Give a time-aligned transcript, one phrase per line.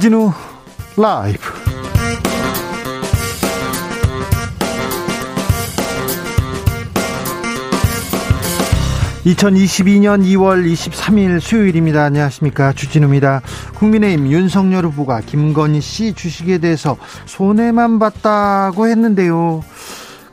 [0.00, 0.32] 주진우
[0.96, 1.38] 라이브.
[9.26, 12.04] (2022년 2월 23일) 수요일입니다.
[12.04, 12.72] 안녕하십니까?
[12.72, 13.42] 주진우입니다.
[13.74, 19.62] 국민의힘 윤석열 후보가 김건희 씨 주식에 대해서 손해만 봤다고 했는데요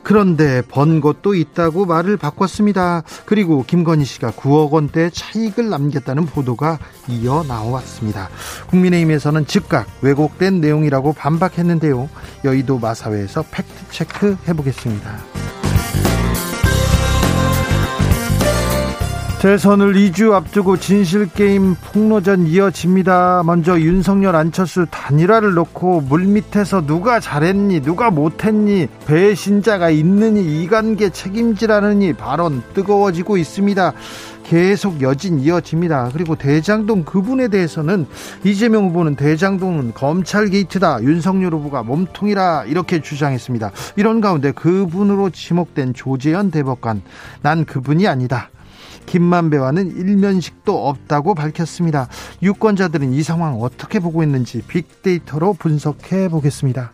[0.08, 3.02] 그런데 번 것도 있다고 말을 바꿨습니다.
[3.26, 8.30] 그리고 김건희 씨가 9억 원대 차익을 남겼다는 보도가 이어 나왔습니다.
[8.70, 12.08] 국민의힘에서는 즉각 왜곡된 내용이라고 반박했는데요.
[12.42, 15.57] 여의도 마사회에서 팩트체크 해보겠습니다.
[19.40, 23.44] 대선을 2주 앞두고 진실게임 폭로전 이어집니다.
[23.44, 32.64] 먼저 윤석열 안철수 단일화를 놓고 물밑에서 누가 잘했니 누가 못했니 배신자가 있느니 이관계 책임지라느니 발언
[32.74, 33.92] 뜨거워지고 있습니다.
[34.42, 36.10] 계속 여진 이어집니다.
[36.12, 38.06] 그리고 대장동 그분에 대해서는
[38.42, 41.04] 이재명 후보는 대장동은 검찰 게이트다.
[41.04, 43.70] 윤석열 후보가 몸통이라 이렇게 주장했습니다.
[43.94, 47.02] 이런 가운데 그분으로 지목된 조재현 대법관
[47.42, 48.50] 난 그분이 아니다.
[49.08, 52.08] 김만배와는 일면식도 없다고 밝혔습니다.
[52.42, 56.92] 유권자들은 이 상황 어떻게 보고 있는지 빅데이터로 분석해 보겠습니다.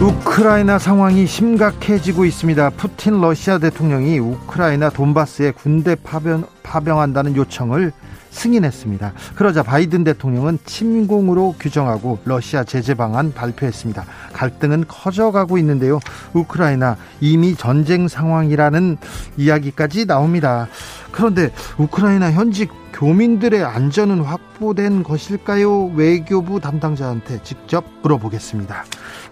[0.00, 2.70] 우크라이나 상황이 심각해지고 있습니다.
[2.70, 7.92] 푸틴 러시아 대통령이 우크라이나 돈바스에 군대 파병, 파병한다는 요청을
[8.34, 9.12] 승인했습니다.
[9.36, 14.04] 그러자 바이든 대통령은 침공으로 규정하고 러시아 제재 방안 발표했습니다.
[14.32, 16.00] 갈등은 커져가고 있는데요.
[16.34, 18.98] 우크라이나 이미 전쟁 상황이라는
[19.36, 20.68] 이야기까지 나옵니다.
[21.12, 25.86] 그런데 우크라이나 현직 교민들의 안전은 확보된 것일까요?
[25.94, 28.84] 외교부 담당자한테 직접 물어보겠습니다.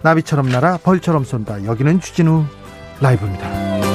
[0.02, 1.64] 나비처럼 날아 벌처럼 쏜다.
[1.64, 2.44] 여기는 주진우
[3.00, 3.91] 라이브입니다.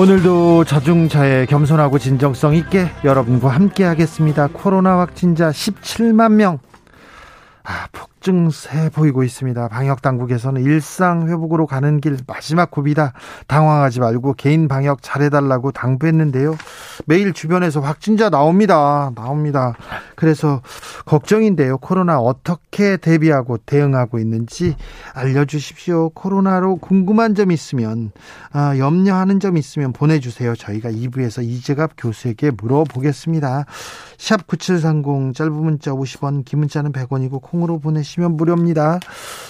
[0.00, 4.46] 오늘도 자중차에 겸손하고 진정성 있게 여러분과 함께 하겠습니다.
[4.50, 6.58] 코로나 확진자 17만 명.
[7.64, 9.68] 아, 폭 증세 보이고 있습니다.
[9.68, 13.12] 방역 당국에서는 일상 회복으로 가는 길 마지막 고비다.
[13.46, 16.56] 당황하지 말고 개인 방역 잘해달라고 당부했는데요.
[17.06, 19.12] 매일 주변에서 확진자 나옵니다.
[19.14, 19.74] 나옵니다.
[20.16, 20.60] 그래서
[21.06, 21.78] 걱정인데요.
[21.78, 24.76] 코로나 어떻게 대비하고 대응하고 있는지
[25.14, 26.10] 알려주십시오.
[26.10, 28.12] 코로나로 궁금한 점 있으면
[28.52, 30.54] 아, 염려하는 점 있으면 보내주세요.
[30.56, 33.64] 저희가 2부에서 이재갑 교수에게 물어보겠습니다.
[34.18, 38.98] 샵 9730 짧은 문자 50원 긴 문자는 100원이고 콩으로 보내시 면 무료입니다.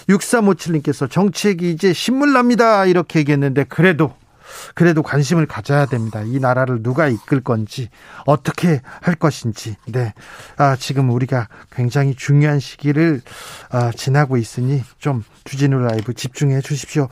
[0.09, 2.85] 6357님께서 정책이 이제 신물납니다.
[2.87, 4.13] 이렇게 얘기했는데 그래도
[4.75, 6.23] 그래도 관심을 가져야 됩니다.
[6.25, 7.89] 이 나라를 누가 이끌 건지
[8.27, 9.77] 어떻게 할 것인지.
[9.87, 10.13] 네,
[10.57, 13.23] 아, 지금 우리가 굉장히 중요한 시기를
[13.71, 17.09] 아, 지나고 있으니 좀 주진우 라이브 집중해 주십시오.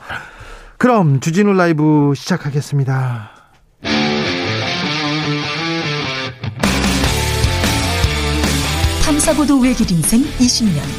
[0.77, 3.31] 그럼 주진우 라이브 시작하겠습니다.
[9.03, 10.98] 탐사보도 외길 인생 20년.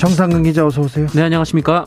[0.00, 1.06] 정상근 기자 어서 오세요.
[1.08, 1.84] 네 안녕하십니까.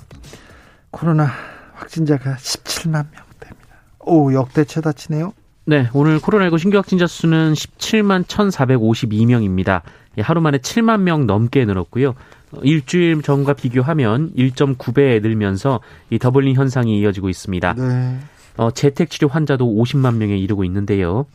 [0.91, 1.31] 코로나
[1.73, 3.81] 확진자가 17만 명대입니다.
[4.01, 5.33] 오 역대 최다치네요.
[5.65, 9.81] 네 오늘 코로나19 신규 확진자 수는 17만 1,452명입니다.
[10.19, 12.13] 하루 만에 7만 명 넘게 늘었고요.
[12.61, 15.79] 일주일 전과 비교하면 1.9배 늘면서
[16.11, 17.73] 이 더블링 현상이 이어지고 있습니다.
[17.73, 18.19] 네.
[18.57, 21.25] 어, 재택 치료 환자도 50만 명에 이르고 있는데요.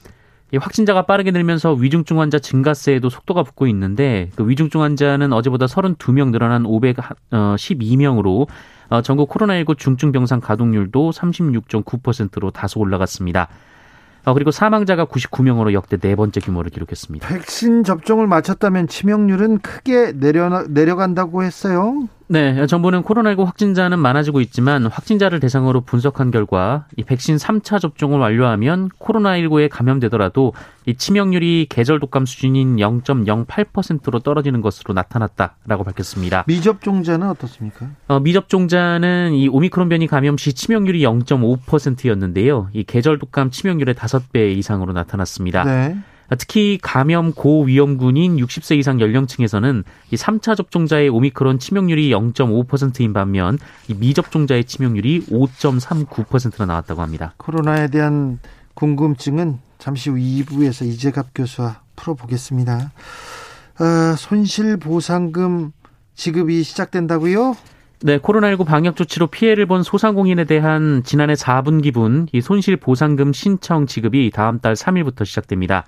[0.51, 6.31] 이 확진자가 빠르게 늘면서 위중증 환자 증가세에도 속도가 붙고 있는데 그 위중증 환자는 어제보다 32명
[6.31, 8.47] 늘어난 512명으로
[8.91, 13.49] 어, 전국 코로나19 중증 병상 가동률도 36.9%로 다소 올라갔습니다.
[14.25, 17.29] 어, 그리고 사망자가 99명으로 역대 네 번째 규모를 기록했습니다.
[17.29, 22.09] 백신 접종을 마쳤다면 치명률은 크게 내려 내려간다고 했어요.
[22.31, 28.91] 네, 정부는 코로나19 확진자는 많아지고 있지만 확진자를 대상으로 분석한 결과 이 백신 3차 접종을 완료하면
[28.99, 30.53] 코로나19에 감염되더라도
[30.85, 36.45] 이 치명률이 계절 독감 수준인 0.08%로 떨어지는 것으로 나타났다라고 밝혔습니다.
[36.47, 37.89] 미접종자는 어떻습니까?
[38.09, 42.69] 어, 미접종자는 이 오미크론 변이 감염 시 치명률이 0.5%였는데요.
[42.75, 45.65] 이 계절 독감 치명률의 5배 이상으로 나타났습니다.
[45.65, 45.97] 네.
[46.37, 53.59] 특히 감염 고위험군인 60세 이상 연령층에서는 이 3차 접종자의 오미크론 치명률이 0.5%인 반면
[53.89, 57.35] 이 미접종자의 치명률이 5.39%나 나왔다고 합니다.
[57.39, 58.39] 코로나에 대한
[58.75, 62.93] 궁금증은 잠시 후 2부에서 이재갑 교수와 풀어보겠습니다.
[63.81, 65.73] 어, 손실보상금
[66.15, 67.57] 지급이 시작된다고요?
[68.01, 74.31] 네, 코로나19 방역 조치로 피해를 본 소상공인에 대한 지난해 4분기분 이 손실 보상금 신청 지급이
[74.33, 75.85] 다음 달 3일부터 시작됩니다.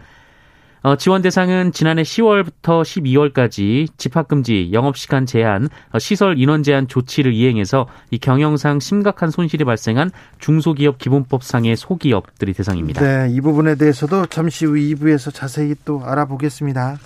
[0.82, 7.86] 어, 지원 대상은 지난해 10월부터 12월까지 집합금지, 영업시간 제한, 어, 시설 인원 제한 조치를 이행해서
[8.10, 13.02] 이 경영상 심각한 손실이 발생한 중소기업 기본법상의 소기업들이 대상입니다.
[13.02, 16.98] 네, 이 부분에 대해서도 잠시 후 2부에서 자세히 또 알아보겠습니다.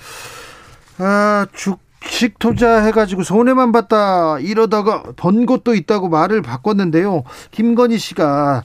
[0.98, 7.24] 아, 주식 투자해가지고 손해만 봤다 이러다가 번 것도 있다고 말을 바꿨는데요.
[7.50, 8.62] 김건희 씨가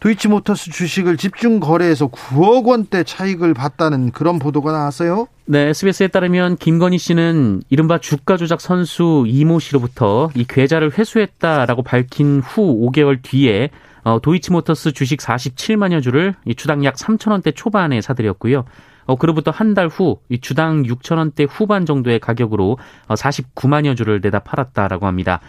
[0.00, 5.26] 도이치모터스 주식을 집중 거래해서 9억 원대 차익을 봤다는 그런 보도가 나왔어요.
[5.44, 12.40] 네, SBS에 따르면 김건희 씨는 이른바 주가 조작 선수 이모 씨로부터 이 계좌를 회수했다라고 밝힌
[12.40, 13.68] 후 5개월 뒤에
[14.02, 18.64] 어, 도이치모터스 주식 47만여 주를 이 주당 약 3천 원대 초반에 사들였고요.
[19.06, 24.20] 어, 그로부터 한 달 후 이 주당 6천 원대 후반 정도의 가격으로 어, 49만여 주를
[24.22, 25.40] 내다 팔았다라고 합니다.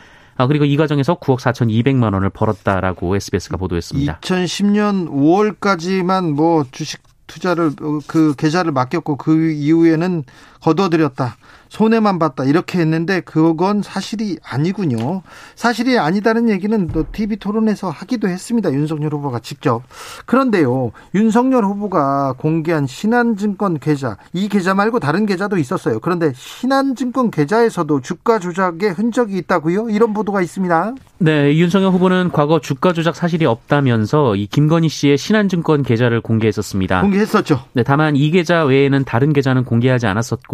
[0.41, 4.19] 아, 그리고 이 과정에서 9억 4천2백만 원을 벌었다라고 SBS가 보도했습니다.
[4.21, 7.71] 2010년 5월까지만 뭐 주식 투자를
[8.07, 10.23] 그 계좌를 맡겼고 그 이후에는
[10.61, 11.37] 거둬들였다.
[11.71, 15.21] 손해만 봤다 이렇게 했는데 그건 사실이 아니군요.
[15.55, 18.73] 사실이 아니다는 얘기는 또 TV 토론에서 하기도 했습니다.
[18.73, 19.81] 윤석열 후보가 직접.
[20.25, 20.91] 그런데요.
[21.15, 26.01] 윤석열 후보가 공개한 신한증권 계좌 이 계좌 말고 다른 계좌도 있었어요.
[26.01, 29.89] 그런데 신한증권 계좌에서도 주가 조작의 흔적이 있다고요?
[29.91, 30.95] 이런 보도가 있습니다.
[31.19, 36.99] 네, 윤석열 후보는 과거 주가 조작 사실이 없다면서 이 김건희 씨의 신한증권 계좌를 공개했었습니다.
[36.99, 37.61] 공개했었죠.
[37.71, 40.50] 네, 다만 이 계좌 외에는 다른 계좌는 공개하지 않았었고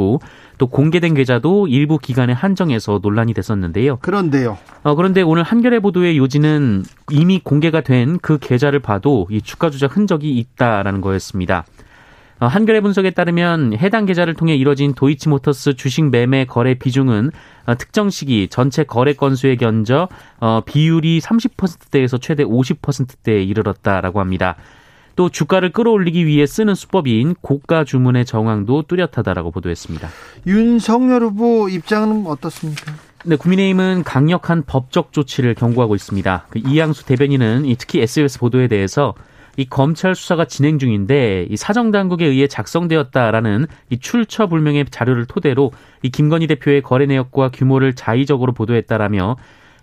[0.57, 3.97] 또 공개된 계좌도 일부 기간에 한정해서 논란이 됐었는데요.
[3.97, 4.57] 그런데요.
[4.83, 9.95] 어, 그런데 오늘 한겨레 보도의 요지는 이미 공개가 된 그 계좌를 봐도 이 주가 조작
[9.95, 11.65] 흔적이 있다라는 거였습니다.
[12.39, 17.31] 어, 한겨레 분석에 따르면 해당 계좌를 통해 이뤄진 도이치모터스 주식 매매 거래 비중은
[17.65, 20.07] 어, 특정 시기 전체 거래 건수에 견저
[20.39, 24.55] 어, 비율이 30%대에서 최대 50%대에 이르렀다라고 합니다.
[25.18, 30.08] 또 주가를 끌어올리기 위해 쓰는 수법인 고가 주문의 정황도 뚜렷하다라고 보도했습니다.
[30.46, 32.94] 윤석열 후보 입장은 어떻습니까?
[33.25, 36.46] 네, 국민의힘은 강력한 법적 조치를 경고하고 있습니다.
[36.52, 39.16] 그 이양수 대변인은 특히 SBS 보도에 대해서
[39.58, 45.72] 이 검찰 수사가 진행 중인데 이 사정 당국에 의해 작성되었다라는 이 출처 불명의 자료를 토대로
[46.04, 49.36] 이 김건희 대표의 거래 내역과 규모를 자의적으로 보도했다라며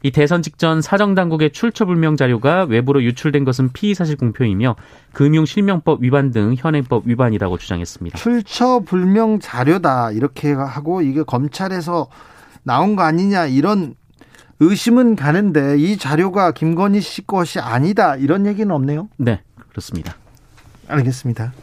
[0.04, 4.76] 이 대선 직전 사정 당국의 출처 불명 자료가 외부로 유출된 것은 피의 사실 공표이며
[5.14, 8.18] 금융 실명법 위반 등 현행법 위반이라고 주장했습니다.
[8.18, 12.08] 출처 불명 자료다 이렇게 하고 이게 검찰에서
[12.64, 13.94] 나온 거 아니냐 이런
[14.60, 19.08] 의심은 가는데 이 자료가 김건희 씨 것이 아니다 이런 얘기는 없네요.
[19.16, 19.40] 네,
[19.70, 20.16] 그렇습니다.
[20.86, 21.54] 알겠습니다.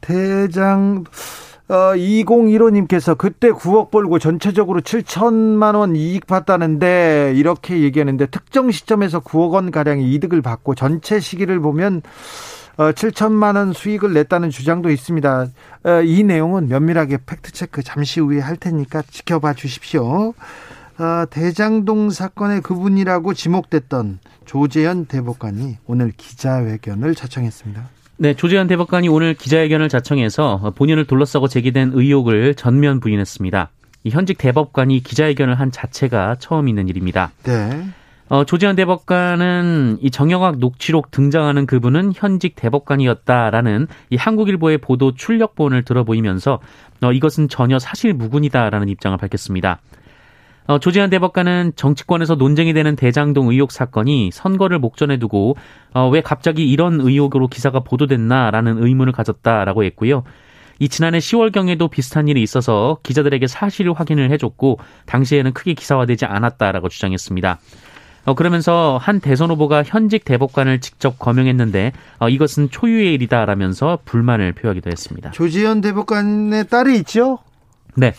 [0.00, 1.04] 대장
[1.68, 9.52] 어, 2015님께서 그때 9억 벌고 전체적으로 7천만 원 이익 봤다는데 이렇게 얘기하는데 특정 시점에서 9억
[9.52, 12.02] 원 가량의 이득을 받고 전체 시기를 보면
[12.76, 15.46] 어, 7천만 원 수익을 냈다는 주장도 있습니다.
[15.84, 20.34] 어, 이 내용은 면밀하게 팩트 체크 잠시 후에 할 테니까 지켜봐 주십시오.
[20.98, 27.88] 어, 대장동 사건의 그분이라고 지목됐던 조재현 대법관이 오늘 기자회견을 자청했습니다.
[28.16, 33.70] 네, 조재현 대법관이 오늘 기자회견을 자청해서 본인을 둘러싸고 제기된 의혹을 전면 부인했습니다.
[34.04, 37.32] 이 현직 대법관이 기자회견을 한 자체가 처음 있는 일입니다.
[37.42, 37.84] 네.
[38.28, 46.60] 어, 조재현 대법관은 이 정영학 녹취록 등장하는 그분은 현직 대법관이었다라는 이 한국일보의 보도 출력본을 들어보이면서
[47.02, 49.80] 어, 이것은 전혀 사실 무근이다라는 입장을 밝혔습니다.
[50.66, 55.56] 어, 조재현 대법관은 정치권에서 논쟁이 되는 대장동 의혹 사건이 선거를 목전에 두고
[55.92, 60.24] 어, 왜 갑자기 이런 의혹으로 기사가 보도됐나라는 의문을 가졌다라고 했고요.
[60.78, 67.58] 이 지난해 10월경에도 비슷한 일이 있어서 기자들에게 사실 확인을 해줬고 당시에는 크게 기사화되지 않았다라고 주장했습니다.
[68.24, 74.90] 어, 그러면서 한 대선 후보가 현직 대법관을 직접 거명했는데 어, 이것은 초유의 일이다라면서 불만을 표하기도
[74.90, 75.30] 했습니다.
[75.32, 77.38] 조지현 대법관의 딸이 있죠?
[77.96, 78.14] 네.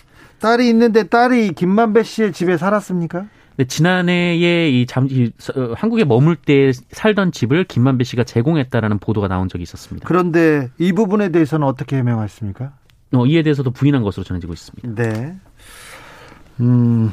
[0.46, 3.26] 딸이 있는데 딸이 김만배 씨의 집에 살았습니까?
[3.58, 9.28] 네, 지난해에 이 잠, 이, 어, 한국에 머물 때 살던 집을 김만배 씨가 제공했다라는 보도가
[9.28, 10.08] 나온 적이 있었습니다.
[10.08, 12.74] 그런데 이 부분에 대해서는 어떻게 해명했습니까?
[13.14, 15.04] 어, 이에 대해서도 부인한 것으로 전해지고 있습니다.
[15.04, 15.36] 네.
[16.60, 17.12] 음,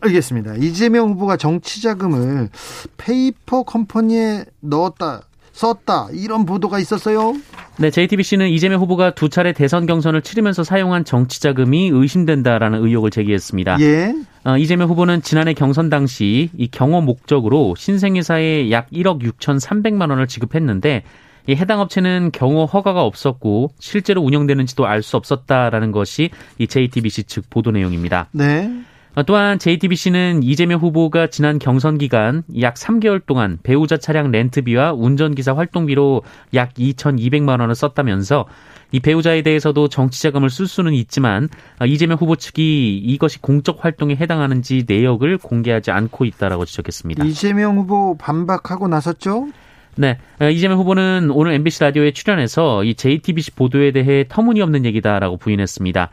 [0.00, 0.56] 알겠습니다.
[0.56, 2.50] 이재명 후보가 정치 자금을
[2.98, 5.22] 페이퍼 컴퍼니에 넣었다.
[5.54, 7.34] 썼다 이런 보도가 있었어요.
[7.78, 13.80] 네, JTBC는 이재명 후보가 두 차례 대선 경선을 치르면서 사용한 정치 자금이 의심된다라는 의혹을 제기했습니다.
[13.80, 14.14] 예.
[14.44, 21.02] 어, 이재명 후보는 지난해 경선 당시 이 경호 목적으로 신생회사에 약 1억 6,300만 원을 지급했는데
[21.46, 27.50] 이 해당 업체는 경호 허가가 없었고 실제로 운영되는지도 알 수 없었다라는 것이 이 JTBC 측
[27.50, 28.28] 보도 내용입니다.
[28.32, 28.70] 네.
[29.14, 35.54] 어, 또한 JTBC는 이재명 후보가 지난 경선 기간 약 3개월 동안 배우자 차량 렌트비와 운전기사
[35.54, 36.22] 활동비로
[36.54, 38.46] 약 2,200만 원을 썼다면서
[38.90, 41.48] 이 배우자에 대해서도 정치자금을 쓸 수는 있지만
[41.80, 47.24] 어, 이재명 후보 측이 이것이 공적 활동에 해당하는지 내역을 공개하지 않고 있다라고 지적했습니다.
[47.24, 49.48] 이재명 후보 반박하고 나섰죠?
[49.96, 50.18] 네.
[50.40, 56.10] 어, 이재명 후보는 오늘 MBC 라디오에 출연해서 이 JTBC 보도에 대해 터무니없는 얘기다라고 부인했습니다.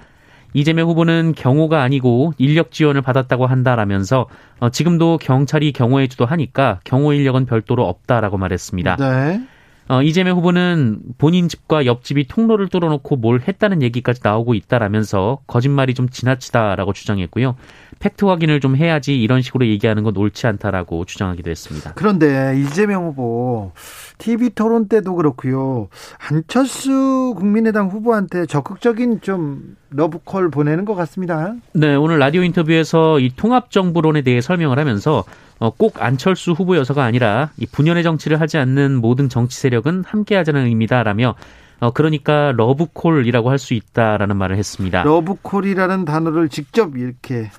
[0.54, 4.28] 이재명 후보는 경호가 아니고 인력 지원을 받았다고 한다라면서
[4.60, 8.96] 어, 지금도 경찰이 경호해 주도하니까 경호 인력은 별도로 없다라고 말했습니다.
[8.98, 9.42] 네.
[9.88, 16.08] 어, 이재명 후보는 본인 집과 옆집이 통로를 뚫어놓고 뭘 했다는 얘기까지 나오고 있다라면서 거짓말이 좀
[16.08, 17.56] 지나치다라고 주장했고요.
[18.02, 21.94] 팩트 확인을 좀 해야지 이런 식으로 얘기하는 건 옳지 않다라고 주장하기도 했습니다.
[21.96, 23.72] 그런데 이재명 후보
[24.18, 25.88] TV 토론 때도 그렇고요.
[26.30, 31.54] 안철수 국민의당 후보한테 적극적인 좀 러브콜 보내는 것 같습니다.
[31.74, 35.24] 네, 오늘 라디오 인터뷰에서 이 통합 정부론에 대해 설명을 하면서
[35.60, 41.36] 어, 꼭 안철수 후보여서가 아니라 이 분열의 정치를 하지 않는 모든 정치 세력은 함께하자는 의미다라며
[41.82, 45.04] 어, 그러니까 러브콜이라고 할 수 있다라는 말을 했습니다.
[45.04, 47.52] 러브콜이라는 단어를 직접 이렇게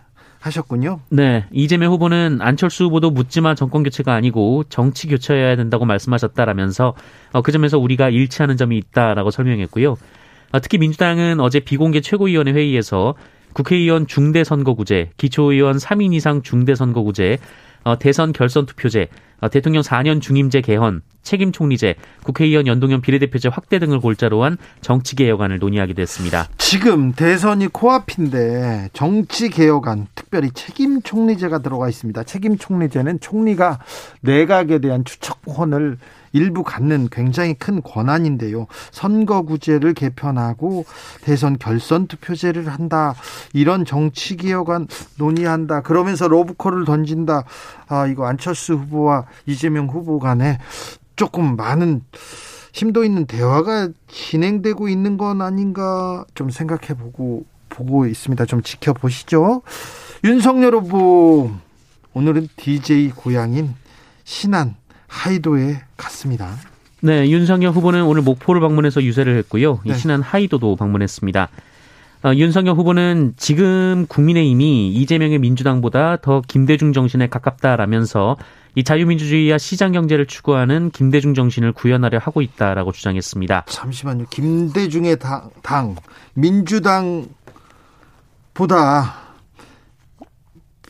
[0.43, 1.01] 하셨군요.
[1.09, 1.47] 네.
[1.53, 6.95] 이재명 후보는 안철수 후보도 묻지마 정권 교체가 아니고 정치 교체여야 된다고 말씀하셨다라면서
[7.33, 9.97] 어, 그 점에서 우리가 일치하는 점이 있다라고 설명했고요.
[10.53, 13.15] 어, 특히 민주당은 어제 비공개 최고위원회 회의에서
[13.53, 17.39] 국회의원 중대선거구제, 기초의원 3인 이상 중대선거구제,
[17.72, 19.09] 어, 대선 결선 투표제,
[19.41, 25.17] 어, 대통령 4년 중임제 개헌, 책임 총리제, 국회의원 연동형 비례대표제 확대 등을 골자로 한 정치
[25.17, 26.49] 개혁안을 논의하기도 했습니다.
[26.59, 32.23] 지금 대선이 코앞인데 정치 개혁안, 특별히 책임 총리제가 들어가 있습니다.
[32.25, 33.81] 책임 총리제는 총리가
[34.21, 35.99] 내각에 대한 추천권을
[36.33, 38.67] 일부 갖는 굉장히 큰 권한인데요.
[38.91, 40.85] 선거구제를 개편하고
[41.23, 43.15] 대선 결선 투표제를 한다.
[43.53, 45.83] 이런 정치 개혁안 논의한다.
[45.83, 47.45] 그러면서 로브콜을 던진다.
[47.89, 50.59] 아, 이거 안철수 후보와 이재명 후보 간에
[51.17, 52.03] 조금 많은
[52.73, 58.45] 심도 있는 대화가 진행되고 있는 건 아닌가 좀 생각해 보고 보고 있습니다.
[58.47, 59.63] 좀 지켜보시죠.
[60.25, 61.51] 윤석열 후보
[62.15, 63.75] 오늘은 DJ 고향인
[64.25, 64.77] 신안
[65.13, 66.57] 하이도에 갔습니다.
[67.01, 69.81] 네, 윤석열 후보는 오늘 목포를 방문해서 유세를 했고요.
[69.85, 69.95] 네.
[69.95, 71.49] 신안 하이도도 방문했습니다.
[72.25, 78.37] 어, 윤석열 후보는 지금 국민의힘이 이재명의 민주당보다 더 김대중 정신에 가깝다라면서
[78.75, 83.65] 이 자유민주주의와 시장 경제를 추구하는 김대중 정신을 구현하려 하고 있다라고 주장했습니다.
[83.69, 84.27] 잠시만요.
[84.31, 85.97] 김대중의 당, 당
[86.35, 87.29] 민주당보다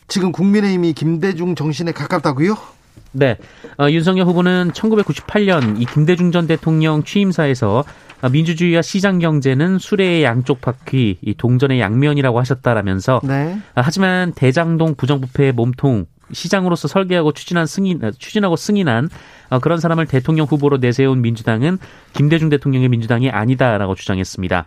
[0.07, 2.82] 지금 국민의힘이 김대중 정신에 가깝다고요?
[3.13, 3.37] 네.
[3.79, 7.85] 어, 윤석열 후보는 1998년 이 김대중 전 대통령 취임사에서
[8.31, 13.59] 민주주의와 시장 경제는 수레의 양쪽 바퀴, 이 동전의 양면이라고 하셨다라면서 네.
[13.75, 19.11] 하지만 대장동 부정부패의 몸통 시장으로서 설계하고 추진한 승인 추진하고 승인한
[19.51, 21.79] 어, 그런 사람을 대통령 후보로 내세운 민주당은
[22.15, 24.67] 김대중 대통령의 민주당이 아니다라고 주장했습니다.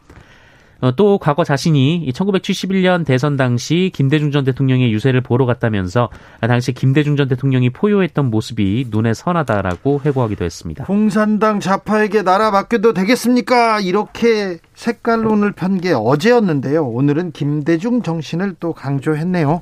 [0.81, 6.09] 어, 또 과거 자신이 1971년 대선 당시 김대중 전 대통령의 유세를 보러 갔다면서
[6.41, 10.85] 당시 김대중 전 대통령이 포효했던 모습이 눈에 선하다라고 회고하기도 했습니다.
[10.85, 13.79] 공산당 좌파에게 나라 맡겨도 되겠습니까?
[13.79, 16.85] 이렇게 색깔론을 편 게 어제였는데요.
[16.87, 19.61] 오늘은 김대중 정신을 또 강조했네요.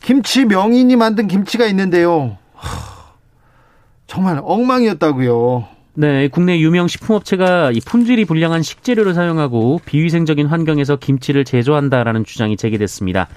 [0.00, 2.38] 김치 명인이 만든 김치가 있는데요.
[4.06, 5.66] 정말 엉망이었다고요.
[5.98, 13.28] 네, 국내 유명 식품업체가 이 품질이 불량한 식재료를 사용하고 비위생적인 환경에서 김치를 제조한다라는 주장이 제기됐습니다.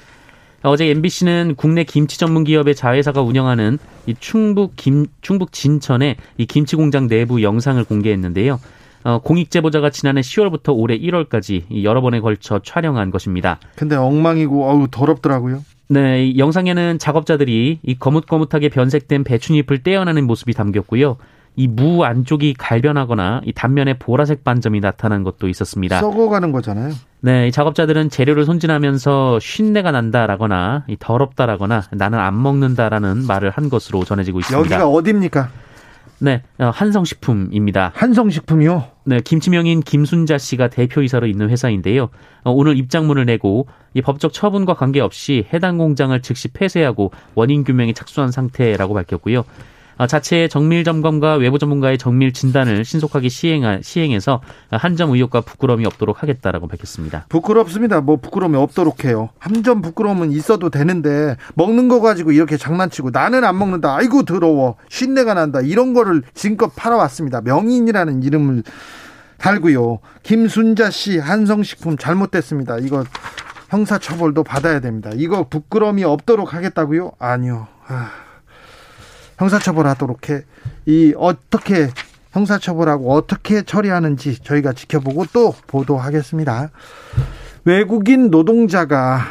[0.62, 6.76] 어제 MBC는 국내 김치 전문 기업의 자회사가 운영하는 이 충북 김 충북 진천의 이 김치
[6.76, 8.60] 공장 내부 영상을 공개했는데요.
[9.06, 13.58] 어, 공익 제보자가 지난해 10월부터 올해 1월까지 여러 번에 걸쳐 촬영한 것입니다.
[13.76, 15.64] 근데 엉망이고 어우 더럽더라고요.
[15.88, 21.16] 네, 이 영상에는 작업자들이 이 거뭇거뭇하게 변색된 배춧잎을 떼어내는 모습이 담겼고요.
[21.60, 26.00] 이 무 안쪽이 갈변하거나 이 단면에 보라색 반점이 나타난 것도 있었습니다.
[26.00, 26.94] 썩어가는 거잖아요.
[27.20, 34.06] 네, 이 작업자들은 재료를 손질하면서 쉰내가 난다라거나 이 더럽다라거나 나는 안 먹는다라는 말을 한 것으로
[34.06, 34.58] 전해지고 있습니다.
[34.60, 35.50] 여기가 어디입니까?
[36.22, 37.92] 네, 어, 한성식품입니다.
[37.94, 38.84] 한성식품이요?
[39.06, 42.10] 네, 김치명인 김순자 씨가 대표이사로 있는 회사인데요.
[42.44, 48.32] 어, 오늘 입장문을 내고 이 법적 처분과 관계없이 해당 공장을 즉시 폐쇄하고 원인 규명에 착수한
[48.32, 49.44] 상태라고 밝혔고요.
[50.00, 54.42] 어, 자체 정밀 점검과 외부 전문가의 정밀 진단을 신속하게 시행 시행해서
[54.72, 57.26] 한점 의혹과 부끄러움이 없도록 하겠다라고 밝혔습니다.
[57.28, 58.00] 부끄럽습니다.
[58.00, 59.30] 뭐 부끄러움이 없도록 해요.
[59.38, 63.94] 한 점 부끄러움은 있어도 되는데 먹는 거 가지고 이렇게 장난치고 나는 안 먹는다.
[63.94, 64.78] 아이고 더러워.
[64.88, 65.60] 쉰내가 난다.
[65.60, 67.42] 이런 거를 지금껏 팔아왔습니다.
[67.42, 68.64] 명인이라는 이름을
[69.38, 70.00] 달고요.
[70.24, 72.78] 김순자 씨 한성식품 잘못됐습니다.
[72.78, 73.04] 이거
[73.68, 75.10] 형사처벌도 받아야 됩니다.
[75.14, 77.12] 이거 부끄러움이 없도록 하겠다고요?
[77.20, 77.68] 아니요.
[77.88, 78.29] 아.
[79.40, 80.44] 형사처벌하도록 해.
[80.86, 81.90] 이 어떻게
[82.32, 86.70] 형사처벌하고 어떻게 처리하는지 저희가 지켜보고 또 보도하겠습니다.
[87.66, 89.22] 외국인 노동자가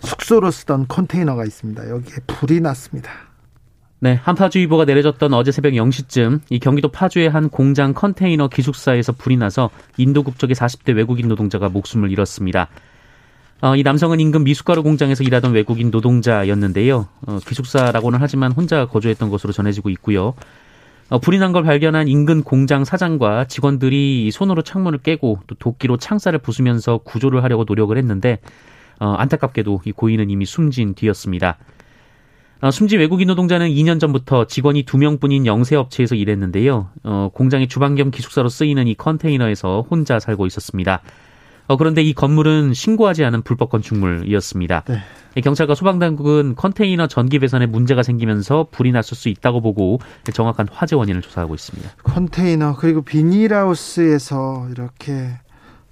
[0.00, 1.88] 숙소로 쓰던 컨테이너가 있습니다.
[1.88, 3.10] 여기에 불이 났습니다.
[4.00, 9.70] 네, 한파주의보가 내려졌던 어제 새벽 0시쯤 이 경기도 파주의 한 공장 컨테이너 기숙사에서 불이 나서
[9.96, 12.68] 인도 국적의 40대 외국인 노동자가 목숨을 잃었습니다.
[13.60, 17.08] 어, 이 남성은 인근 미숫가루 공장에서 일하던 외국인 노동자였는데요.
[17.26, 20.34] 어, 기숙사라고는 하지만 혼자 거주했던 것으로 전해지고 있고요.
[21.08, 26.40] 어, 불이 난 걸 발견한 인근 공장 사장과 직원들이 손으로 창문을 깨고 또 도끼로 창살을
[26.40, 28.38] 부수면서 구조를 하려고 노력을 했는데
[29.00, 31.56] 어, 안타깝게도 이 고인은 이미 숨진 뒤였습니다.
[32.60, 36.88] 어, 숨진 외국인 노동자는 2년 전부터 직원이 2명뿐인 영세업체에서 일했는데요.
[37.04, 41.00] 어, 공장의 주방 겸 기숙사로 쓰이는 이 컨테이너에서 혼자 살고 있었습니다.
[41.66, 44.84] 어, 그런데 이 건물은 신고하지 않은 불법 건축물이었습니다.
[44.86, 45.40] 네.
[45.40, 49.98] 경찰과 소방당국은 컨테이너 전기 배선에 문제가 생기면서 불이 났을 수 있다고 보고
[50.32, 51.90] 정확한 화재 원인을 조사하고 있습니다.
[52.04, 55.30] 컨테이너 그리고 비닐하우스에서 이렇게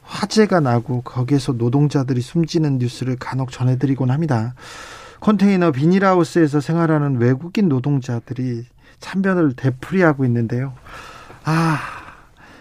[0.03, 4.55] 화재가 나고 거기에서 노동자들이 숨지는 뉴스를 간혹 전해드리곤 합니다.
[5.21, 8.65] 컨테이너 비닐하우스에서 생활하는 외국인 노동자들이
[9.01, 10.75] 참변을 되풀이하고 있는데요.
[11.45, 11.79] 아,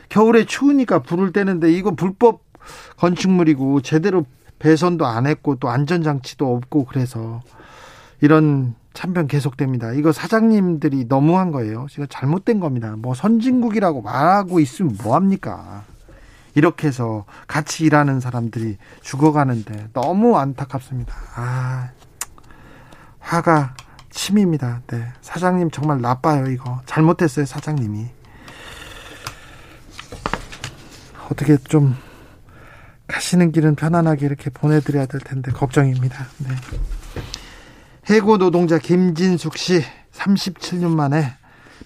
[0.10, 2.51] 겨울에 추우니까 불을 떼는데 이거 불법
[2.98, 4.26] 건축물이고 제대로
[4.60, 7.42] 배선도 안 했고 또 안전장치도 없고 그래서
[8.22, 9.94] 이런 참변 계속됩니다.
[9.94, 11.88] 이거 사장님들이 너무한 거예요.
[11.90, 12.96] 지금 잘못된 겁니다.
[12.98, 15.84] 뭐 선진국이라고 말하고 있으면 뭐합니까?
[16.54, 21.16] 이렇게 해서 같이 일하는 사람들이 죽어가는데 너무 안타깝습니다.
[21.36, 21.90] 아,
[23.20, 23.76] 화가
[24.10, 24.82] 침입니다.
[24.88, 25.06] 네.
[25.22, 26.82] 사장님 정말 나빠요, 이거.
[26.86, 28.08] 잘못했어요, 사장님이.
[31.30, 31.96] 어떻게 좀
[33.12, 36.28] 가시는 길은 편안하게 이렇게 보내드려야 될 텐데 걱정입니다.
[36.40, 36.50] 네.
[38.10, 41.34] 해고 노동자 김진숙 씨 37년 만에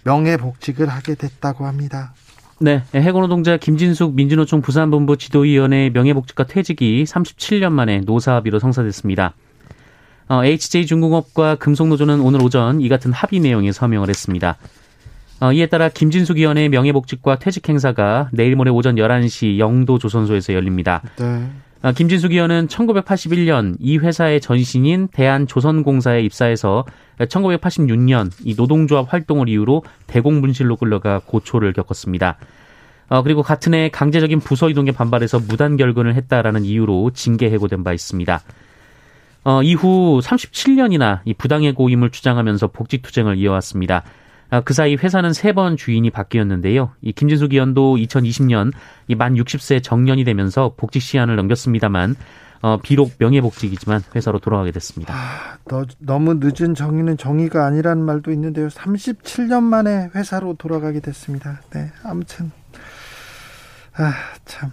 [0.03, 2.13] 명예복직을 하게 됐다고 합니다.
[2.59, 9.33] 네, 해고 노동자 김진숙 민주노총 부산본부 지도위원회 명예복직과 퇴직이 37년 만에 노사 합의로 성사됐습니다.
[10.27, 14.57] 어, HJ중공업과 금속노조는 오늘 오전 이 같은 합의 내용에 서명을 했습니다.
[15.41, 21.01] 어, 이에 따라 김진숙 위원의 명예복직과 퇴직 행사가 내일 모레 오전 11시 영도 조선소에서 열립니다.
[21.17, 21.49] 네.
[21.83, 26.85] 어, 김진숙 위원은 1981년 이 회사의 전신인 대한조선공사에 입사해서
[27.19, 32.37] 1986년 이 노동조합 활동을 이유로 대공분실로 끌려가 고초를 겪었습니다.
[33.09, 37.93] 어, 그리고 같은 해 강제적인 부서 이동에 반발해서 무단 결근을 했다라는 이유로 징계 해고된 바
[37.93, 38.41] 있습니다.
[39.43, 44.03] 어, 이후 37년이나 이 부당해고임을 주장하면서 복직 투쟁을 이어왔습니다.
[44.49, 46.91] 아, 그 사이 회사는 세 번 주인이 바뀌었는데요.
[47.01, 48.71] 이 김진숙 의원도 2020년
[49.07, 52.15] 이 만 60세 정년이 되면서 복직 시한을 넘겼습니다만
[52.61, 55.13] 어, 비록 명예복직이지만 회사로 돌아가게 됐습니다.
[55.13, 58.67] 아, 너, 너무 늦은 정의는 정의가 아니라는 말도 있는데요.
[58.69, 61.61] 37년 만에 회사로 돌아가게 됐습니다.
[61.73, 62.51] 네, 아무튼
[63.97, 64.13] 아,
[64.45, 64.71] 참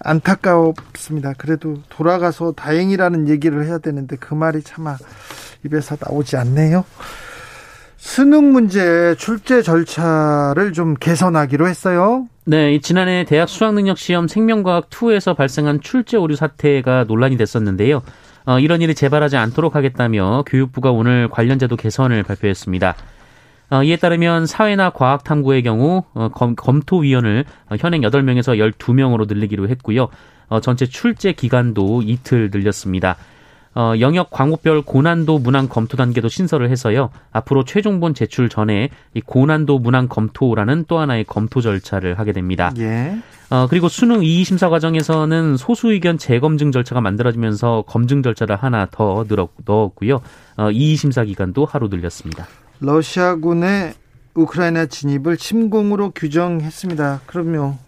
[0.00, 1.34] 안타깝습니다.
[1.38, 4.96] 그래도 돌아가서 다행이라는 얘기를 해야 되는데 그 말이 차마
[5.64, 6.84] 입에서 나오지 않네요.
[8.04, 12.28] 수능 문제 출제 절차를 좀 개선하기로 했어요.
[12.44, 18.02] 네, 지난해 대학 수학능력 시험 생명과학 2에서 발생한 출제 오류 사태가 논란이 됐었는데요.
[18.44, 22.94] 어, 이런 일이 재발하지 않도록 하겠다며 교육부가 오늘 관련 제도 개선을 발표했습니다.
[23.70, 27.46] 어, 이에 따르면 사회나 과학 탐구의 경우 어, 검, 검토위원을
[27.80, 30.08] 현행 8명에서 12명으로 늘리기로 했고요.
[30.48, 33.16] 어, 전체 출제 기간도 이틀 늘렸습니다.
[33.74, 37.10] 어, 영역 광고별 고난도 문항 검토 단계도 신설을 해서요.
[37.32, 42.72] 앞으로 최종본 제출 전에 이 고난도 문항 검토라는 또 하나의 검토 절차를 하게 됩니다.
[42.78, 43.16] 예.
[43.50, 49.24] 어, 그리고 수능 이의 심사 과정에서는 소수 의견 재검증 절차가 만들어지면서 검증 절차를 하나 더
[49.28, 50.20] 늘었, 넣었고요.
[50.56, 52.46] 어, 이의 심사 기간도 하루 늘렸습니다.
[52.80, 53.94] 러시아군의
[54.34, 57.20] 우크라이나 진입을 침공으로 규정했습니다.
[57.26, 57.78] 그러면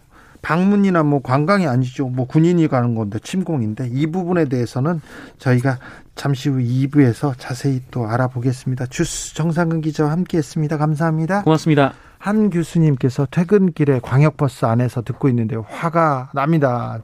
[0.43, 2.09] 방문이나 뭐 관광이 아니죠.
[2.09, 5.01] 뭐 군인이 가는 건데 침공인데 이 부분에 대해서는
[5.39, 5.79] 저희가
[6.15, 8.87] 잠시 후 2부에서 자세히 또 알아보겠습니다.
[8.87, 10.79] 주스 정상근 기자와 함께 했습니다.
[10.79, 11.43] 감사합니다.
[11.43, 11.93] 고맙습니다.
[12.19, 17.03] 한 교수님께서 퇴근길에 광역버스 안에서 듣고 있는데 화가 납니다.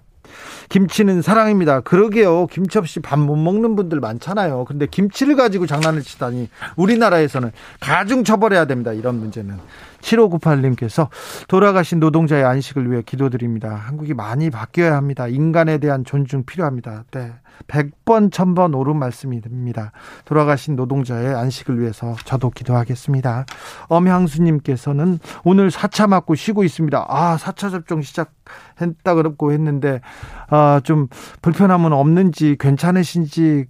[0.71, 1.81] 김치는 사랑입니다.
[1.81, 2.47] 그러게요.
[2.47, 4.65] 김치 없이 밥 못 먹는 분들 많잖아요.
[4.65, 8.93] 근데 김치를 가지고 장난을 치다니 우리나라에서는 가중 처벌해야 됩니다.
[8.95, 9.59] 이런 문제는.
[10.03, 11.09] 7598님께서
[11.49, 13.75] 돌아가신 노동자의 안식을 위해 기도드립니다.
[13.75, 15.29] 한국이 많이 바뀌어야 합니다.
[15.29, 17.05] 인간에 대한 존중 필요합니다.
[17.13, 17.33] 네.
[17.69, 19.93] 100번, 1000번 옳은 말씀입니다.
[20.25, 23.47] 돌아가신 노동자의 안식을 위해서 저도 기도하겠습니다.
[23.89, 27.07] 엄향수님께서는 오늘 4차 맞고 쉬고 있습니다.
[27.09, 30.01] 아, 4차 접종 시작했다 그러고 했는데,
[30.49, 31.09] 아, 좀
[31.41, 33.67] 불편함은 없는지 괜찮으신지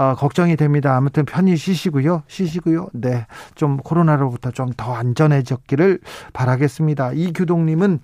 [0.00, 0.96] 어, 걱정이 됩니다.
[0.96, 2.22] 아무튼 편히 쉬시고요.
[2.26, 2.88] 쉬시고요.
[2.94, 3.26] 네.
[3.54, 5.98] 좀 코로나로부터 좀 더 안전해졌기를
[6.32, 7.12] 바라겠습니다.
[7.12, 8.00] 이규동님은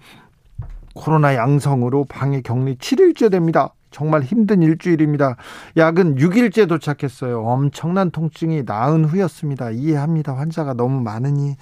[0.95, 3.73] 코로나 양성으로 방해 격리 7일째 됩니다.
[3.91, 5.37] 정말 힘든 일주일입니다.
[5.79, 7.43] 약은 6일째 도착했어요.
[7.43, 9.71] 엄청난 통증이 나은 후였습니다.
[9.71, 10.37] 이해합니다.
[10.37, 11.57] 환자가 너무 많으니.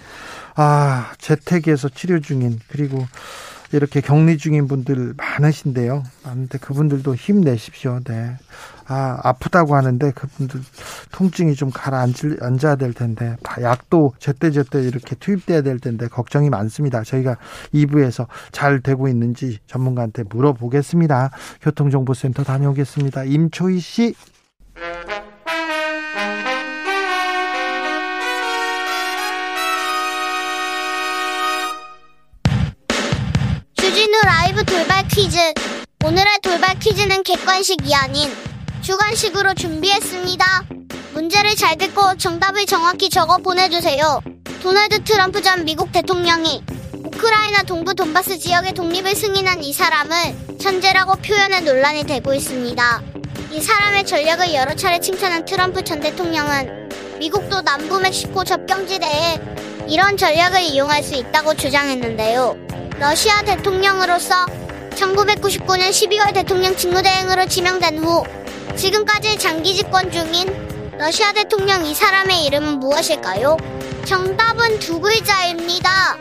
[0.57, 3.07] 아, 재택에서 치료 중인, 그리고
[3.73, 6.03] 이렇게 격리 중인 분들 많으신데요.
[6.25, 8.01] 많은데 그분들도 힘내십시오.
[8.05, 8.37] 네.
[8.87, 10.61] 아, 아프다고 하는데 그분들
[11.13, 17.03] 통증이 좀 가라앉아야 될 텐데 약도 제때제때 이렇게 투입돼야 될 텐데 걱정이 많습니다.
[17.03, 17.37] 저희가
[17.73, 21.31] 2부에서 잘 되고 있는지 전문가한테 물어보겠습니다.
[21.63, 23.25] 교통정보센터 다녀오겠습니다.
[23.25, 24.15] 임초희 씨.
[33.77, 35.39] 주진우 라이브 돌발 퀴즈.
[36.05, 38.29] 오늘의 돌발 퀴즈는 객관식이 아닌
[38.85, 40.45] 주관식으로 준비했습니다.
[41.15, 44.21] 문제를 잘 듣고 정답을 정확히 적어 보내주세요.
[44.63, 51.61] 도널드 트럼프 전 미국 대통령이 우크라이나 동부 돈바스 지역의 독립을 승인한 이 사람을 천재라고 표현해
[51.61, 53.03] 논란이 되고 있습니다.
[53.53, 59.41] 이 사람의 전략을 여러 차례 칭찬한 트럼프 전 대통령은 미국도 남부 멕시코 접경지대에
[59.89, 62.55] 이런 전략을 이용할 수 있다고 주장했는데요.
[62.99, 64.45] 러시아 대통령으로서
[64.91, 68.25] 1999년 12월 대통령 직무대행으로 지명된 후
[68.77, 73.57] 지금까지 장기 집권 중인 러시아 대통령 이 사람의 이름은 무엇일까요?
[74.05, 76.17] 정답은 두 글자입니다.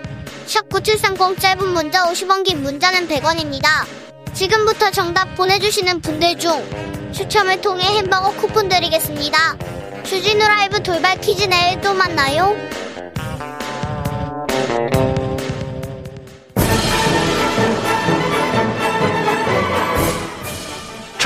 [0.45, 3.67] 샵 9730 짧은 문자 50원 긴 문자는 100원입니다.
[4.33, 6.51] 지금부터 정답 보내주시는 분들 중
[7.11, 9.57] 추첨을 통해 햄버거 쿠폰 드리겠습니다.
[10.03, 12.55] 주진우 라이브 돌발 퀴즈 내일 또 만나요.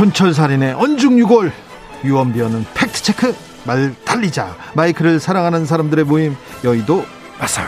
[0.02, 1.52] 촌철살인의 언중유골.
[2.06, 3.34] 유언비어는 팩트체크.
[3.66, 4.56] 말 달리자.
[4.76, 6.36] 마이크를 사랑하는 사람들의 모임.
[6.64, 7.04] 여의도
[7.40, 7.66] 마사회.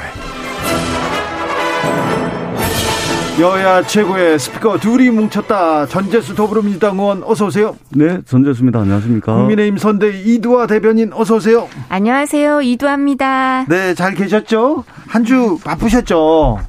[3.40, 5.88] 여야 최고의 스피커 둘이 뭉쳤다.
[5.88, 7.76] 전재수 더불어민주당 의원 어서 오세요.
[7.96, 8.82] 네 전재수입니다.
[8.82, 9.34] 안녕하십니까?
[9.34, 11.68] 국민의힘 선대 이두화 대변인 어서 오세요.
[11.90, 12.62] 안녕하세요.
[12.62, 13.66] 이두화입니다.
[13.68, 14.84] 네 잘 계셨죠?
[15.08, 16.60] 한 주 바쁘셨죠?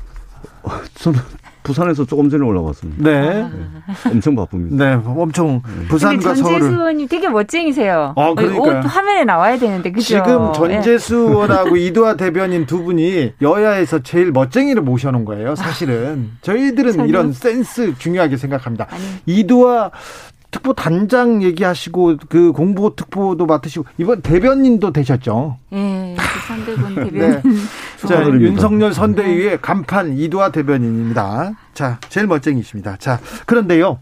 [0.94, 1.18] 저는
[1.70, 3.02] 부산에서 조금 전에 올라왔습니다.
[3.08, 3.42] 네.
[3.44, 3.50] 네.
[4.10, 4.84] 엄청 바쁩니다.
[4.84, 6.70] 네, 엄청 부산과 전재수 서울을.
[6.72, 8.14] 의원님 되게 멋쟁이세요.
[8.16, 8.80] 아, 그러니까요.
[8.80, 10.06] 옷 화면에 나와야 되는데 그죠?
[10.06, 15.54] 지금 전재수 의원하고 이두화 대변인 두 분이 여야에서 제일 멋쟁이를 모셔놓은 거예요.
[15.54, 17.08] 사실은 저희들은.
[17.08, 18.86] 이런 센스 중요하게 생각합니다.
[18.90, 19.02] 아니.
[19.26, 19.90] 이두화
[20.50, 25.58] 특보 단장 얘기하시고 그 공보 특보도 맡으시고 이번 대변인도 되셨죠.
[25.72, 26.16] 예,
[26.48, 27.42] 선대본 대변인.
[27.42, 28.06] 네.
[28.08, 28.26] 자.
[28.26, 31.52] 윤석열 선대위의 간판 이두화 대변인입니다.
[31.74, 32.96] 자, 제일 멋쟁이십니다.
[32.96, 33.98] 자, 그런데요.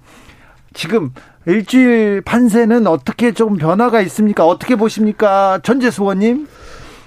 [0.72, 1.10] 지금
[1.46, 4.46] 일주일 판세는 어떻게 좀 변화가 있습니까?
[4.46, 5.60] 어떻게 보십니까?
[5.62, 6.46] 전재수 의원님?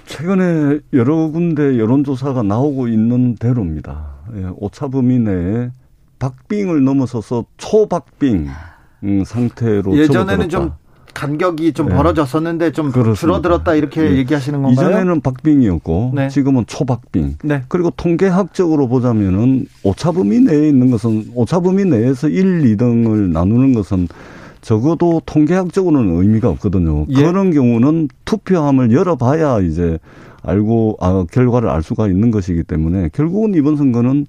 [0.06, 4.06] 최근에 여러 군데 여론조사가 나오고 있는 대로입니다.
[4.36, 5.70] 예, 오차 범위 내에
[6.18, 8.48] 박빙을 넘어서서 초박빙
[9.04, 10.48] 음, 상태로 예전에는.
[10.48, 10.72] 좀
[11.14, 11.94] 간격이 좀 네.
[11.94, 13.20] 벌어졌었는데 좀 그렇습니다.
[13.20, 14.16] 줄어들었다 이렇게 예.
[14.16, 14.88] 얘기하시는 건가요?
[14.88, 16.28] 이전에는 박빙이었고 네.
[16.28, 17.36] 지금은 초박빙.
[17.44, 17.62] 네.
[17.68, 24.08] 그리고 통계학적으로 보자면은 오차 범위 내에 있는 것은 오차 범위 내에서 1, 2등을 나누는 것은
[24.62, 27.06] 적어도 통계학적으로는 의미가 없거든요.
[27.10, 27.14] 예.
[27.14, 29.98] 그런 경우는 투표함을 열어봐야 이제
[30.42, 34.26] 알고 아, 결과를 알 수가 있는 것이기 때문에 결국은 이번 선거는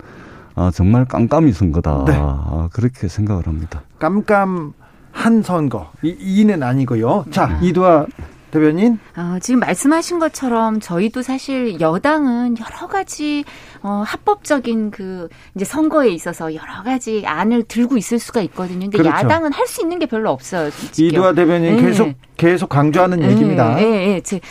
[0.55, 2.05] 아, 정말 깜깜이 선거다.
[2.07, 2.13] 네.
[2.15, 3.81] 아, 그렇게 생각을 합니다.
[3.99, 5.91] 깜깜한 선거.
[6.03, 7.25] 이, 이는 아니고요.
[7.31, 7.67] 자, 네.
[7.67, 8.05] 이두화
[8.51, 8.99] 대변인.
[9.17, 13.43] 어, 지금 말씀하신 것처럼 저희도 사실 여당은 여러 가지
[13.81, 18.81] 어, 합법적인 그 이제 선거에 있어서 여러 가지 안을 들고 있을 수가 있거든요.
[18.81, 19.09] 근데 그렇죠.
[19.17, 20.69] 야당은 할 수 있는 게 별로 없어요.
[20.69, 21.07] 솔직히요.
[21.07, 21.81] 이두화 대변인 네.
[21.81, 22.13] 계속
[22.43, 23.81] 계속 강조하는 예, 얘기입니다.
[23.81, 24.21] 예, 예.
[24.21, 24.41] 제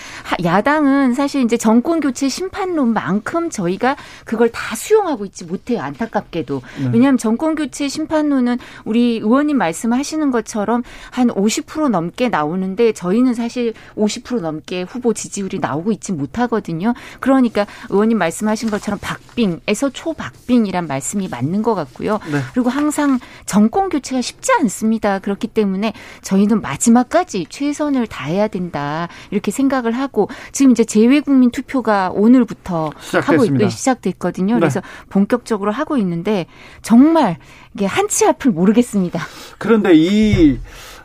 [0.42, 5.82] 야당은 사실 이제 정권 교체 심판론만큼 저희가 그걸 다 수용하고 있지 못해요.
[5.82, 6.62] 안타깝게도.
[6.78, 6.90] 네.
[6.94, 14.40] 왜냐하면 정권 교체 심판론은 우리 의원님 말씀하시는 것처럼 한 50% 넘게 나오는데 저희는 사실 50%
[14.40, 16.94] 넘게 후보 지지율이 나오고 있지 못하거든요.
[17.20, 22.20] 그러니까 의원님 말씀하신 것처럼 박빙에서 초박빙이란 말씀이 맞는 것 같고요.
[22.32, 22.38] 네.
[22.54, 25.18] 그리고 항상 정권 교체가 쉽지 않습니다.
[25.18, 32.12] 그렇기 때문에 저희는 마지막까지 최 선을 다해야 된다 이렇게 생각을 하고 지금 이제 재외국민 투표가
[32.14, 33.64] 오늘부터 시작됐습니다.
[33.64, 34.54] 하고 있, 시작됐거든요.
[34.54, 34.60] 네.
[34.60, 36.46] 그래서 본격적으로 하고 있는데
[36.80, 37.38] 정말
[37.74, 39.20] 이게 한치 앞을 모르겠습니다.
[39.58, 40.58] 그런데 이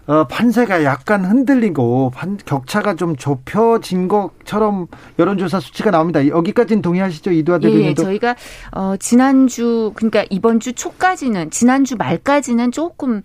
[0.05, 4.87] 어, 판세가 약간 흔들리고 판, 격차가 좀 좁혀진 것처럼
[5.19, 6.25] 여론조사 수치가 나옵니다.
[6.25, 8.03] 여기까지는 동의하시죠, 이두아 예, 대변인도?
[8.03, 8.35] 저희가
[8.71, 13.21] 어 지난주 그러니까 이번 주 초까지는 지난주 말까지는 조금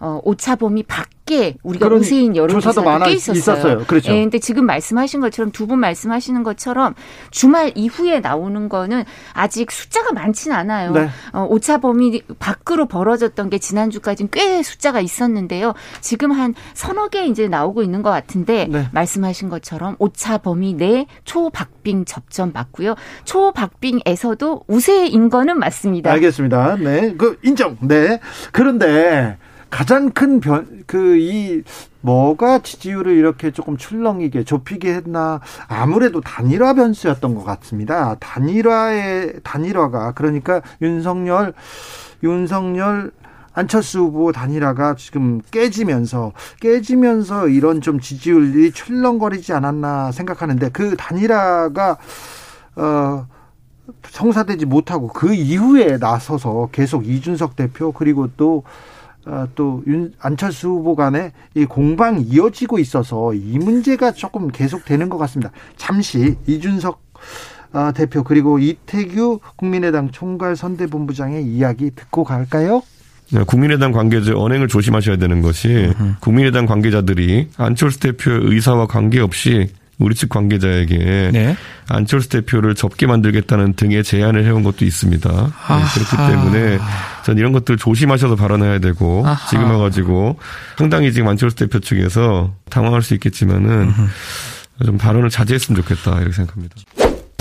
[0.00, 3.38] 어 오차범위 밖에 우리가 우세인 조사도 여론조사도 많아 꽤 있었어요.
[3.38, 3.78] 있었어요.
[3.86, 4.12] 그렇죠.
[4.12, 6.94] 예, 근데 지금 말씀하신 것처럼 두 분 말씀하시는 것처럼
[7.30, 10.92] 주말 이후에 나오는 거는 아직 숫자가 많지는 않아요.
[10.92, 11.08] 네.
[11.32, 15.72] 어, 오차범위 밖으로 벌어졌던 게 지난주까지는 꽤 숫자가 있었는데요.
[16.02, 18.88] 지금 한 서너 개 이제 나오고 있는 것 같은데 네.
[18.92, 22.94] 말씀하신 것처럼 오차범위 내 초박빙 접점 맞고요.
[23.24, 26.12] 초박빙에서도 우세인 거는 맞습니다.
[26.12, 26.76] 알겠습니다.
[26.76, 27.14] 네.
[27.16, 27.76] 그, 인정.
[27.80, 28.20] 네.
[28.52, 29.38] 그런데
[29.74, 31.64] 가장 큰 변, 그, 이,
[32.00, 35.40] 뭐가 지지율을 이렇게 조금 출렁이게 좁히게 했나.
[35.66, 38.14] 아무래도 단일화 변수였던 것 같습니다.
[38.20, 41.54] 단일화의, 단일화가, 그러니까 윤석열,
[42.22, 43.10] 윤석열,
[43.52, 51.98] 안철수 후보 단일화가 지금 깨지면서 깨지면서 이런 좀 지지율이 출렁거리지 않았나 생각하는데 그 단일화가
[52.76, 53.26] 어
[54.08, 58.64] 성사되지 못하고 그 이후에 나서서 계속 이준석 대표 그리고 또 어,
[59.54, 65.50] 또 윤, 안철수 후보 간에 이 공방이 이어지고 있어서 이 문제가 조금 계속되는 것 같습니다.
[65.76, 67.02] 잠시 이준석
[67.72, 72.82] 어, 대표 그리고 이태규 국민의당 총괄 선대본부장의 이야기 듣고 갈까요?
[73.32, 80.28] 네, 국민의당 관계자 언행을 조심하셔야 되는 것이 국민의당 관계자들이 안철수 대표의 의사와 관계없이 우리 측
[80.28, 81.56] 관계자에게 네.
[81.88, 85.30] 안철수 대표를 접게 만들겠다는 등의 제안을 해온 것도 있습니다.
[85.30, 86.16] 네, 그렇기.
[86.16, 86.78] 때문에
[87.24, 89.48] 전 이런 것들 조심하셔서 발언해야 되고 아하.
[89.48, 90.38] 지금 와가지고
[90.78, 93.92] 상당히 지금 안철수 대표 측에서 당황할 수 있겠지만은
[94.84, 96.74] 좀 발언을 자제했으면 좋겠다 이렇게 생각합니다.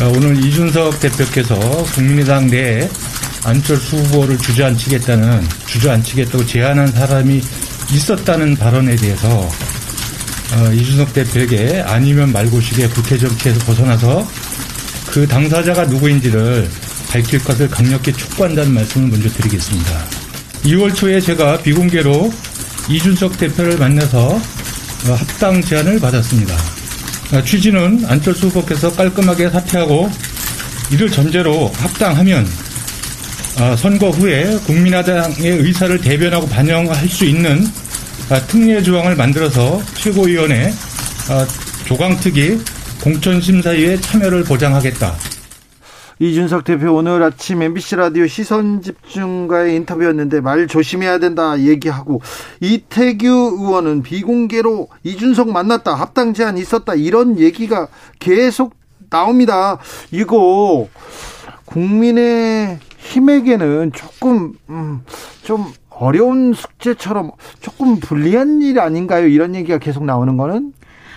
[0.02, 1.56] 어, 오늘 이준석 대표께서
[1.96, 2.88] 국민의당 내에
[3.46, 7.42] 안철수 후보를 주저앉히겠다는 주저앉히겠다고 제안한 사람이
[7.92, 9.50] 있었다는 발언에 대해서
[10.52, 14.28] 어, 이준석 대표에게 아니면 말고식의 국회 정치에서 벗어나서
[15.12, 16.70] 그 당사자가 누구인지를
[17.10, 20.06] 밝힐 것을 강력히 촉구한다는 말씀을 먼저 드리겠습니다.
[20.66, 22.34] 2월 초에 제가 비공개로
[22.90, 26.56] 이준석 대표를 만나서 어, 합당 제안을 받았습니다.
[27.34, 30.10] 아, 취지는 안철수 후보께서 깔끔하게 사퇴하고
[30.92, 32.48] 이를 전제로 합당하면
[33.58, 37.83] 아, 선거 후에 국민의당의 의사를 대변하고 반영할 수 있는 아,
[38.40, 40.72] 특례 조항을 만들어서 최고위원회
[41.30, 41.46] 아,
[41.86, 42.60] 조강특위
[43.04, 45.14] 공천심사위의 참여를 보장하겠다.
[46.20, 52.22] 이준석 대표 오늘 아침 MBC 라디오 시선 집중과의 인터뷰였는데 말 조심해야 된다 얘기하고
[52.62, 53.28] 이태규
[53.60, 57.88] 의원은 비공개로 이준석 만났다 합당 제안 있었다 이런 얘기가
[58.20, 58.76] 계속
[59.10, 59.80] 나옵니다.
[60.12, 60.88] 이거
[61.66, 65.02] 국민의 힘에게는 조금 음,
[65.44, 69.28] 좀 어려운 숙제처럼 조금 불리한 일 아닌가요?
[69.28, 70.74] 이런 얘기가 계속 나오는 거는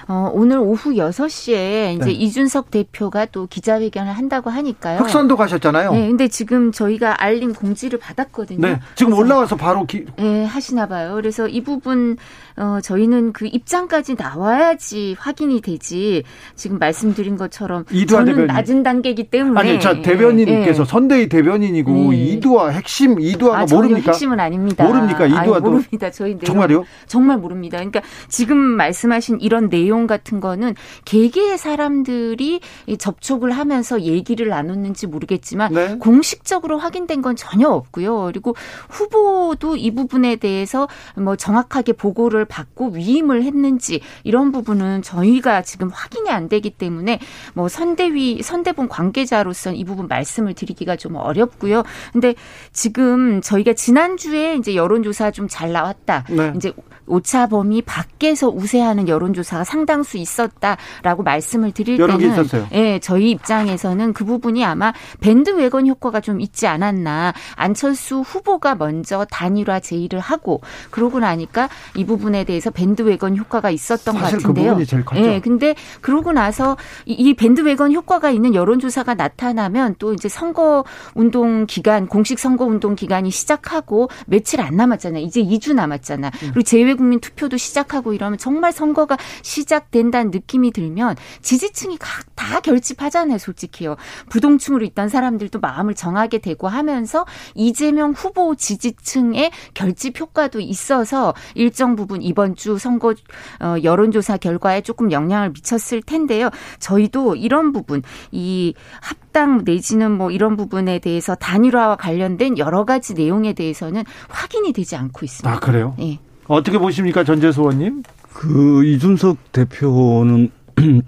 [0.09, 2.13] 어, 오늘 오후 6시에 이제 네.
[2.13, 4.99] 이준석 대표가 또 기자회견을 한다고 하니까요.
[5.01, 5.93] 흑산도 가셨잖아요.
[5.93, 8.61] 네, 근데 지금 저희가 알림 공지를 받았거든요.
[8.61, 11.15] 네, 지금 올라와서 바로 기, 예, 하시나 봐요.
[11.17, 12.17] 그래서 이 부분
[12.57, 16.23] 어 저희는 그 입장까지 나와야지 확인이 되지.
[16.55, 18.47] 지금 말씀드린 것처럼 저는 대변인.
[18.47, 20.87] 낮은 단계이기 때문에 아니, 자 대변인님께서 예.
[20.87, 22.17] 선대위 대변인이고 네.
[22.17, 24.13] 이두화 핵심 이두화가 아, 모릅니까?
[24.13, 24.85] 핵심은 아닙니다.
[24.85, 25.25] 모릅니까?
[25.25, 26.11] 아니, 이두화도 모릅니다.
[26.13, 26.85] 저희 내용 정말요?
[27.07, 27.79] 정말 모릅니다.
[27.79, 30.75] 그러니까 지금 말씀하신 이런 내용 같은 거는
[31.07, 35.97] 개개의 사람들이 이 접촉을 하면서 얘기를 나눴는지 모르겠지만 네.
[35.99, 38.27] 공식적으로 확인된 건 전혀 없고요.
[38.27, 38.55] 그리고
[38.91, 46.29] 후보도 이 부분에 대해서 뭐 정확하게 보고를 받고 위임을 했는지 이런 부분은 저희가 지금 확인이
[46.31, 47.19] 안 되기 때문에
[47.55, 51.83] 뭐 선대위 선대본 관계자로서 이 부분 말씀을 드리기가 좀 어렵고요.
[52.13, 52.35] 근데
[52.75, 56.25] 지금 저희가 지난주에 이제 여론조사 좀 잘 나왔다.
[56.29, 56.53] 네.
[56.57, 56.73] 이제
[57.07, 62.67] 오차 범위 밖에서 우세하는 여론조사가 상당히 상당수 있었다라고 말씀을 드릴 여러 개 때는 있었어요.
[62.73, 67.33] 예, 저희 입장에서는 그 부분이 아마 밴드웨건 효과가 좀 있지 않았나.
[67.55, 74.31] 안철수 후보가 먼저 단일화 제의를 하고 그러고 나니까 이 부분에 대해서 밴드웨건 효과가 있었던 것그
[74.33, 74.75] 같은데요.
[74.75, 75.23] 컸죠.
[75.23, 81.67] 예, 근데 그러고 나서 이, 이 밴드웨건 효과가 있는 여론조사가 나타나면 또 이제 선거 운동
[81.67, 85.23] 기간, 공식 선거 운동 기간이 시작하고 며칠 안 남았잖아요.
[85.23, 86.29] 이제 2주 남았잖아.
[86.29, 86.51] 음.
[86.53, 93.39] 그리고 재외국민 투표도 시작하고 이러면 정말 선거가 시작 된다는 느낌이 들면 지지층이 각 다 결집하잖아요,
[93.39, 93.97] 솔직히요.
[94.31, 102.23] 부동층으로 있던 사람들도 마음을 정하게 되고 하면서 이재명 후보 지지층의 결집 효과도 있어서 일정 부분
[102.23, 103.15] 이번 주 선거
[103.61, 106.51] 어, 여론조사 결과에 조금 영향을 미쳤을 텐데요.
[106.79, 113.55] 저희도 이런 부분, 이 합당 내지는 뭐 이런 부분에 대해서 단일화와 관련된 여러 가지 내용에
[113.55, 115.51] 대해서는 확인이 되지 않고 있습니다.
[115.51, 115.97] 아 그래요?
[116.01, 116.19] 예.
[116.49, 118.03] 어떻게 보십니까, 전재수 의원님?
[118.37, 120.51] 그 이준석 대표는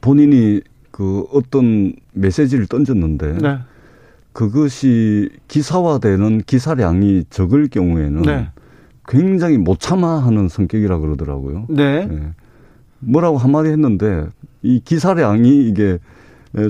[0.00, 3.58] 본인이 그 어떤 메시지를 던졌는데 네.
[4.32, 8.48] 그것이 기사화되는 기사량이 적을 경우에는 네.
[9.06, 11.66] 굉장히 못 참아하는 성격이라 그러더라고요.
[11.68, 12.08] 네.
[12.10, 12.32] 예.
[13.00, 14.26] 뭐라고 한마디 했는데
[14.62, 15.98] 이 기사량이 이게 예,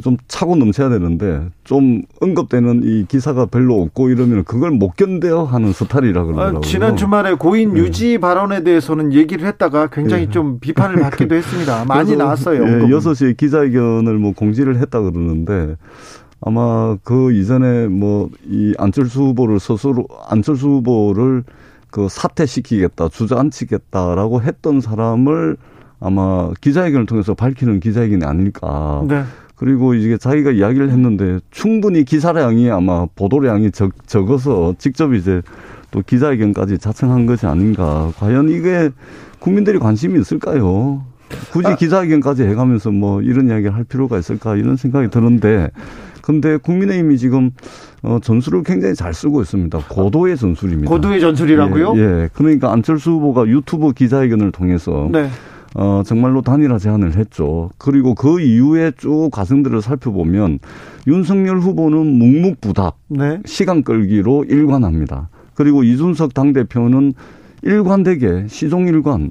[0.02, 5.72] 좀 차고 넘쳐야 되는데 좀 언급되는 이 기사가 별로 없고 이러면 그걸 못 견뎌 하는
[5.72, 6.58] 스타일이라 그러더라고요.
[6.58, 7.80] 아, 지난 주말에 고인 네.
[7.80, 10.30] 유지 발언에 대해서는 얘기를 했다가 굉장히 예.
[10.30, 11.84] 좀 비판을 받기도 했습니다.
[11.86, 12.62] 많이 나왔어요.
[12.66, 12.98] 예, 언급은.
[12.98, 15.76] 6시에 기자회견을 뭐 공지를 했다 그러는데
[16.40, 21.44] 아마 그 이전에 뭐 이 안철수 후보를 스스로 안철수 후보를
[21.90, 25.56] 그 사퇴시키겠다, 주저앉히겠다라고 했던 사람을
[26.00, 29.02] 아마 기자회견을 통해서 밝히는 기자회견이 아닐까.
[29.08, 29.22] 네.
[29.56, 35.42] 그리고 이게 자기가 이야기를 했는데 충분히 기사량이 아마 보도량이 적, 적어서 직접 이제
[35.90, 38.12] 또 기자회견까지 자청한 것이 아닌가.
[38.18, 38.90] 과연 이게
[39.38, 41.04] 국민들이 관심이 있을까요?
[41.50, 45.70] 굳이 기자회견까지 해가면서 뭐 이런 이야기를 할 필요가 있을까 이런 생각이 드는데
[46.20, 47.50] 근데 국민의힘이 지금
[48.02, 49.78] 어 전술을 굉장히 잘 쓰고 있습니다.
[49.88, 50.90] 고도의 전술입니다.
[50.90, 51.94] 고도의 전술이라고요?
[51.96, 52.28] 예, 예.
[52.34, 55.28] 그러니까 안철수 후보가 유튜브 기자회견을 통해서 네.
[55.78, 57.68] 어, 정말로 단일화 제안을 했죠.
[57.76, 60.58] 그리고 그 이후에 쭉 과정들을 살펴보면
[61.06, 63.40] 윤석열 후보는 묵묵부답, 네.
[63.44, 65.28] 시간 끌기로 일관합니다.
[65.54, 67.12] 그리고 이준석 당대표는
[67.62, 69.30] 일관되게 시종일관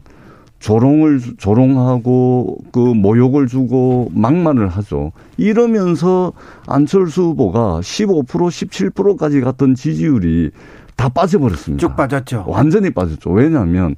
[0.59, 5.13] 조롱을 조롱하고 그 모욕을 주고 막말을 하죠.
[5.37, 6.31] 이러면서
[6.67, 10.51] 안철수 후보가 15% 17%까지 갔던 지지율이
[10.95, 11.81] 다 빠져버렸습니다.
[11.85, 12.45] 쭉 빠졌죠.
[12.47, 13.31] 완전히 빠졌죠.
[13.31, 13.95] 왜냐하면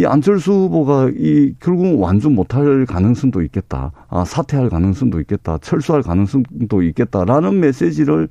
[0.00, 3.92] 이 안철수 후보가 이 결국 완주 못할 가능성도 있겠다.
[4.08, 5.58] 아, 사퇴할 가능성도 있겠다.
[5.58, 8.28] 철수할 가능성도 있겠다라는 메시지를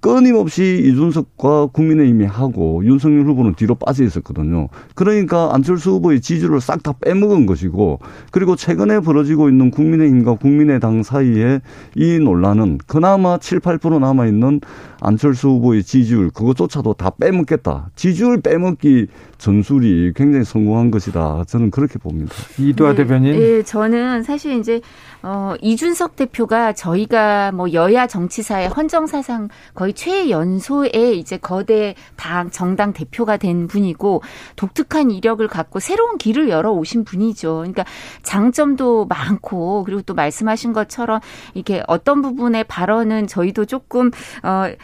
[0.00, 4.68] 끊임없이 이준석과 국민의힘이 하고 윤석열 후보는 뒤로 빠져 있었거든요.
[4.94, 7.98] 그러니까 안철수 후보의 지지를 싹 다 빼먹은 것이고
[8.30, 11.60] 그리고 최근에 벌어지고 있는 국민의힘과 국민의당 사이에
[11.96, 14.60] 이 논란은 그나마 7, 8% 남아있는
[15.00, 17.90] 안철수 후보의 지지율 그것조차도 다 빼먹겠다.
[17.94, 19.06] 지지율 빼먹기
[19.38, 21.44] 전술이 굉장히 성공한 것이다.
[21.46, 22.34] 저는 그렇게 봅니다.
[22.58, 23.38] 이두아 대변인.
[23.38, 24.80] 네, 저는 사실 이제
[25.22, 32.92] 어 이준석 대표가 저희가 뭐 여야 정치사의 헌정 사상 거의 최연소의 이제 거대 당 정당
[32.92, 34.22] 대표가 된 분이고
[34.56, 37.58] 독특한 이력을 갖고 새로운 길을 열어 오신 분이죠.
[37.58, 37.84] 그러니까
[38.22, 41.20] 장점도 많고 그리고 또 말씀하신 것처럼
[41.54, 44.10] 이렇게 어떤 부분의 발언은 저희도 조금
[44.42, 44.66] 어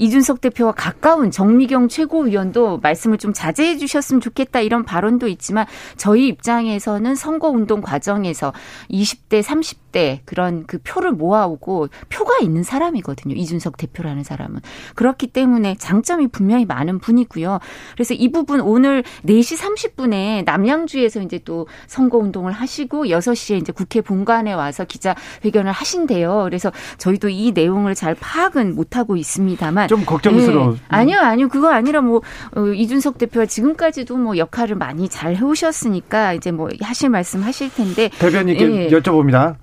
[0.00, 7.14] 이준석 대표와 가까운 정미경 최고위원도 말씀을 좀 자제해 주셨으면 좋겠다 이런 발언도 있지만 저희 입장에서는
[7.14, 8.54] 선거 운동 과정에서
[8.90, 13.34] 20대, 30대 그런 그 표를 모아오고 표가 있는 사람이거든요.
[13.34, 14.60] 이준석 대표라는 사람은.
[14.94, 17.58] 그렇기 때문에 장점이 분명히 많은 분이고요.
[17.94, 24.00] 그래서 이 부분 오늘 4시 30분에 남양주에서 이제 또 선거 운동을 하시고 6시에 이제 국회
[24.00, 26.44] 본관에 와서 기자회견을 하신대요.
[26.44, 30.74] 그래서 저희도 이 내용을 잘 파악은 못하고 있습니다만 좀 걱정스러워.
[30.74, 30.78] 네.
[30.86, 31.48] 아니요, 아니요.
[31.48, 32.22] 그거 아니라 뭐
[32.54, 38.08] 어, 이준석 대표가 지금까지도 뭐 역할을 많이 잘 해오셨으니까 이제 뭐 하실 말씀 하실 텐데
[38.20, 38.88] 대변인께 예.
[38.90, 39.56] 여쭤봅니다.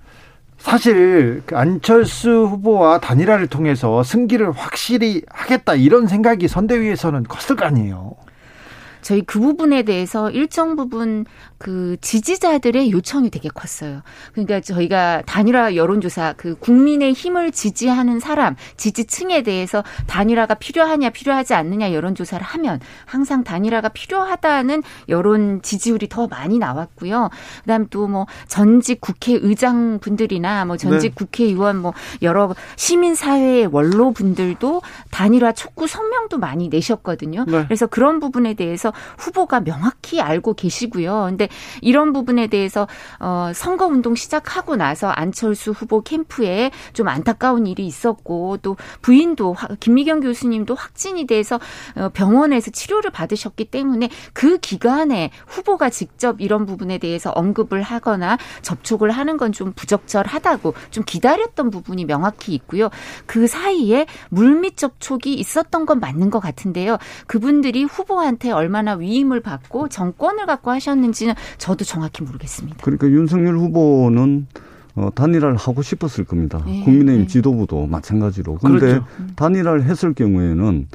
[0.57, 8.15] 사실 그 안철수 후보와 단일화를 통해서 승기를 확실히 하겠다 이런 생각이 선대위에서는 컸을 거 아니에요.
[9.01, 11.23] 저희 그 부분에 대해서 일정 부분
[11.57, 14.01] 그 지지자들의 요청이 되게 컸어요.
[14.33, 21.93] 그러니까 저희가 단일화 여론조사 그 국민의 힘을 지지하는 사람 지지층에 대해서 단일화가 필요하냐 필요하지 않느냐
[21.93, 27.29] 여론조사를 하면 항상 단일화가 필요하다는 여론 지지율이 더 많이 나왔고요.
[27.61, 31.15] 그다음 또 뭐 전직 국회의장 분들이나 뭐 전직 네.
[31.15, 37.45] 국회의원 뭐 여러 시민사회의 원로 분들도 단일화 촉구 성명도 많이 내셨거든요.
[37.47, 37.65] 네.
[37.65, 41.25] 그래서 그런 부분에 대해서 후보가 명확히 알고 계시고요.
[41.29, 41.46] 근데
[41.81, 42.87] 이런 부분에 대해서
[43.19, 50.21] 어 선거 운동 시작하고 나서 안철수 후보 캠프에 좀 안타까운 일이 있었고 또 부인도 김미경
[50.21, 51.59] 교수님도 확진이 돼서
[51.95, 59.11] 어, 병원에서 치료를 받으셨기 때문에 그 기간에 후보가 직접 이런 부분에 대해서 언급을 하거나 접촉을
[59.11, 62.89] 하는 건 좀 부적절하다고 좀 기다렸던 부분이 명확히 있고요.
[63.25, 66.97] 그 사이에 물밑 접촉이 있었던 건 맞는 것 같은데요.
[67.25, 72.77] 그분들이 후보한테 얼마나 위임을 받고 정권을 갖고 하셨는지는 저도 정확히 모르겠습니다.
[72.81, 74.47] 그러니까 윤석열 후보는
[74.95, 76.63] 어, 단일화를 하고 싶었을 겁니다.
[76.65, 77.27] 네, 국민의힘 네.
[77.27, 78.55] 지도부도 마찬가지로.
[78.55, 79.05] 그런데 그렇죠.
[79.35, 80.87] 단일화를 했을 경우에는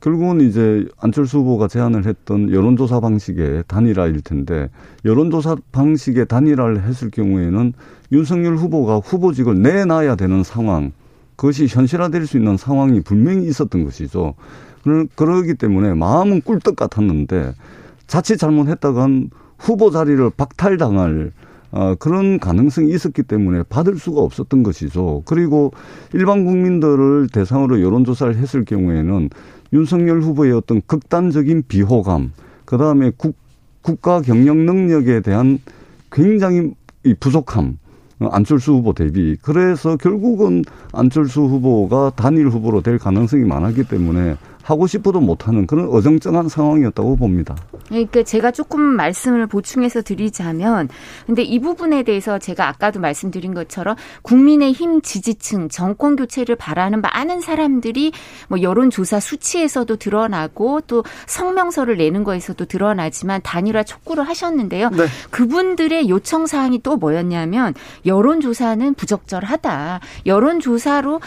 [0.00, 4.68] 결국은 이제 안철수 후보가 제안을 했던 여론조사 방식의 단일화일 텐데
[5.06, 7.72] 여론조사 방식의 단일화를 했을 경우에는
[8.12, 10.92] 윤석열 후보가 후보직을 내놔야 되는 상황
[11.36, 14.34] 그것이 현실화될 수 있는 상황이 분명히 있었던 것이죠.
[15.16, 17.54] 그러기 때문에 마음은 꿀떡 같았는데
[18.06, 21.32] 자칫 잘못했다간 후보 자리를 박탈당할
[21.72, 25.22] 어, 그런 가능성이 있었기 때문에 받을 수가 없었던 것이죠.
[25.26, 25.72] 그리고
[26.14, 29.30] 일반 국민들을 대상으로 여론조사를 했을 경우에는
[29.72, 32.32] 윤석열 후보의 어떤 극단적인 비호감,
[32.64, 33.36] 그 다음에 국,
[33.82, 35.58] 국가 경영 능력에 대한
[36.10, 36.72] 굉장히
[37.20, 37.78] 부족함,
[38.20, 39.36] 어, 안철수 후보 대비.
[39.42, 44.36] 그래서 결국은 안철수 후보가 단일 후보로 될 가능성이 많았기 때문에
[44.66, 47.54] 하고 싶어도 못하는 그런 어정쩡한 상황이었다고 봅니다.
[47.88, 50.88] 그러니까 제가 조금 말씀을 보충해서 드리자면,
[51.24, 58.10] 근데 이 부분에 대해서 제가 아까도 말씀드린 것처럼 국민의힘 지지층 정권 교체를 바라는 많은 사람들이
[58.48, 64.90] 뭐 여론조사 수치에서도 드러나고 또 성명서를 내는 거에서도 드러나지만 단일화 촉구를 하셨는데요.
[64.90, 65.06] 네.
[65.30, 67.72] 그분들의 요청 사항이 또 뭐였냐면
[68.04, 70.00] 여론조사는 부적절하다.
[70.26, 71.20] 여론조사로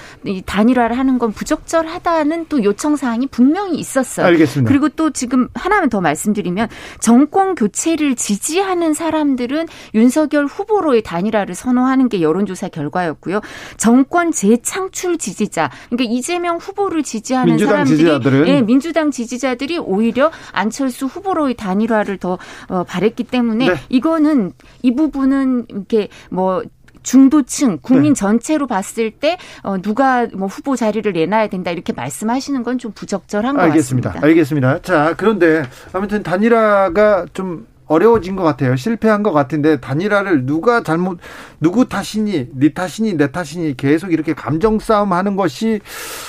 [0.46, 4.26] 단일화를 하는 건 부적절하다는 또 요청 사항이 분명히 있었어요.
[4.26, 4.70] 알겠습니다.
[4.70, 6.68] 그리고 또 지금 하나만 더 말씀드리면
[7.00, 13.42] 정권 교체를 지지하는 사람들은 윤석열 후보로의 단일화를 선호하는 게 여론조사 결과였고요.
[13.78, 21.06] 정권 재창출 지지자, 그러니까 이재명 후보를 지지하는 민주당 사람들이 지지자들은 예, 민주당 지지자들이 오히려 안철수
[21.06, 23.76] 후보로의 단일화를 더 어, 바랬기 때문에 네.
[23.90, 26.64] 이거는 이 부분은 이렇게 뭐
[27.10, 28.20] 중도층 국민 네.
[28.20, 33.56] 전체로 봤을 때 어, 누가 뭐 후보 자리를 내놔야 된다 이렇게 말씀하시는 건 좀 부적절한
[33.56, 34.10] 것 알겠습니다.
[34.12, 34.28] 같습니다.
[34.28, 34.82] 알겠습니다.
[34.84, 38.76] 자 그런데 아무튼 단일화가 좀 어려워진 것 같아요.
[38.76, 41.20] 실패한 것 같은데 단일화를 누가 잘못
[41.60, 45.82] 누구 탓이니 네 탓이니 내 탓이니 계속 이렇게 감정 싸움 하는 것이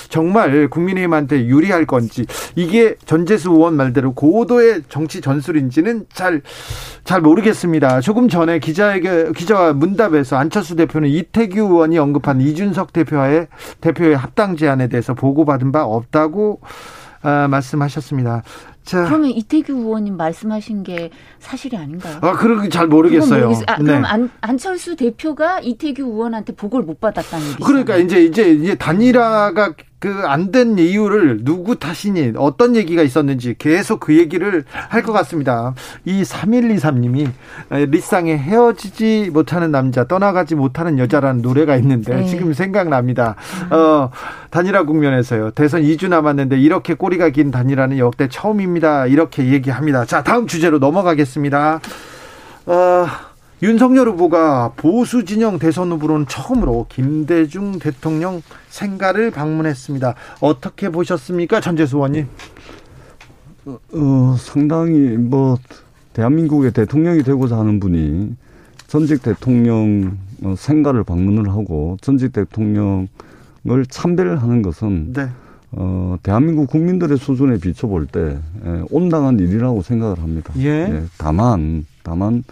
[0.09, 6.41] 정말 국민의힘한테 유리할 건지 이게 전재수 의원 말대로 고도의 정치 전술인지는 잘
[7.03, 8.01] 잘 모르겠습니다.
[8.01, 13.47] 조금 전에 기자에게 기자와 문답에서 안철수 대표는 이태규 의원이 언급한 이준석 대표와의
[13.81, 16.61] 대표의 합당 제안에 대해서 보고받은 바 없다고
[17.23, 18.43] 아, 말씀하셨습니다.
[18.83, 19.05] 자.
[19.05, 22.17] 그러면 이태규 의원님 말씀하신 게 사실이 아닌가요?
[22.21, 23.51] 아, 그러기 잘 모르겠어요.
[23.67, 23.83] 아, 네.
[23.83, 27.63] 그럼 안, 안철수 대표가 이태규 의원한테 보고를 못 받았다는 얘기죠.
[27.63, 33.99] 그러니까 이제 이제 이제 단일화가 그 안 된 이유를 누구 탓이니 어떤 얘기가 있었는지 계속
[33.99, 35.73] 그 얘기를 할 것 같습니다.
[36.05, 37.29] 이 3123님이
[37.69, 42.25] 리쌍에 헤어지지 못하는 남자 떠나가지 못하는 여자라는 노래가 있는데 네.
[42.25, 43.35] 지금 생각납니다.
[43.69, 44.09] 어,
[44.49, 45.51] 단일화 국면에서요.
[45.51, 49.05] 대선 2주 남았는데 이렇게 꼬리가 긴 단일화는 역대 처음입니다.
[49.05, 50.05] 이렇게 얘기합니다.
[50.05, 51.79] 자, 다음 주제로 넘어가겠습니다.
[52.65, 53.05] 어,
[53.63, 60.15] 윤석열 후보가 보수 진영 대선 후보로는 처음으로 김대중 대통령 생가를 방문했습니다.
[60.39, 62.27] 어떻게 보셨습니까, 전재수 의원님?
[63.65, 65.57] 어, 어, 상당히 뭐
[66.13, 68.35] 대한민국의 대통령이 되고자 하는 분이
[68.87, 73.07] 전직 대통령 어, 생가를 방문을 하고 전직 대통령을
[73.87, 75.29] 참배를 것은 네.
[75.73, 80.51] 어, 대한민국 국민들의 수준에 비춰볼 때 에, 온당한 일이라고 생각을 합니다.
[80.57, 80.67] 예.
[80.67, 82.43] 예 다만 다만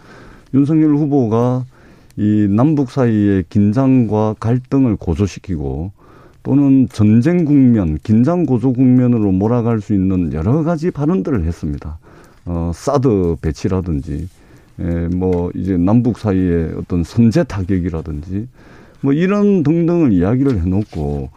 [0.54, 1.66] 윤석열 후보가
[2.18, 5.92] 이 남북 사이의 긴장과 갈등을 고조시키고
[6.44, 12.00] 또는 전쟁 국면, 긴장 고조 국면으로 몰아갈 수 있는 여러 가지 발언들을 했습니다.
[12.46, 14.28] 어, 사드 배치라든지,
[14.80, 18.48] 에, 뭐, 이제 남북 사이의 어떤 선제 타격이라든지,
[19.02, 21.30] 뭐 이런 등등을 이야기를 해놓고,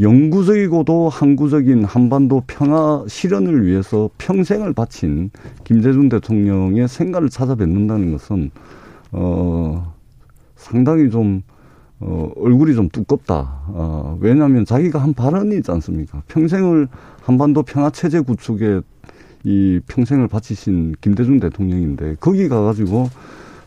[0.00, 5.30] 영구적이고도 항구적인 한반도 평화 실현을 위해서 평생을 바친
[5.64, 8.50] 김대중 대통령의 생가를 찾아뵙는다는 것은
[9.10, 9.94] 어
[10.54, 11.42] 상당히 좀
[12.00, 13.62] 어, 얼굴이 좀 두껍다.
[13.68, 16.22] 어, 왜냐하면 자기가 한 발언이 있지 않습니까?
[16.28, 16.86] 평생을
[17.22, 18.82] 한반도 평화 체제 구축에
[19.44, 23.08] 이 평생을 바치신 김대중 대통령인데 거기 가가지고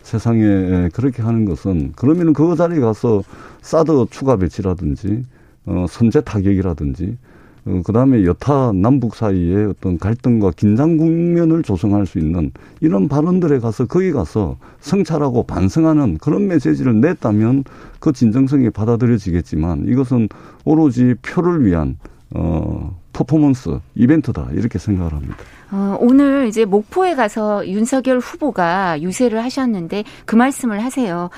[0.03, 3.21] 세상에 그렇게 하는 것은 그러면은 그 자리에 가서
[3.61, 5.23] 사드 추가 배치라든지
[5.65, 7.17] 어, 선제 타격이라든지
[7.65, 13.59] 어, 그 다음에 여타 남북 사이에 어떤 갈등과 긴장 국면을 조성할 수 있는 이런 발언들에
[13.59, 17.63] 가서 거기 가서 성찰하고 반성하는 그런 메시지를 냈다면
[17.99, 20.29] 그 진정성이 받아들여지겠지만 이것은
[20.65, 21.97] 오로지 표를 위한
[22.33, 25.37] 어 퍼포먼스 이벤트다 이렇게 생각을 합니다.
[25.71, 31.29] 어, 오늘 이제 목포에 가서 윤석열 후보가 유세를 하셨는데 그 말씀을 하세요.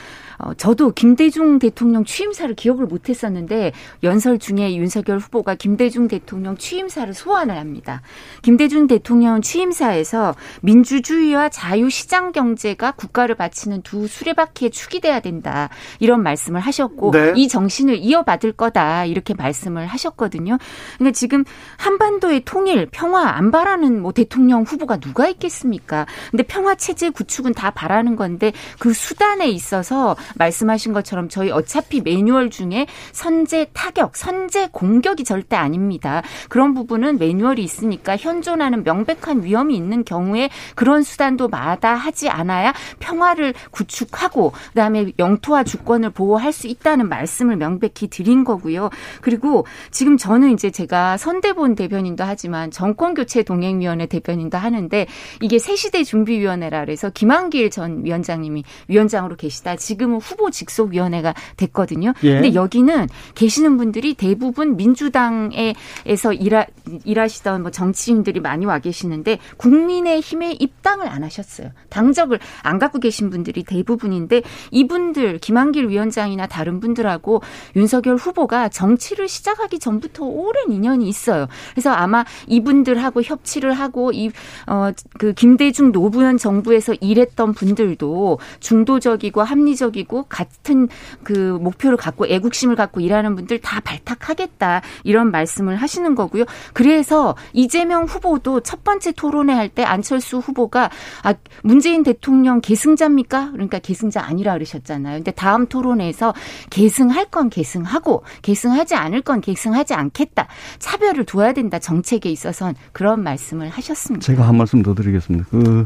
[0.44, 3.72] 어, 저도 김대중 대통령 취임사를 기억을 못했었는데
[4.04, 8.02] 연설 중에 윤석열 후보가 김대중 대통령 취임사를 소환을 합니다.
[8.41, 15.70] 김대중 대통령 취임사에서 민주주의와 자유시장 경제가 국가를 바치는 두 수레바퀴에 축이 돼야 된다
[16.00, 17.34] 이런 말씀을 하셨고 네.
[17.36, 20.58] 이 정신을 이어받을 거다 이렇게 말씀을 하셨거든요.
[20.98, 21.46] 그러니까 지금
[21.78, 26.06] 한반도의 통일, 평화 안 바라는 뭐 대통령 후보가 누가 있겠습니까?
[26.32, 32.50] 근데 평화 체제 구축은 다 바라는 건데 그 수단에 있어서 말씀하신 것처럼 저희 어차피 매뉴얼
[32.50, 36.22] 중에 선제 타격, 선제 공격이 절대 아닙니다.
[36.50, 44.54] 그런 부분은 매뉴얼이 있으니까 현존하는 명백한 위험이 있는 경우에 그런 수단도 마다하지 않아야 평화를 구축하고
[44.70, 48.90] 그다음에 영토와 주권을 보호할 수 있다는 말씀을 명백히 드린 거고요.
[49.22, 55.08] 그리고 지금 저는 이제 제가 선대본 대변인도 하지만 정권 교체 동행위원회 대변인도 하는데
[55.42, 59.76] 이게 새시대 준비위원회라 그래서 김한길 전 위원장님이 위원장으로 계시다.
[59.76, 62.14] 지금은 후보 직속위원회가 됐거든요.
[62.24, 62.34] 예.
[62.34, 66.66] 근데 여기는 계시는 분들이 대부분 민주당에서 일하,
[67.04, 71.70] 일하시던 뭐 정치인들이 많이 와 계시는데 국민의힘에 입당을 안 하셨어요.
[71.90, 77.42] 당적을 안 갖고 계신 분들이 대부분인데 이분들 김한길 위원장이나 다른 분들하고
[77.76, 81.48] 윤석열 후보가 정치를 시작하기 전부터 오랜 인연이 있어요.
[81.72, 84.32] 그래서 아마 이분들하고 협치를 하고 이
[84.68, 90.88] 어 그 김대중 노무현 정부에서 일했던 분들도 중도적이고 합리적 이고 같은
[91.24, 96.45] 그 목표를 갖고 애국심을 갖고 일하는 분들 다 발탁하겠다 이런 말씀을 하시는 거고요.
[96.74, 100.89] 그래서 이재명 후보도 첫 번째 토론회 할 때 안철수 후보가
[101.24, 101.34] 아
[101.64, 103.51] 문재인 대통령 계승자입니까?
[103.51, 105.18] 그러니까 계승자 아니라 그러셨잖아요.
[105.18, 106.34] 근데 다음 토론회에서
[106.70, 110.47] 계승할 건 계승하고 계승하지 않을 건 계승하지 않겠다.
[110.80, 111.80] 차별을 둬야 된다.
[111.80, 114.24] 정책에 있어선 그런 말씀을 하셨습니다.
[114.26, 115.45] 제가 한 말씀 더 드리겠습니다.
[115.49, 115.86] 그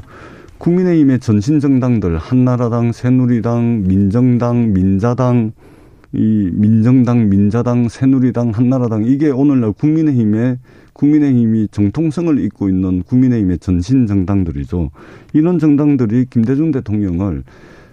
[0.57, 5.51] 국민의힘의 전신 정당들 한나라당, 새누리당, 민정당, 민자당,
[6.13, 10.57] 이 민정당, 민자당, 새누리당, 한나라당 이게 오늘날 국민의힘의
[10.93, 14.89] 국민의힘이 정통성을 잇고 있는 국민의힘의 전신 정당들이죠.
[15.33, 17.43] 이런 정당들이 김대중 대통령을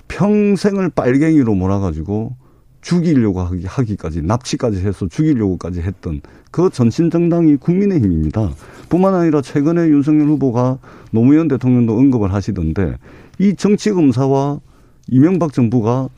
[0.09, 2.37] 평생을 빨갱이로 몰아가지고
[2.85, 6.20] 죽이려고 하기, 하기까지 납치까지 해서 죽이려고까지 했던
[6.51, 8.51] 그 전신 정당이 국민의힘입니다.
[8.91, 10.78] 뿐만 아니라 최근에 윤석열 후보가
[11.11, 12.99] 노무현 대통령도 언급을 하시던데
[13.39, 14.61] 이 정치 검사와
[15.09, 16.11] 이명박 정부가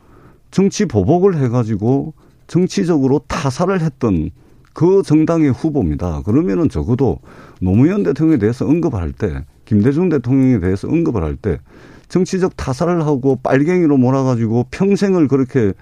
[0.51, 2.15] 정치 보복을 해가지고
[2.49, 4.31] 정치적으로 타살을 했던
[4.73, 6.23] 그 정당의 후보입니다.
[6.23, 7.21] 그러면은 적어도
[7.61, 11.61] 노무현 대통령에 대해서 언급할 때, 김대중 대통령에 대해서 언급을 할 때,
[12.09, 15.73] 정치적 타살을 하고 빨갱이로 몰아가지고 평생을 그렇게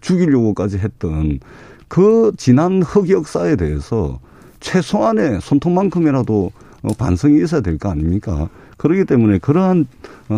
[0.00, 1.38] 죽이려고까지 했던
[1.86, 4.18] 그 지난 흑 역사에 대해서
[4.60, 6.50] 최소한의 손톱만큼이라도
[6.98, 8.48] 반성이 있어야 될 거 아닙니까?
[8.76, 9.86] 그렇기 때문에 그러한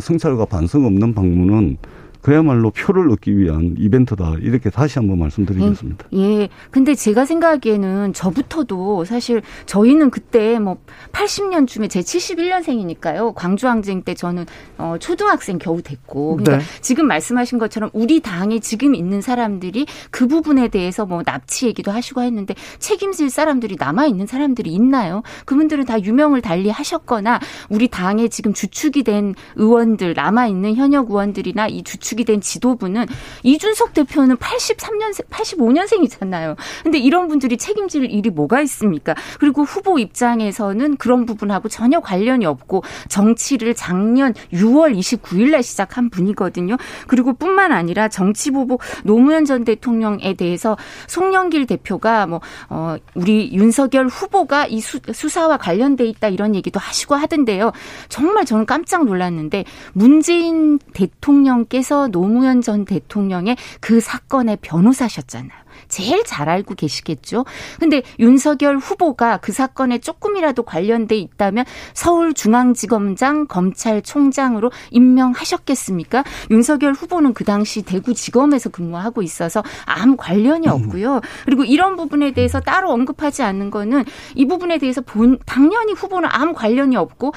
[0.00, 1.76] 성찰과 반성 없는 방문은
[2.22, 4.34] 그야말로 표를 얻기 위한 이벤트다.
[4.40, 6.06] 이렇게 다시 한번 말씀드리겠습니다.
[6.12, 6.18] 예.
[6.18, 6.48] 예.
[6.70, 10.78] 근데 제가 생각하기에는 저부터도 사실 저희는 그때 뭐
[11.12, 13.34] 80년쯤에 제 71년생이니까요.
[13.34, 14.44] 광주항쟁 때 저는
[14.76, 16.36] 어 초등학생 겨우 됐고.
[16.36, 16.80] 그러니까 네.
[16.82, 22.22] 지금 말씀하신 것처럼 우리 당에 지금 있는 사람들이 그 부분에 대해서 뭐 납치 얘기도 하시고
[22.22, 25.22] 했는데 책임질 사람들이 남아 있는 사람들이 있나요?
[25.46, 27.40] 그분들은 다 유명을 달리 하셨거나
[27.70, 33.06] 우리 당에 지금 주축이 된 의원들 남아 있는 현역 의원들이나 이 주축 구축이 된 지도부는
[33.42, 36.56] 이준석 대표는 83년생, 85년생이잖아요.
[36.82, 39.14] 근데 이런 분들이 책임질 일이 뭐가 있습니까?
[39.38, 46.76] 그리고 후보 입장에서는 그런 부분하고 전혀 관련이 없고 정치를 작년 6월 29일 날 시작한 분이거든요.
[47.06, 54.66] 그리고 뿐만 아니라 정치보복 노무현 전 대통령에 대해서 송영길 대표가 뭐, 어, 우리 윤석열 후보가
[54.66, 57.72] 이 수, 수사와 관련돼 있다 이런 얘기도 하시고 하던데요.
[58.08, 65.60] 정말 저는 깜짝 놀랐는데 문재인 대통령께서 노무현 전 대통령의 그 사건의 변호사셨잖아요.
[65.88, 67.44] 제일 잘 알고 계시겠죠.
[67.78, 76.24] 근데 윤석열 후보가 그 사건에 조금이라도 관련돼 있다면 서울중앙지검장 검찰총장으로 임명하셨겠습니까?
[76.50, 80.72] 윤석열 후보는 그 당시 대구지검에서 근무하고 있어서 아무 관련이 음.
[80.72, 81.20] 없고요.
[81.44, 86.54] 그리고 이런 부분에 대해서 따로 언급하지 않는 거는 이 부분에 대해서 본 당연히 후보는 아무
[86.54, 87.32] 관련이 없고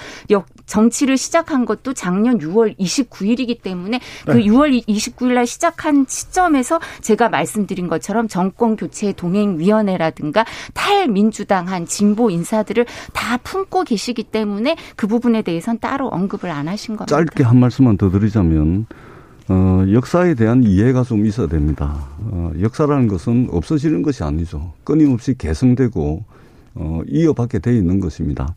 [0.65, 7.87] 정치를 시작한 것도 작년 6월 29일이기 때문에 그 6월 29일 날 시작한 시점에서 제가 말씀드린
[7.87, 15.79] 것처럼 정권 교체 동행위원회라든가 탈민주당 한 진보 인사들을 다 품고 계시기 때문에 그 부분에 대해서는
[15.79, 17.15] 따로 언급을 안 하신 겁니다.
[17.15, 18.85] 짧게 한 말씀만 더 드리자면
[19.49, 22.07] 어, 역사에 대한 이해가 좀 있어야 됩니다.
[22.19, 24.73] 어, 역사라는 것은 없어지는 것이 아니죠.
[24.83, 26.23] 끊임없이 개성되고
[26.75, 28.55] 어, 이어받게 돼 있는 것입니다.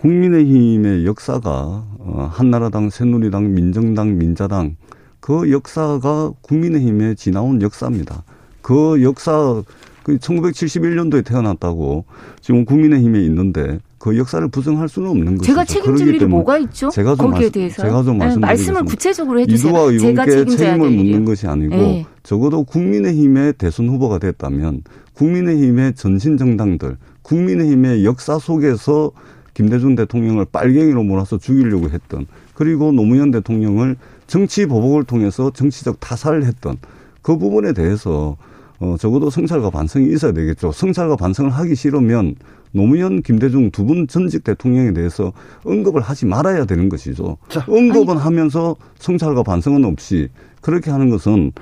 [0.00, 1.50] 국민의힘의 역사가
[1.98, 4.76] 어, 한나라당, 새누리당, 민정당, 민자당
[5.20, 8.24] 그 역사가 국민의힘에 지나온 역사입니다.
[8.62, 9.62] 그 역사
[10.02, 12.06] 그 1971년도에 태어났다고
[12.40, 15.44] 지금 국민의힘에 있는데 그 역사를 부정할 수는 없는 거죠.
[15.44, 16.88] 제가 책임질 일이 뭐가 있죠?
[16.88, 19.70] 제가 좀 거기에 말씀, 대해서 제가 좀 네, 말씀을 구체적으로 해주세요.
[19.70, 21.24] 제가 의원께 책임을 될 묻는.
[21.26, 22.06] 것이 아니고 네.
[22.22, 29.12] 적어도 국민의힘의 대선 후보가 됐다면 국민의힘의 전신 정당들, 국민의힘의 역사 속에서
[29.60, 33.96] 김대중 대통령을 빨갱이로 몰아서 죽이려고 했던 그리고 노무현 대통령을
[34.26, 36.78] 정치 보복을 통해서 정치적 타살을 했던
[37.20, 38.38] 그 부분에 대해서
[38.78, 40.72] 어 적어도 성찰과 반성이 있어야 되겠죠.
[40.72, 42.36] 성찰과 반성을 하기 싫으면
[42.72, 45.34] 노무현, 김대중 두 분 전직 대통령에 대해서
[45.64, 47.36] 언급을 하지 말아야 되는 것이죠.
[47.50, 50.30] 자, 언급은 하면서 성찰과 반성은 없이
[50.62, 51.52] 그렇게 하는 것은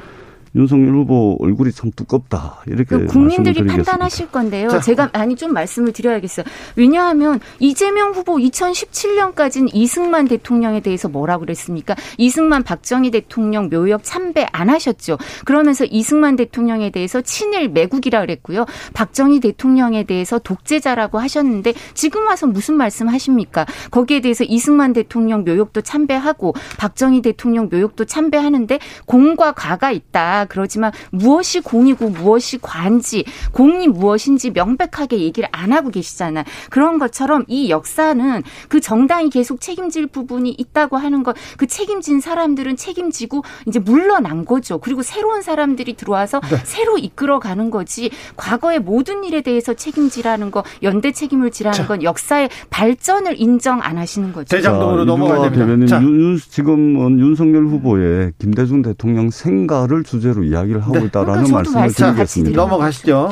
[0.58, 3.64] 윤석열 후보 얼굴이 참 두껍다 이렇게 그 국민들이.
[3.64, 4.68] 판단하실 건데요.
[4.68, 4.80] 자.
[4.80, 6.44] 제가 많이 좀 말씀을 드려야겠어요.
[6.74, 11.94] 왜냐하면 이재명 후보 2017년까지는 이승만 대통령에 대해서 뭐라고 그랬습니까?
[12.16, 15.18] 이승만 박정희 대통령 묘역 참배 안 하셨죠.
[15.44, 18.66] 그러면서 이승만 대통령에 대해서 친일 매국이라 그랬고요.
[18.94, 23.64] 박정희 대통령에 대해서 독재자라고 하셨는데 지금 와서 무슨 말씀하십니까?
[23.92, 30.46] 거기에 대해서 이승만 대통령 묘역도 참배하고 박정희 대통령 묘역도 참배하는데 공과 과가 있다.
[30.48, 36.44] 그러지만 무엇이 공이고 무엇이 관지, 공이 무엇인지 명백하게 얘기를 안 하고 계시잖아요.
[36.70, 42.76] 그런 것처럼 이 역사는 그 정당이 계속 책임질 부분이 있다고 하는 것, 그 책임진 사람들은
[42.76, 44.78] 책임지고 이제 물러난 거죠.
[44.78, 48.10] 그리고 새로운 사람들이 들어와서 새로 이끌어가는 거지.
[48.36, 54.32] 과거의 모든 일에 대해서 책임지라는 거, 연대 책임을 지라는 건 역사의 발전을 인정 안 하시는
[54.32, 54.54] 거죠.
[54.56, 55.64] 대장동으로 자, 넘어가야 됩니다.
[55.64, 56.02] 대변인 자.
[56.02, 61.04] 윤, 윤- 지금은 윤석열 후보의 김대중 대통령 생가를 주제 로 이야기를 하고 네.
[61.06, 62.56] 있다라는 그러니까 말씀을 드리겠습니다.
[62.60, 63.30] 넘어가시죠.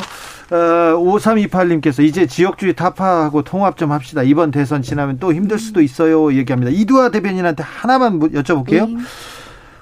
[0.48, 4.22] 어, 5328님께서 이제 지역주의 타파하고 통합 좀 합시다.
[4.22, 6.32] 이번 대선 지나면 또 힘들 수도 있어요.
[6.34, 6.70] 얘기합니다.
[6.70, 8.88] 이두화 대변인한테 하나만 무- 여쭤볼게요.
[8.88, 8.96] 네.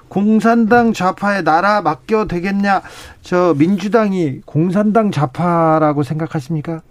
[0.07, 2.81] 공산당 좌파에 나라 맡겨 되겠냐?
[3.21, 6.81] 저 민주당이 공산당 좌파라고 생각하십니까?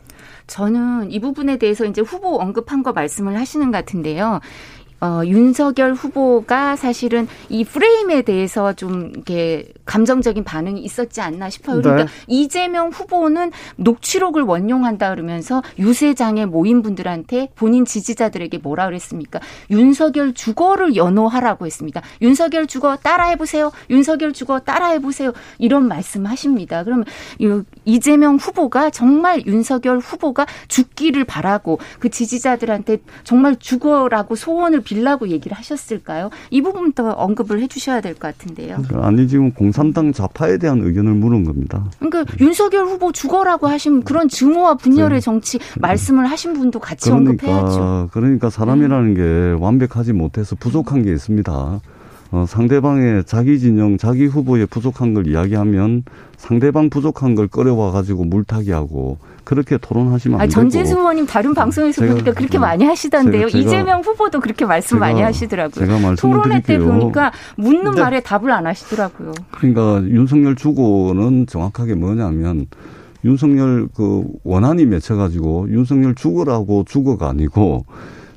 [0.47, 4.41] 저는 이 부분에 대해서 이제 후보 언급한 거 말씀을 하시는 것 같은데요.
[5.05, 11.83] 어, 윤석열 후보가 사실은 이 프레임에 대해서 좀 이렇게 감정적인 반응이 있었지 않나 싶어요.
[11.83, 12.11] 그러니까 네.
[12.27, 19.41] 이재명 후보는 녹취록을 원용한다 그러면서 유세장의 모인 분들한테 본인 지지자들에게 뭐라 그랬습니까?
[19.71, 22.01] 윤석열 주거를 연호하라고 했습니다.
[22.23, 23.73] 윤석열 주거 따라해 보세요.
[23.91, 25.33] 윤석열 주거 따라해 보세요.
[25.59, 26.83] 이런 말씀하십니다.
[26.83, 27.05] 그러면
[27.39, 35.29] 이- 이재명 후보가 정말 윤석열 후보가 죽기를 바라고 그 지지자들한테 정말 죽어라고 소원을 빌 라고
[35.29, 36.31] 얘기를 하셨을까요?
[36.51, 38.83] 이 부분부터 언급을 해주셔야 될 것 같은데요.
[38.95, 41.85] 아니 지금 공산당 좌파에 대한 의견을 물은 겁니다.
[41.99, 48.09] 그러니까 윤석열 후보 죽어라고 하신 그런 증오와 분열의 정치 말씀을 하신 분도 같이 언급해야죠.
[48.13, 51.81] 그러니까 그러니까 사람이라는 게 완벽하지 못해서 부족한 게 있습니다.
[52.31, 56.03] 어, 상대방의 자기 진영, 자기 후보의 부족한 걸 이야기하면
[56.37, 60.53] 상대방 부족한 걸 끌어와 가지고 물타기하고 그렇게 토론하시면 안 아, 되고.
[60.55, 63.47] 전재수 의원님 다른 방송에서 제가- 보니까 그렇게 음, 많이 하시던데요.
[63.49, 65.87] 제가- 이재명 후보도 그렇게 말씀 많이 제가- 하시더라고요.
[65.87, 66.89] 제가 말씀을 토론회 때 드릴게요.
[66.99, 68.01] 보니까 묻는 네.
[68.01, 69.33] 말에 답을 안 하시더라고요.
[69.53, 72.67] 그러니까 윤석열 주고는 정확하게 뭐냐면
[73.25, 77.87] 윤석열 그 원한이 맺혀가지고 윤석열 죽으라고 주거가 아니고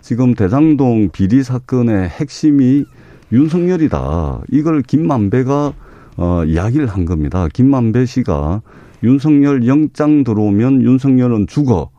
[0.02, 2.86] 지금 대장동 비리 사건의 핵심이
[3.32, 4.42] 윤석열이다.
[4.52, 5.74] 이걸 김만배가
[6.20, 7.48] 어, 이야기를 한 겁니다.
[7.54, 8.62] 김만배 씨가
[9.04, 11.90] 윤석열 영장 들어오면 윤석열은 죽어.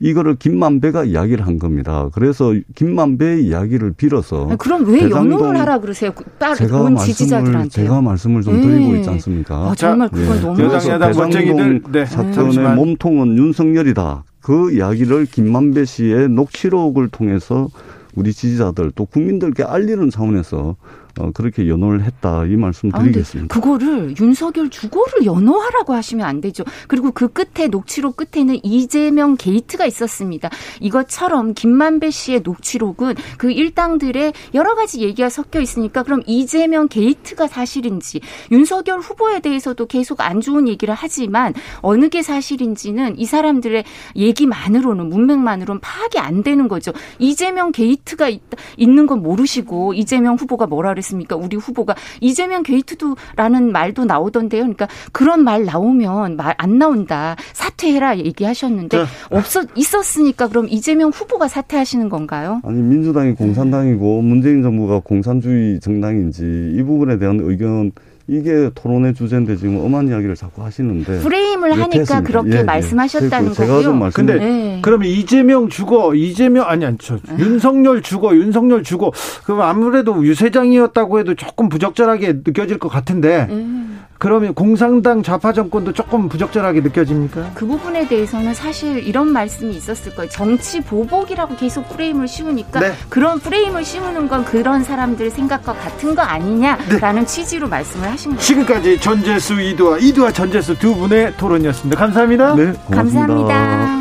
[0.00, 2.08] 이거를 김만배가 이야기를 한 겁니다.
[2.12, 6.12] 그래서 김만배의 이야기를 빌어서 아니, 그럼 왜 연호를 하라 그러세요?
[6.12, 7.68] 그본 말씀을 지지자들한테.
[7.68, 8.62] 제가 말씀을 좀 네.
[8.62, 9.56] 드리고 있지 않습니까?
[9.56, 10.40] 아, 정말 그건 예.
[10.40, 12.76] 너무 여당, 그래서 야당 대장동 멋쟁이들, 네, 사건의.
[12.76, 14.24] 몸통은 윤석열이다.
[14.40, 17.68] 그 이야기를 김만배 씨의 녹취록을 통해서
[18.14, 20.76] 우리 지지자들 또 국민들께 알리는 차원에서
[21.18, 23.52] 어, 그렇게 연호를 했다 이 말씀 아, 드리겠습니다.
[23.52, 26.64] 그거를 윤석열 주거를 연호하라고 하시면 안 되죠.
[26.86, 30.48] 그리고 그 끝에 녹취록 끝에는 이재명 게이트가 있었습니다.
[30.80, 38.20] 이것처럼 김만배 씨의 녹취록은 그 일당들의 여러 가지 얘기가 섞여 있으니까 그럼 이재명 게이트가 사실인지
[38.52, 43.84] 윤석열 후보에 대해서도 계속 안 좋은 얘기를 하지만 어느 게 사실인지는 이 사람들의
[44.16, 46.92] 얘기만으로는 문맥만으로는 파악이 안 되는 거죠.
[47.18, 48.40] 이재명 게이트가 있,
[48.76, 51.07] 있는 건 모르시고 이재명 후보가 뭐라 그랬습니까?
[51.08, 51.36] 않습니까?
[51.36, 54.62] 우리 후보가 이재명 게이트도라는 말도 나오던데요.
[54.62, 57.36] 그러니까 그런 말 나오면 말 안 나온다.
[57.52, 59.04] 사퇴해라 얘기하셨는데 네.
[59.30, 62.60] 없었 있었으니까 그럼 이재명 후보가 사퇴하시는 건가요?
[62.64, 67.92] 아니 민주당이 공산당이고 문재인 정부가 공산주의 정당인지 이 부분에 대한 의견
[68.30, 72.22] 이게 토론의 주제인데 지금 엄한 이야기를 자꾸 하시는데 프레임을 하니까 못했습니다.
[72.22, 72.62] 그렇게 예, 예.
[72.62, 73.82] 말씀하셨다는 그리고 제가 거고요.
[73.82, 74.78] 좀 말씀 근데 네.
[74.82, 79.12] 그러면 이재명 죽어 이재명 아니 아니 저 윤석열 죽어 윤석열 죽어
[79.44, 83.97] 그럼 아무래도 유세장이었다고 해도 조금 부적절하게 느껴질 것 같은데 음.
[84.18, 87.52] 그러면 공산당 좌파 정권도 조금 부적절하게 느껴집니까?
[87.54, 90.28] 그 부분에 대해서는 사실 이런 말씀이 있었을 거예요.
[90.28, 92.92] 정치 보복이라고 계속 프레임을 씌우니까 네.
[93.08, 98.42] 그런 프레임을 씌우는 건 그런 사람들 생각과 같은 거 아니냐라는 취지로 말씀을 하신 거예요.
[98.42, 101.98] 지금까지 전재수 이두화 이두화 전재수 두 분의 토론이었습니다.
[101.98, 102.54] 감사합니다.
[102.56, 103.26] 네 고맙습니다.
[103.26, 103.98] 감사합니다.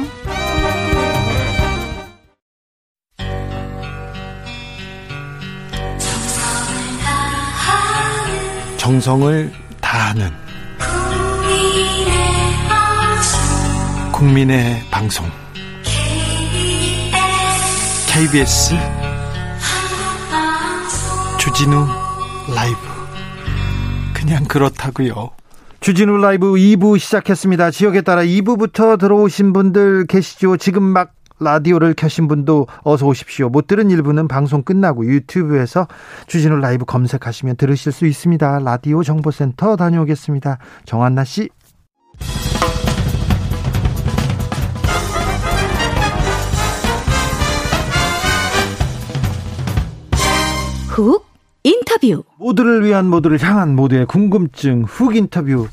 [8.78, 9.67] 정성을
[9.98, 10.30] 다하는
[14.12, 15.26] 국민의 방송
[18.08, 18.76] KBS
[21.40, 21.88] 주진우
[22.54, 22.78] 라이브
[24.14, 25.32] 그냥 그렇다고요.
[25.80, 27.72] 주진우 라이브 2부 시작했습니다.
[27.72, 30.58] 지역에 따라 2부부터 들어오신 분들 계시죠?
[30.58, 33.50] 지금 막 라디오를 켜신 분도 어서 오십시오.
[33.50, 35.88] 못 들은 일부는 방송 끝나고 유튜브에서
[36.28, 38.60] 주진우 라이브 검색하시면 들으실 수 있습니다.
[38.60, 40.58] 라디오 정보센터 다녀오겠습니다.
[40.86, 41.50] 정한나 씨.
[50.90, 51.24] 훅
[51.64, 52.24] 인터뷰.
[52.38, 55.68] 모두를 위한 모두를 향한 모두의 궁금증 훅 인터뷰.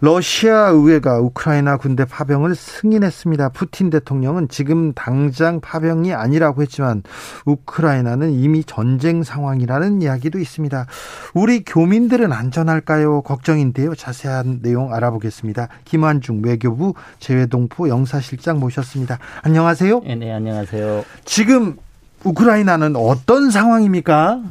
[0.00, 3.50] 러시아 의회가 우크라이나 군대 파병을 승인했습니다.
[3.50, 7.02] 푸틴 대통령은 지금 당장 파병이 아니라고 했지만
[7.44, 10.86] 우크라이나는 이미 전쟁 상황이라는 이야기도 있습니다.
[11.34, 13.22] 우리 교민들은 안전할까요?
[13.22, 13.94] 걱정인데요.
[13.94, 15.68] 자세한 내용 알아보겠습니다.
[15.84, 19.18] 김한중 외교부 재외동포 영사실장 모셨습니다.
[19.42, 20.00] 안녕하세요.
[20.04, 21.04] 네, 네, 안녕하세요.
[21.24, 21.76] 지금
[22.24, 24.42] 우크라이나는 어떤 상황입니까?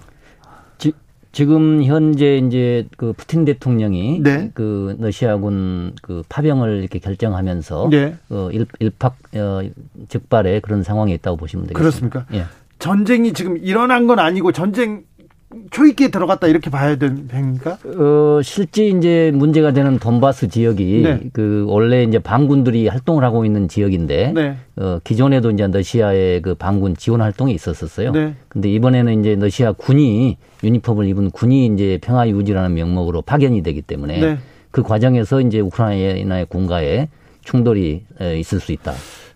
[1.36, 4.50] 지, 지금 현재 이제 그 푸틴 대통령이 네.
[4.54, 8.16] 그 러시아군 그 파병을 이렇게 결정하면서 네.
[8.30, 9.62] 어, 일, 일팍 어,
[10.08, 12.10] 즉발의 그런 상황에 있다고 보시면 되겠습니다.
[12.10, 12.26] 그렇습니까?
[12.34, 12.46] 예.
[12.80, 15.04] 전쟁이 지금 일어난 건 아니고 전쟁
[15.72, 17.78] 초입기에 들어갔다 이렇게 봐야 됩니까?
[17.86, 21.20] 어, 실제 이제 문제가 되는 돈바스 지역이 네.
[21.34, 24.58] 그 원래 이제 반군들이 활동을 하고 있는 지역인데 네.
[24.76, 28.12] 어, 기존에도 이제 러시아의 그 반군 지원 활동이 있었었어요.
[28.12, 28.36] 네.
[28.48, 34.20] 근데 이번에는 이제 러시아 군이 유니폼을 입은 군이 이제 평화 유지라는 명목으로 파견이 되기 때문에
[34.20, 34.38] 네.
[34.72, 37.08] 그 과정에서 이제 우크라이나의 군가에
[37.44, 38.94] 충돌이 에, 있을 수 있다.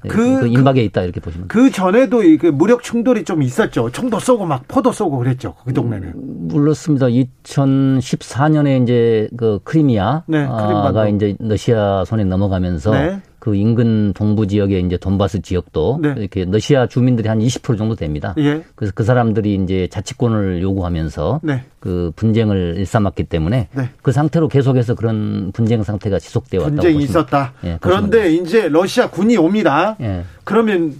[0.07, 1.47] 그- 그, 임박에 있다 이렇게 보시면.
[1.49, 3.89] 그 전에도 이그 무력 충돌이 좀 있었죠.
[3.91, 5.55] 총도 쏘고 막 포도 쏘고 그랬죠.
[5.65, 6.13] 그 동네는.
[6.47, 7.07] 물렇습니다.
[7.07, 11.07] 2014년에 이제 그 크리미아가 네, 크림반도.
[11.15, 13.21] 이제 러시아 손에 넘어가면서 네.
[13.39, 16.13] 그 인근 동부 지역의 이제 돈바스 지역도 네.
[16.17, 18.35] 이렇게 러시아 주민들이 한 20% 정도 됩니다.
[18.37, 18.63] 예.
[18.75, 21.63] 그래서 그 사람들이 이제 자치권을 요구하면서 네.
[21.79, 23.89] 그 분쟁을 일삼았기 때문에 네.
[24.01, 27.53] 그 상태로 계속해서 그런 분쟁 상태가 지속되어 왔다고 분쟁이 보시면 있었다.
[27.63, 29.95] 예, 그런데 이제 러시아 군이 옵니다.
[30.01, 30.25] 예.
[30.43, 30.95] 그러면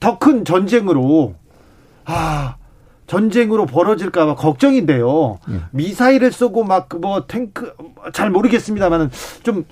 [0.00, 1.34] 더 큰 전쟁으로
[2.04, 2.56] 아
[3.06, 5.38] 전쟁으로 벌어질까봐 걱정인데요.
[5.50, 5.60] 예.
[5.70, 7.72] 미사일을 쏘고 막 뭐 탱크
[8.12, 9.10] 잘 모르겠습니다만은
[9.42, 9.64] 좀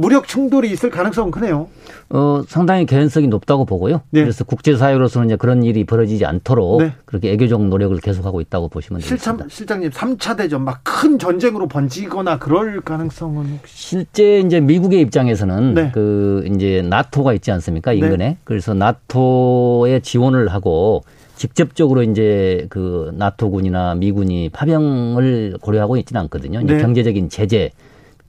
[0.00, 1.68] 무력 충돌이 있을 가능성은 크네요.
[2.10, 4.00] 어, 상당히 개연성이 높다고 보고요.
[4.10, 4.22] 네.
[4.22, 6.92] 그래서 국제사회로서는 이제 그런 일이 벌어지지 않도록 네.
[7.04, 9.54] 그렇게 애교적 노력을 계속하고 있다고 보시면 실참 되겠습니다.
[9.54, 15.90] 실장님 3차 대전 막 큰 전쟁으로 번지거나 그럴 가능성은 혹시 실제 이제 미국의 입장에서는 네.
[15.94, 21.02] 그 이제 나토가 있지 않습니까 인근에 그래서 나토에 지원을 하고
[21.36, 26.60] 직접적으로 이제 그 나토군이나 미군이 파병을 고려하고 있지는 않거든요.
[26.62, 26.78] 네.
[26.78, 27.70] 경제적인 제재,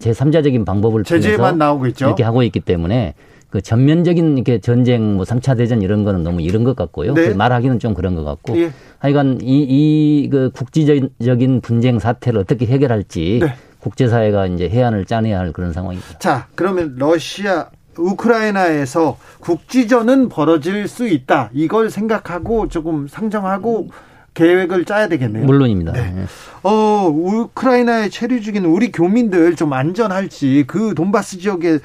[0.01, 2.05] 제3자적인 방법을 제재만 통해서 나오고 있죠.
[2.05, 3.13] 이렇게 하고 있기 때문에
[3.49, 7.13] 그 전면적인 이렇게 전쟁 뭐 3차 대전 이런 거는 너무 이른 것 같고요.
[7.13, 7.29] 네.
[7.29, 8.57] 그 말하기는 좀 그런 것 같고.
[8.57, 8.71] 예.
[8.99, 13.53] 하여간 이, 이, 그 국지적인 분쟁 사태를 어떻게 해결할지 네.
[13.79, 16.19] 국제사회가 이제 해안을 짜내야 할 그런 상황입니다.
[16.19, 21.49] 자, 그러면 러시아 우크라이나에서 국지전은 벌어질 수 있다.
[21.51, 23.89] 이걸 생각하고 조금 상정하고
[24.33, 25.45] 계획을 짜야 되겠네요.
[25.45, 25.91] 물론입니다.
[25.91, 26.13] 네.
[26.17, 26.25] 예.
[26.63, 31.79] 어, 우크라이나에 체류 중인 우리 교민들 좀 안전할지 그 돈바스 지역에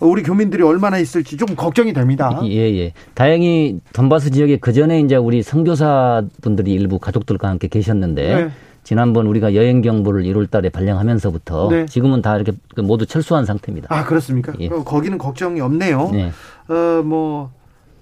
[0.00, 2.40] 우리 교민들이 얼마나 있을지 좀 걱정이 됩니다.
[2.44, 2.92] 예, 예.
[3.14, 8.50] 다행히 돈바스 지역에 그 전에 이제 우리 선교사분들이 일부 가족들과 함께 계셨는데 네.
[8.84, 11.86] 지난번 우리가 여행 경보를 1월 달에 발령하면서부터 네.
[11.86, 13.88] 지금은 다 이렇게 모두 철수한 상태입니다.
[13.94, 14.52] 아, 그렇습니까?
[14.60, 14.68] 예.
[14.68, 16.10] 어, 거기는 걱정이 없네요.
[16.12, 16.30] 네.
[16.68, 17.50] 어, 뭐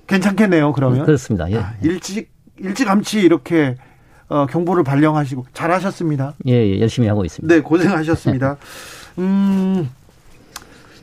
[0.06, 0.72] 괜찮겠네요.
[0.74, 1.50] 그러면 그렇습니다.
[1.50, 1.56] 예.
[1.56, 3.76] 아, 일찍 일찌감치 이렇게
[4.28, 6.34] 어, 경보를 발령하시고 잘하셨습니다.
[6.46, 7.54] 예, 예, 열심히 하고 있습니다.
[7.54, 8.56] 네, 고생하셨습니다.
[9.18, 9.88] 음,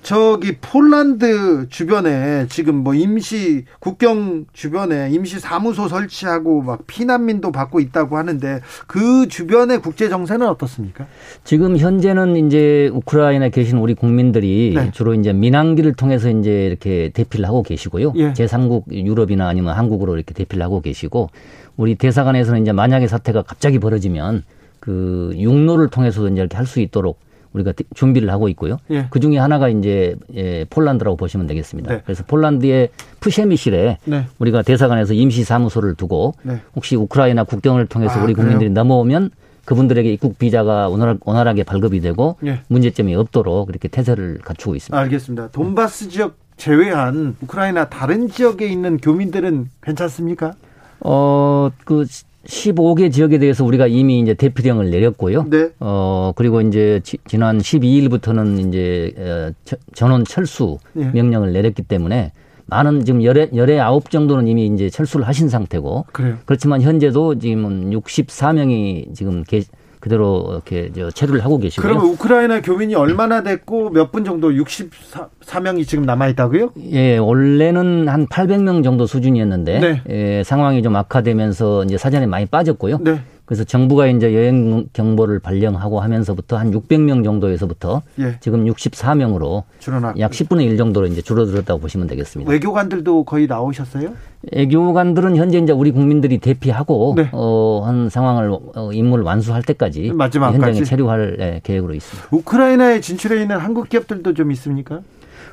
[0.04, 8.18] 저기 폴란드 주변에 지금 뭐 임시 국경 주변에 임시 사무소 설치하고 막 피난민도 받고 있다고
[8.18, 11.08] 하는데 그 주변의 국제 정세는 어떻습니까?
[11.46, 14.92] 지금 현재는 이제 우크라이나에 계신 우리 국민들이 네.
[14.92, 18.12] 주로 이제 민항기를 통해서 이제 이렇게 대피를 하고 계시고요.
[18.18, 18.34] 예.
[18.34, 21.30] 제3국 유럽이나 아니면 한국으로 이렇게 대피를 하고 계시고
[21.78, 24.44] 우리 대사관에서는 이제 만약에 사태가 갑자기 벌어지면
[24.82, 27.20] 그 육로를 통해서도 이제 이렇게 할 수 있도록
[27.54, 28.78] 우리가 대- 준비를 하고 있고요.
[28.90, 29.08] 예.
[29.10, 31.94] 그 중에 하나가 이제 예, 폴란드라고 보시면 되겠습니다.
[31.94, 32.02] 네.
[32.04, 32.90] 그래서 폴란드의
[33.20, 34.26] 푸셰미실에 네.
[34.40, 36.60] 우리가 대사관에서 임시 사무소를 두고 네.
[36.76, 38.74] 혹시 우크라이나 국경을 통해서 아, 우리 국민들이 그래요?
[38.74, 39.30] 넘어오면
[39.66, 42.60] 그분들에게 입국 비자가 원활, 원활하게 발급이 되고 예.
[42.68, 45.00] 문제점이 없도록 이렇게 태세를 갖추고 있습니다.
[45.00, 45.50] 알겠습니다.
[45.52, 50.54] 돈바스 지역 제외한 우크라이나 다른 지역에 있는 교민들은 괜찮습니까?
[51.00, 52.06] 어, 그
[52.46, 55.46] 15개 지역에 대해서 우리가 이미 이제 대피령을 내렸고요.
[55.50, 55.70] 네.
[55.80, 61.06] 어, 그리고 이제 지, 지난 12일부터는 이제 어, 저- 전원 철수 예.
[61.14, 62.32] 명령을 내렸기 때문에
[62.66, 66.38] 많은 지금 열에 열에 아홉 정도는 이미 이제 철수를 하신 상태고 그래요.
[66.46, 69.62] 그렇지만 현재도 지금은 64명이 지금 개,
[70.08, 71.88] 그대로 이렇게 저 체류를 하고 계시고요.
[71.90, 76.72] 그러면 우크라이나 교민이 얼마나 됐고 몇 분 정도 64명이 지금 남아 있다고요?
[76.92, 80.02] 예, 원래는 한 800명 정도 수준이었는데 네.
[80.10, 82.98] 예, 상황이 좀 악화되면서 이제 사전에 많이 빠졌고요.
[83.00, 83.22] 네.
[83.46, 88.38] 그래서 정부가 이제 여행 경보를 발령하고 하면서부터 한 600명 정도에서부터 예.
[88.40, 90.14] 지금 64명으로 줄어나.
[90.20, 92.50] 약 10분의 1 정도로 이제 줄어들었다고 보시면 되겠습니다.
[92.50, 94.14] 외교관들도 거의 나오셨어요?
[94.54, 97.30] 애교관들은 현재 이제 우리 국민들이 대피하고 네.
[97.34, 100.62] 어, 한 상황을 어, 임무를 완수할 때까지 마지막까지?
[100.64, 102.30] 현장에 체류할 예, 계획으로 있습니다.
[102.32, 105.02] 우크라이나에 진출해 있는 한국 기업들도 좀 있습니까?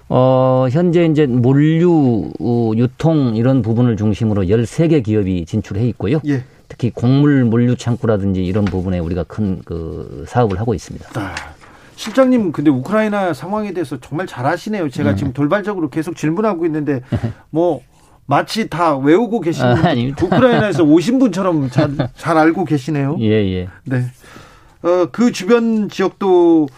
[0.09, 6.21] 어, 현재 이제 물류, 어, 유통 이런 부분을 중심으로 13개 기업이 진출해 있고요.
[6.29, 6.43] 예.
[6.71, 11.09] 특히 곡물 물류 창구라든지 이런 부분에 우리가 큰 그 사업을 하고 있습니다.
[11.21, 11.35] 아,
[11.97, 14.89] 실장님 근데 우크라이나 상황에 대해서 정말 잘 아시네요.
[14.89, 17.03] 제가 지금 돌발적으로 계속 질문하고 있는데
[17.51, 17.83] 뭐
[18.25, 20.25] 마치 다 외우고 계시는 아, 아닙니다.
[20.25, 23.17] 우크라이나에서 오신 분처럼 잘, 잘 알고 계시네요.
[23.21, 23.69] 예, 예.
[23.85, 24.05] 네.
[24.83, 26.69] 어, 그 주변 지역도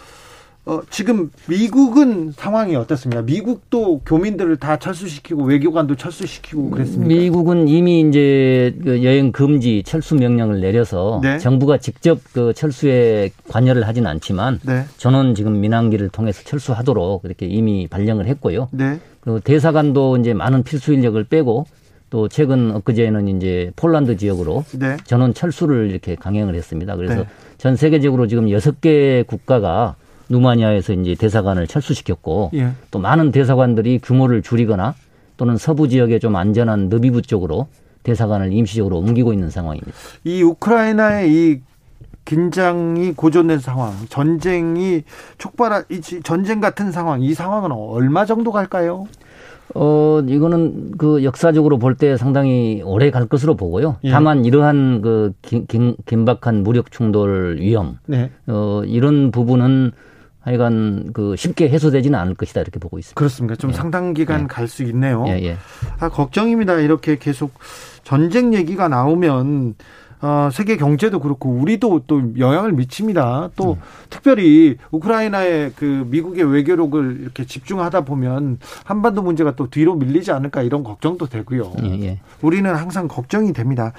[0.64, 3.22] 어, 지금 미국은 상황이 어떻습니까?
[3.22, 7.08] 미국도 교민들을 다 철수시키고 외교관도 철수시키고 그랬습니다.
[7.08, 11.38] 미국은 이미 이제 그 여행 금지 철수 명령을 내려서 네.
[11.38, 14.84] 정부가 직접 그 철수에 관여를 하지는 않지만 네.
[14.98, 18.68] 전원 지금 민항기를 통해서 철수하도록 이렇게 이미 발령을 했고요.
[18.70, 19.00] 네.
[19.20, 21.66] 그리고 대사관도 이제 많은 필수 인력을 빼고
[22.08, 24.96] 또 최근 엊그제는 이제 폴란드 지역으로 네.
[25.04, 26.94] 전원 철수를 이렇게 강행을 했습니다.
[26.94, 27.26] 그래서 네.
[27.58, 29.96] 전 세계적으로 지금 여섯 개 국가가
[30.28, 32.72] 누마니아에서 이제 대사관을 철수시켰고 예.
[32.90, 34.94] 또 많은 대사관들이 규모를 줄이거나
[35.36, 37.68] 또는 서부 지역에 좀 안전한 너비부 쪽으로
[38.02, 39.92] 대사관을 임시적으로 옮기고 있는 상황입니다.
[40.24, 41.60] 이 우크라이나의 이
[42.24, 45.02] 긴장이 고조된 상황, 전쟁이
[45.38, 49.06] 촉발한 이 전쟁 같은 상황, 이 상황은 얼마 정도 갈까요?
[49.74, 53.96] 어, 이거는 그 역사적으로 볼 때 상당히 오래 갈 것으로 보고요.
[54.04, 54.10] 예.
[54.10, 58.30] 다만 이러한 그 긴, 긴, 긴박한 무력 충돌 위험, 네.
[58.46, 59.92] 어, 이런 부분은
[60.42, 63.18] 하여간 그 쉽게 해소되지는 않을 것이다 이렇게 보고 있습니다.
[63.18, 63.56] 그렇습니까?
[63.56, 63.74] 좀 예.
[63.74, 64.46] 상당 기간 예.
[64.46, 65.24] 갈수 있네요.
[65.28, 65.56] 예, 예.
[66.00, 66.80] 아, 걱정입니다.
[66.80, 67.52] 이렇게 계속
[68.02, 69.74] 전쟁 얘기가 나오면
[70.22, 73.50] 어, 세계 경제도 그렇고 우리도 또 영향을 미칩니다.
[73.56, 73.76] 또
[74.08, 80.84] 특별히 우크라이나의 그 미국의 외교력을 이렇게 집중하다 보면 한반도 문제가 또 뒤로 밀리지 않을까 이런
[80.84, 81.72] 걱정도 되고요.
[81.82, 82.20] 예, 예.
[82.40, 83.92] 우리는 항상 걱정이 됩니다.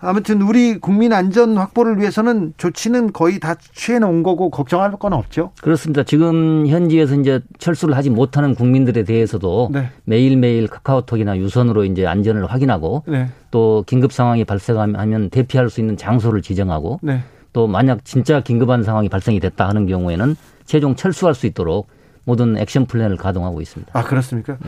[0.00, 5.50] 아무튼 우리 국민 안전 확보를 위해서는 조치는 거의 다 취해 놓은 거고 걱정할 건 없죠.
[5.60, 6.04] 그렇습니다.
[6.04, 9.90] 지금 현지에서 이제 철수를 하지 못하는 국민들에 대해서도 네.
[10.04, 13.28] 매일매일 카카오톡이나 유선으로 이제 안전을 확인하고 네.
[13.50, 17.22] 또 긴급 상황이 발생하면 대피할 수 있는 장소를 지정하고 네.
[17.52, 21.88] 또 만약 진짜 긴급한 상황이 발생이 됐다 하는 경우에는 최종 철수할 수 있도록
[22.24, 23.98] 모든 액션 플랜을 가동하고 있습니다.
[23.98, 24.58] 아 그렇습니까?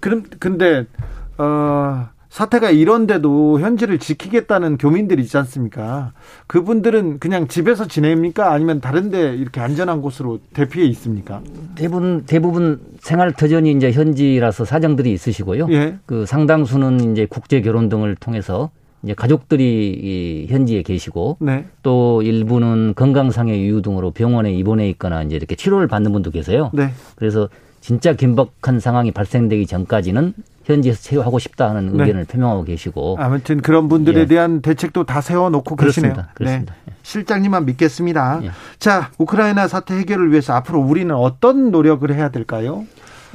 [0.00, 0.84] 그럼 근데
[1.38, 6.12] 어 사태가 이런데도 현지를 지키겠다는 교민들이 있지 않습니까?
[6.46, 8.52] 그분들은 그냥 집에서 지냅니까?
[8.52, 11.40] 아니면 다른데 이렇게 안전한 곳으로 대피해 있습니까?
[11.76, 15.68] 대부분 대부분 생활 터전이 이제 현지라서 사정들이 있으시고요.
[15.70, 15.96] 예.
[16.04, 18.68] 그 상당수는 이제 국제 결혼 등을 통해서
[19.02, 21.64] 이제 가족들이 이 현지에 계시고 네.
[21.82, 26.70] 또 일부는 건강상의 이유 등으로 병원에 입원해 있거나 이제 이렇게 치료를 받는 분도 계세요.
[26.74, 26.90] 네.
[27.14, 27.48] 그래서
[27.80, 30.34] 진짜 긴박한 상황이 발생되기 전까지는
[30.66, 32.02] 현지에서 치료하고 싶다 하는 네.
[32.02, 34.26] 의견을 표명하고 계시고 아무튼 그런 분들에 예.
[34.26, 36.12] 대한 대책도 다 세워놓고 계시네요.
[36.12, 36.34] 그렇습니다.
[36.34, 36.74] 그렇습니다.
[36.84, 36.92] 네.
[37.02, 38.40] 실장님만 믿겠습니다.
[38.42, 38.50] 예.
[38.78, 42.84] 자, 우크라이나 사태 해결을 위해서 앞으로 우리는 어떤 노력을 해야 될까요?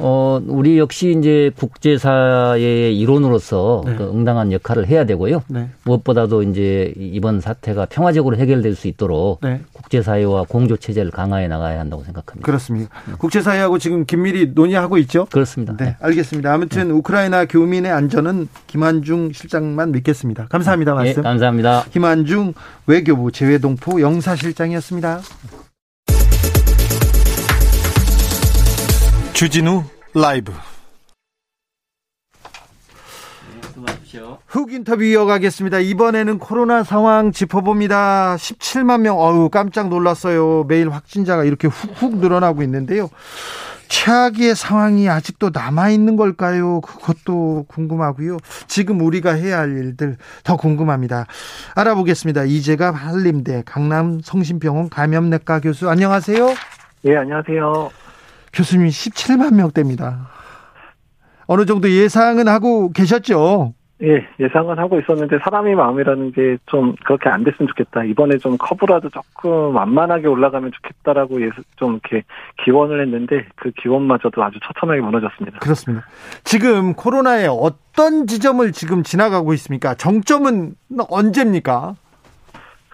[0.04, 3.95] 어, 우리 역시 이제 국제사회의 일원으로서 네.
[3.95, 5.43] 그 응당한 역할을 해야 되고요.
[5.47, 5.70] 네.
[5.84, 9.62] 무엇보다도 이제 이번 사태가 평화적으로 해결될 수 있도록 네.
[9.74, 12.45] 국제사회와 공조 체제를 강화해 나가야 한다고 생각합니다.
[12.45, 12.89] 그렇습니다.
[13.18, 15.26] 국제사회하고 지금 긴밀히 논의하고 있죠?
[15.32, 15.76] 그렇습니다.
[15.78, 16.52] 네, 알겠습니다.
[16.52, 20.47] 아무튼 우크라이나 교민의 안전은 김한중 실장만 믿겠습니다.
[20.47, 20.91] 감사합니다.
[20.91, 21.24] 예, 말씀.
[21.24, 21.86] 감사합니다.
[21.91, 22.54] 김한중
[22.88, 25.22] 외교부 재외동포 영사실장이었습니다.
[29.42, 29.84] 주진우
[30.14, 30.54] 라이브
[34.46, 35.80] 훅 인터뷰 이어가겠습니다.
[35.80, 38.36] 이번에는 코로나 상황 짚어봅니다.
[38.36, 40.66] 17만 명, 어우, 깜짝 놀랐어요.
[40.66, 43.10] 매일 확진자가 이렇게 훅훅 늘어나고 있는데요.
[43.88, 46.80] 최악의 상황이 아직도 남아있는 걸까요?
[46.82, 48.38] 그것도 궁금하고요.
[48.68, 51.26] 지금 우리가 해야 할 일들 더 궁금합니다.
[51.74, 52.44] 알아보겠습니다.
[52.44, 56.54] 이재갑 한림대 강남 성심병원 감염내과 교수, 안녕하세요.
[57.06, 57.89] 예, 안녕하세요.
[58.54, 60.28] 교수님 17만 명대입니다.
[61.47, 63.74] 어느 정도 예상은 하고 계셨죠?
[64.04, 68.04] 예, 예상은 하고 있었는데 사람이 마음이라는 게 좀 그렇게 안 됐으면 좋겠다.
[68.06, 72.26] 이번에 좀 커브라도 조금 완만하게 올라가면 좋겠다라고 예- 좀 이렇게
[72.64, 75.60] 기원을 했는데 그 기원마저도 아주 처참하게 무너졌습니다.
[75.60, 76.08] 그렇습니다.
[76.43, 79.93] 지금 코로나의 어떤 지점을 지금 지나가고 있습니까?
[79.93, 80.74] 정점은
[81.10, 81.93] 언제입니까?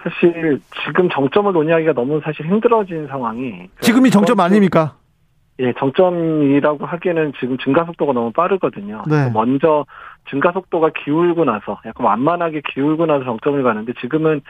[0.03, 4.95] 사실 지금 정점을 논의하기가 너무 사실 힘들어진 상황이 지금이 정점 아닙니까?
[5.59, 9.03] 예, 정점이라고 하기에는 지금 증가 속도가 너무 빠르거든요.
[9.09, 9.29] 네.
[9.33, 9.85] 먼저
[10.29, 14.41] 증가 속도가 기울고 나서 약간 완만하게 기울고 나서 정점을 가는데 지금은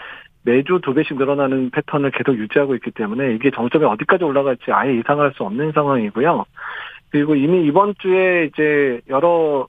[0.44, 5.34] 매주 두 배씩 늘어나는 패턴을 계속 유지하고 있기 때문에 이게 정점이 어디까지 올라갈지 아예 예상할
[5.36, 6.46] 수 없는 상황이고요.
[7.10, 9.68] 그리고 이미 이번 주에 이제 여러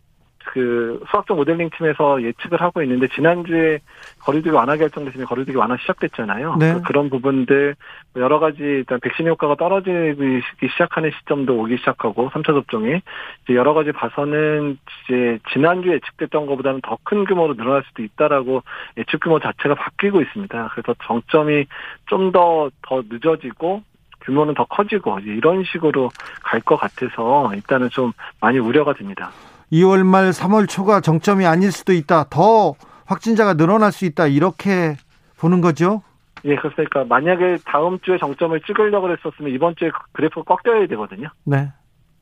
[0.51, 3.80] 그 수학적 모델링 팀에서 예측을 하고 있는데 지난주에
[4.20, 6.57] 거리두기 완화 결정됐으니 거리두기 완화 시작됐잖아요.
[6.59, 6.80] 네.
[6.86, 7.76] 그런 부분들
[8.16, 10.40] 여러 가지 일단 백신 효과가 떨어지기
[10.72, 13.03] 시작하는 시점도 오기 시작하고 3차 접종이
[13.44, 18.62] 이제 여러 가지 봐서는 이제 지난주에 예측됐던 것보다는 더 큰 규모로 늘어날 수도 있다라고
[18.96, 20.70] 예측 규모 자체가 바뀌고 있습니다.
[20.72, 21.66] 그래서 정점이
[22.07, 23.82] 좀 더더 늦어지고
[24.22, 26.11] 규모는 더 커지고 이런 식으로
[26.42, 29.30] 갈 것 같아서 일단은 좀 많이 우려가 됩니다.
[29.72, 32.24] 2월 말 3월 초가 정점이 아닐 수도 있다.
[32.30, 32.74] 더
[33.06, 34.26] 확진자가 늘어날 수 있다.
[34.26, 34.96] 이렇게
[35.38, 36.02] 보는 거죠?
[36.44, 41.28] 예, 그러니까 만약에 다음 주에 정점을 찍으려고 했었으면 이번 주에 그래프가 꺾여야 되거든요.
[41.44, 41.70] 네.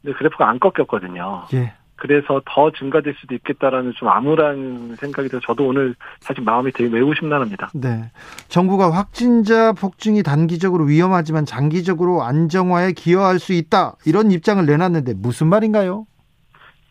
[0.03, 1.45] 근데 그래프가 안 꺾였거든요.
[1.55, 1.75] 예.
[1.97, 7.15] 그래서 더 증가될 수도 있겠다라는 좀 암울한 생각이 들어 저도 오늘 사실 마음이 되게 매우
[7.15, 7.71] 심란합니다.
[7.75, 8.11] 네.
[8.49, 13.95] 정부가 확진자 폭증이 단기적으로 위험하지만 장기적으로 안정화에 기여할 수 있다.
[14.05, 16.07] 이런 입장을 내놨는데 무슨 말인가요?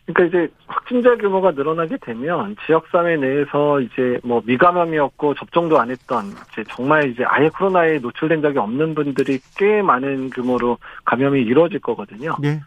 [0.06, 6.64] 그러니까 이제 확진자 규모가 늘어나게 되면 지역사회 내에서 이제 뭐 미감염이었고 접종도 안 했던 이제
[6.70, 12.36] 정말 이제 아예 코로나에 노출된 적이 없는 분들이 꽤 많은 규모로 감염이 이루어질 거거든요.
[12.44, 12.62] 예.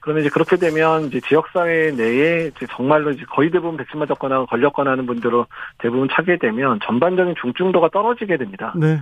[0.00, 4.92] 그러면 이제 그렇게 되면 이제 지역사회 내에 이제 정말로 이제 거의 대부분 백신 맞았거나 걸렸거나
[4.92, 8.72] 하는 분들로 대부분 차게 되면 전반적인 중증도가 떨어지게 됩니다.
[8.76, 8.98] 네.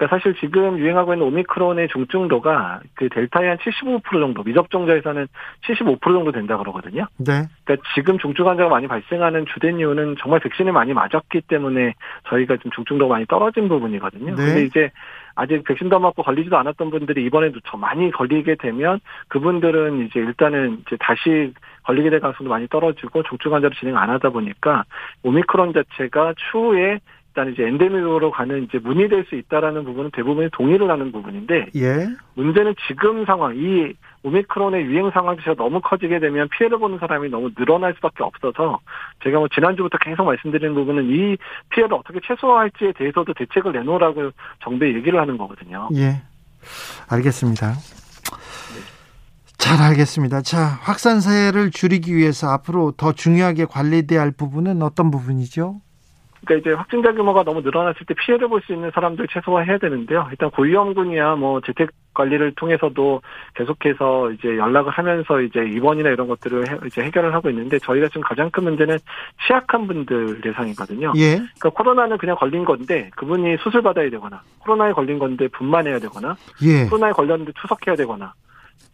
[0.00, 5.28] 그러니까 사실 지금 유행하고 있는 오미크론의 중증도가 그 델타의 한 75% 정도, 미접종자에서는
[5.66, 7.06] 75% 정도 된다 그러거든요.
[7.18, 7.46] 네.
[7.64, 11.92] 그러니까 지금 중증 환자가 많이 발생하는 주된 이유는 정말 백신을 많이 맞았기 때문에
[12.30, 14.36] 저희가 좀 중증도가 많이 떨어진 부분이거든요.
[14.36, 14.42] 네.
[14.42, 14.90] 근데 이제
[15.34, 20.82] 아직 백신도 안 맞고 걸리지도 않았던 분들이 이번에도 더 많이 걸리게 되면 그분들은 이제 일단은
[20.86, 24.84] 이제 다시 걸리게 될 가능성도 많이 떨어지고 중증 환자로 진행 안 하다 보니까
[25.22, 31.12] 오미크론 자체가 추후에 일단 이제 엔데믹으로 가는 이제 문이 될수 있다라는 부분은 대부분이 동의를 하는
[31.12, 32.08] 부분인데 예.
[32.34, 33.92] 문제는 지금 상황, 이
[34.24, 38.80] 오미크론의 유행 상황 자체가 너무 커지게 되면 피해를 보는 사람이 너무 늘어날 수밖에 없어서
[39.22, 41.36] 제가 뭐 지난주부터 계속 말씀드리는 부분은 이
[41.70, 44.32] 피해를 어떻게 최소화할지에 대해서도 대책을 내놓으라고
[44.64, 45.88] 정부에 얘기를 하는 거거든요.
[45.94, 46.22] 예.
[47.08, 47.74] 알겠습니다.
[49.56, 50.42] 잘 알겠습니다.
[50.42, 55.80] 자, 확산세를 줄이기 위해서 앞으로 더 중요하게 관리돼야 할 부분은 어떤 부분이죠?
[56.44, 60.26] 그러니까 이제 확진자 규모가 너무 늘어났을 때 피해를 볼 수 있는 사람들 최소화해야 되는데요.
[60.30, 63.22] 일단 고위험군이야 뭐 재택 관리를 통해서도
[63.54, 68.22] 계속해서 이제 연락을 하면서 이제 입원이나 이런 것들을 해, 이제 해결을 하고 있는데 저희가 지금
[68.22, 68.98] 가장 큰 문제는
[69.46, 71.12] 취약한 분들 대상이거든요.
[71.16, 71.36] 예.
[71.36, 76.84] 그러니까 코로나는 그냥 걸린 건데 그분이 수술 받아야 되거나 코로나에 걸린 건데 분만해야 되거나 예.
[76.84, 78.34] 코로나에 걸렸는데 투석해야 되거나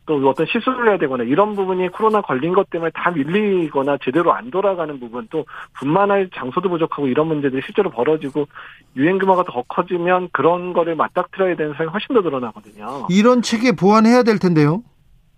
[0.07, 4.51] 또 어떤 시술을 해야 되거나 이런 부분이 코로나 걸린 것 때문에 다 밀리거나 제대로 안
[4.51, 5.45] 돌아가는 부분 또
[5.75, 8.47] 분만할 장소도 부족하고 이런 문제들이 실제로 벌어지고
[8.97, 13.09] 유행 규모가 더 커지면 그런 거를 맞닥뜨려야 되는 사람이 훨씬 더 늘어나거든요.
[13.11, 14.83] 이런 체계 보완해야 될 텐데요.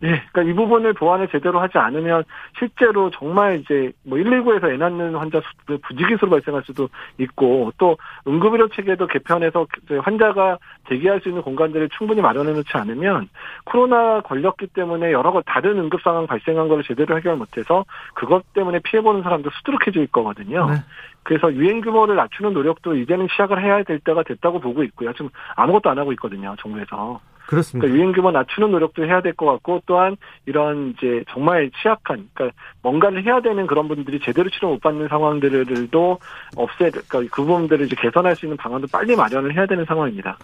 [0.03, 2.22] 예, 그러니까 이 부분을 보완을 제대로 하지 않으면
[2.59, 6.88] 실제로 정말 이제 뭐 119에서 애 낳는 환자 수 부지기수로 발생할 수도
[7.18, 7.96] 있고 또
[8.26, 9.66] 응급의료 체계도 개편해서
[10.03, 13.28] 환자가 대기할 수 있는 공간들을 충분히 마련해 놓지 않으면
[13.64, 17.84] 코로나 걸렸기 때문에 여러 가 다른 응급 상황 발생한 걸 제대로 해결 못해서
[18.14, 20.66] 그것 때문에 피해 보는 사람도 수두룩해질 거거든요.
[20.70, 20.76] 네.
[21.24, 25.12] 그래서 유행 규모를 낮추는 노력도 이제는 시작을 해야 될 때가 됐다고 보고 있고요.
[25.12, 27.20] 지금 아무것도 안 하고 있거든요, 정부에서.
[27.49, 27.86] 그렇습니다.
[27.86, 32.57] 그러니까 유행 규모 낮추는 노력도 해야 될 것 같고 또한 이런 이제 정말 취약한 그러니까
[32.82, 36.18] 뭔가를 해야 되는 그런 분들이 제대로 치료 못 받는 상황들도
[36.57, 40.36] 없애 그러니까 그 부분들을 이제 개선할 수 있는 방안도 빨리 마련을 해야 되는 상황입니다.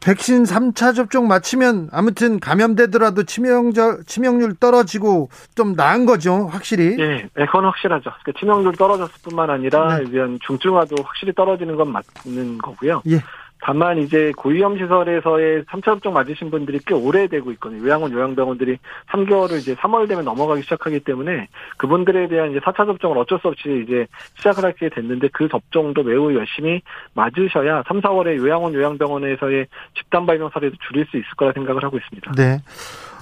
[0.00, 6.96] 백신 3차 접종 마치면 아무튼 감염되더라도 치명적 치명률 떨어지고 좀 나은 거죠, 확실히.
[6.98, 8.10] 예, 네, 그건 확실하죠.
[8.22, 10.38] 그러니까 치명률 떨어졌을 뿐만 아니라 네.
[10.40, 13.02] 중증화도 확실히 떨어지는 건 맞는 거고요.
[13.08, 13.18] 예.
[13.60, 17.82] 다만 이제 고위험 시설에서의 3차 접종 맞으신 분들이 꽤 오래되고 있거든요.
[17.84, 18.78] 요양원, 요양병원들이
[19.10, 23.84] 3개월을 이제 3월 되면 넘어가기 시작하기 때문에 그분들에 대한 이제 4차 접종을 어쩔 수 없이
[23.84, 24.06] 이제
[24.36, 26.80] 시작을 하게 됐는데 그 접종도 매우 열심히
[27.14, 32.32] 맞으셔야 3, 4월에 요양원, 요양병원에서의 집단 발병 사례도 줄일 수 있을 거라 생각을 하고 있습니다.
[32.36, 32.58] 네.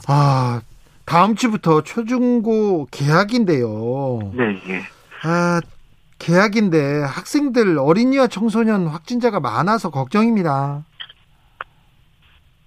[0.08, 0.60] 아,
[1.06, 4.32] 다음 주부터 초중고 개학인데요.
[4.34, 4.82] 네, 예.
[5.22, 5.60] 아,
[6.18, 10.84] 계약인데 학생들 어린이와 청소년 확진자가 많아서 걱정입니다.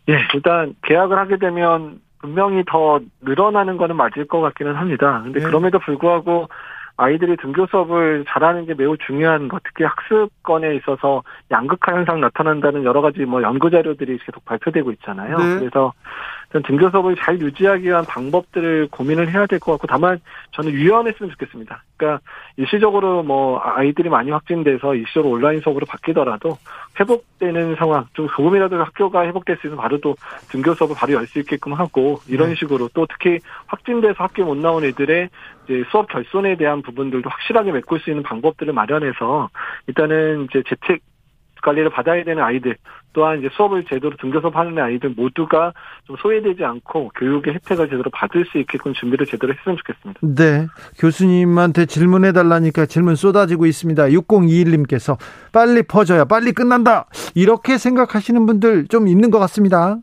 [0.09, 5.21] 예, 일단 계약을 하게 되면 분명히 더 늘어나는 거는 맞을 것 같기는 합니다.
[5.23, 5.45] 근데 네.
[5.45, 6.49] 그럼에도 불구하고
[6.99, 13.01] 아이들이 등교 수업을 잘하는 게 매우 중요한 것, 특히 학습권에 있어서 양극화 현상 나타난다는 여러
[13.01, 15.37] 가지 뭐 연구 자료들이 계속 발표되고 있잖아요.
[15.37, 15.59] 네.
[15.59, 15.93] 그래서
[16.65, 20.19] 등교 수업을 잘 유지하기 위한 방법들을 고민을 해야 될 것 같고 다만
[20.51, 21.83] 저는 유연했으면 좋겠습니다.
[21.95, 22.21] 그러니까
[22.57, 26.57] 일시적으로 뭐 아이들이 많이 확진돼서 일시적으로 온라인 수업으로 바뀌더라도
[26.99, 30.15] 회복되는 상황 좀 조금이라도 학교가 회복될 수 있는 바로 또
[30.49, 32.55] 등교 수업을 바로 열 수 있게끔 하고 이런 네.
[32.55, 35.29] 식으로 또 특히 확진돼서 학교 못 나온 애들의
[35.69, 39.49] 이제 수업 결손에 대한 부분들도 확실하게 메꿀 수 있는 방법들을 마련해서
[39.87, 41.01] 일단은 이제 재택
[41.61, 42.77] 관리를 받아야 되는 아이들
[43.13, 45.73] 또한 이제 수업을 제대로 등교 수업 하는 아이들 모두가
[46.05, 50.19] 좀 소외되지 않고 교육의 혜택을 제대로 받을 수 있게끔 준비를 제대로 했으면 좋겠습니다.
[50.21, 50.67] 네.
[50.97, 54.05] 교수님한테 질문해 달라니까 질문 쏟아지고 있습니다.
[54.05, 55.17] 6021님께서
[55.51, 57.07] 빨리 퍼져야 빨리 끝난다.
[57.35, 59.97] 이렇게 생각하시는 분들 좀 있는 것 같습니다.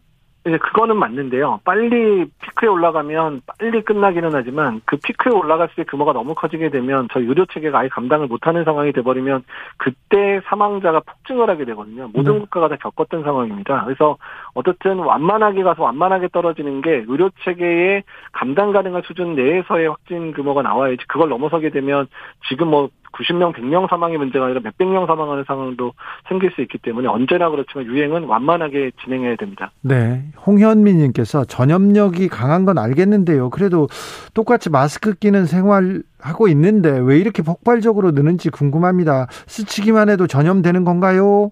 [0.46, 1.60] 이제 그거는 맞는데요.
[1.64, 7.26] 빨리 피크에 올라가면 빨리 끝나기는 하지만 그 피크에 올라갔을 때 규모가 너무 커지게 되면 저희
[7.26, 9.42] 의료 체계가 아예 감당을 못하는 상황이 돼버리면
[9.76, 12.08] 그때 사망자가 폭증을 하게 되거든요.
[12.14, 12.38] 모든 네.
[12.40, 13.84] 국가가 다 겪었던 상황입니다.
[13.84, 14.18] 그래서
[14.54, 21.06] 어떻든 완만하게 가서 완만하게 떨어지는 게 의료 체계의 감당 가능한 수준 내에서의 확진 규모가 나와야지
[21.08, 22.06] 그걸 넘어서게 되면
[22.48, 25.92] 지금 뭐 90명, 100명 사망의 문제가 아니라 몇백 명 사망하는 상황도
[26.28, 29.70] 생길 수 있기 때문에 언제나 그렇지만 유행은 완만하게 진행해야 됩니다.
[29.80, 30.22] 네.
[30.46, 33.50] 홍현민 님께서 전염력이 강한 건 알겠는데요.
[33.50, 33.88] 그래도
[34.34, 39.26] 똑같이 마스크 끼는 생활하고 있는데 왜 이렇게 폭발적으로 느는지 궁금합니다.
[39.46, 41.50] 스치기만 해도 전염되는 건가요?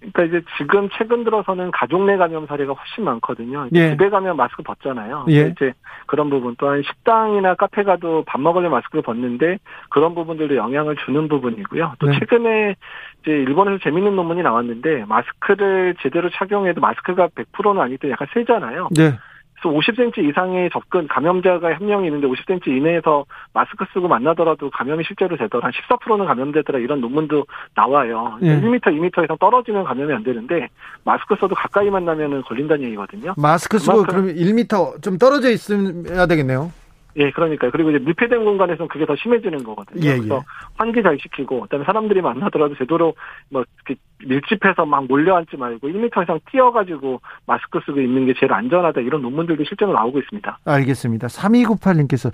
[0.00, 3.68] 그러니까 이제 지금 최근 들어서는 가족 내 감염 사례가 훨씬 많거든요.
[3.74, 3.90] 예.
[3.90, 5.26] 집에 가면 마스크 벗잖아요.
[5.28, 5.48] 예.
[5.48, 5.72] 이제
[6.06, 9.58] 그런 부분 또한 식당이나 카페 가도 밥 먹으려 마스크를 벗는데
[9.90, 11.94] 그런 부분들도 영향을 주는 부분이고요.
[11.98, 12.18] 또 네.
[12.18, 12.76] 최근에
[13.22, 18.88] 이제 일본에서 재밌는 논문이 나왔는데 마스크를 제대로 착용해도 마스크가 100%는 아니기 때문에 약간 세잖아요.
[18.96, 19.12] 네.
[19.60, 25.36] 그래서 50cm 이상의 접근 감염자가 한 명이 있는데 50cm 이내에서 마스크 쓰고 만나더라도 감염이 실제로
[25.36, 25.66] 되더라.
[25.66, 26.78] 한 14%는 감염되더라.
[26.78, 28.38] 이런 논문도 나와요.
[28.42, 28.60] 예.
[28.60, 30.68] 1m, 2m 이상 떨어지면 감염이 안 되는데
[31.04, 33.34] 마스크 써도 가까이 만나면 걸린다는 얘기거든요.
[33.36, 36.72] 마스크 쓰고 그럼 1m 좀 떨어져 있어야 되겠네요.
[37.16, 37.70] 예, 그러니까요.
[37.70, 40.04] 그리고 이제 밀폐된 공간에서는 그게 더 심해지는 거거든요.
[40.04, 40.40] 예, 그래서 예.
[40.76, 43.14] 환기 잘 시키고, 그다음에 사람들이 만나더라도 제대로
[43.48, 49.00] 뭐 이렇게 밀집해서 막 몰려앉지 말고 1m 이상 뛰어가지고 마스크 쓰고 있는 게 제일 안전하다
[49.00, 50.58] 이런 논문들도 실제로 나오고 있습니다.
[50.64, 51.26] 알겠습니다.
[51.28, 52.30] 3298님께서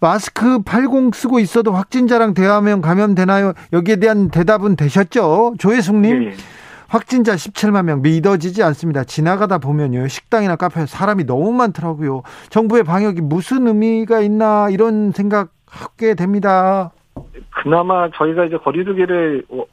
[0.00, 3.54] 마스크 80 쓰고 있어도 확진자랑 대화하면 감염되나요?
[3.72, 5.54] 여기에 대한 대답은 되셨죠?
[5.58, 6.22] 조혜숙님.
[6.22, 6.34] 예, 예.
[6.88, 9.04] 확진자 17만 명 믿어지지 않습니다.
[9.04, 10.08] 지나가다 보면요.
[10.08, 12.22] 식당이나 카페에 사람이 너무 많더라고요.
[12.50, 16.92] 정부의 방역이 무슨 의미가 있나 이런 생각 하게 됩니다.
[17.50, 19.64] 그나마 저희가 이제 거리두기를 어,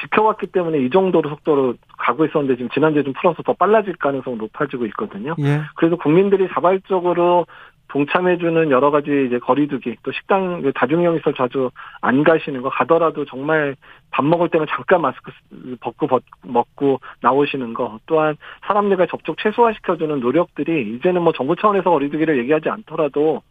[0.00, 4.86] 지켜왔기 때문에 이 정도로 속도로 가고 있었는데 지금 지난주에 좀 풀어서 더 빨라질 가능성이 높아지고
[4.86, 5.34] 있거든요.
[5.40, 5.62] 예.
[5.76, 7.46] 그래서 국민들이 자발적으로
[7.88, 11.70] 동참해주는 여러 가지 이제 거리두기 또 식당 다중이용시설 자주
[12.00, 13.76] 안 가시는 거 가더라도 정말
[14.10, 15.32] 밥 먹을 때는 잠깐 마스크
[15.80, 18.36] 벗고 벗, 먹고 나오시는 거 또한
[18.66, 23.42] 사람들과 접촉 최소화 시켜주는 노력들이 이제는 뭐 정부 차원에서 거리두기를 얘기하지 않더라도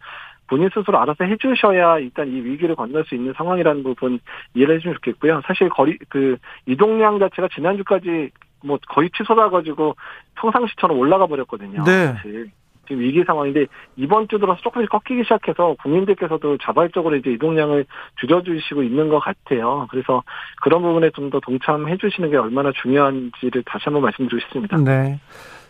[0.47, 4.19] 본인 스스로 알아서 해주셔야 일단 이 위기를 건널 수 있는 상황이라는 부분
[4.53, 5.41] 이해를 해주면 좋겠고요.
[5.45, 8.29] 사실 거리 그 이동량 자체가 지난주까지
[8.63, 9.95] 뭐 거의 취소돼가지고
[10.35, 11.83] 평상시처럼 올라가 버렸거든요.
[11.83, 12.13] 네.
[12.13, 12.49] 사실.
[12.87, 17.85] 지금 위기 상황인데 이번 주 들어서 조금씩 꺾이기 시작해서 국민들께서도 자발적으로 이제 이동량을
[18.19, 19.87] 줄여주시고 있는 것 같아요.
[19.91, 20.23] 그래서
[20.63, 24.77] 그런 부분에 좀 더 동참해 주시는 게 얼마나 중요한지를 다시 한번 말씀드리고 싶습니다.
[24.77, 25.19] 네.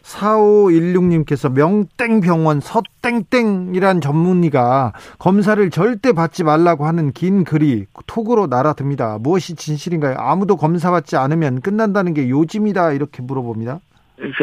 [0.03, 9.17] 4516님께서 명땡병원 서땡땡이란 전문의가 검사를 절대 받지 말라고 하는 긴 글이 톡으로 날아듭니다.
[9.19, 10.15] 무엇이 진실인가요?
[10.17, 13.79] 아무도 검사받지 않으면 끝난다는 게 요즘이다 이렇게 물어봅니다.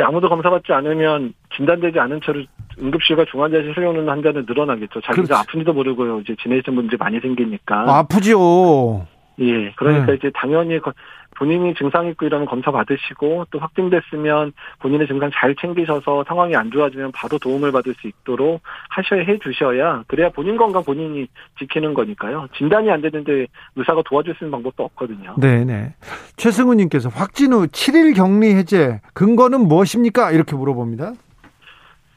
[0.05, 2.44] 아무도 검사받지 않으면 진단되지 않은 채로
[2.80, 5.01] 응급실과 중환자실 실려오는 환자는 늘어나겠죠.
[5.02, 5.40] 자기가.
[5.40, 6.20] 아픈지도 모르고요.
[6.20, 7.84] 이제 지내시는 문제 많이 생기니까.
[7.98, 9.06] 아프죠.
[9.40, 9.72] 예.
[9.72, 10.14] 그러니까 네.
[10.14, 10.92] 이제 당연히 거-
[11.36, 17.10] 본인이 증상 있고 이러면 검사 받으시고 또 확진됐으면 본인의 증상 잘 챙기셔서 상황이 안 좋아지면
[17.10, 18.60] 바로 도움을 받을 수 있도록
[18.90, 21.26] 하셔야 해 주셔야 그래야 본인 건강 본인이
[21.59, 22.46] 지키는 거니까요.
[22.56, 25.34] 진단이 안 되는데 의사가 도와줄 수 있는 방법도 없거든요.
[25.40, 25.94] 네네.
[26.36, 30.30] 최승우 님께서 확진 후 7일 격리 해제 근거는 무엇입니까?
[30.30, 31.14] 이렇게 물어봅니다.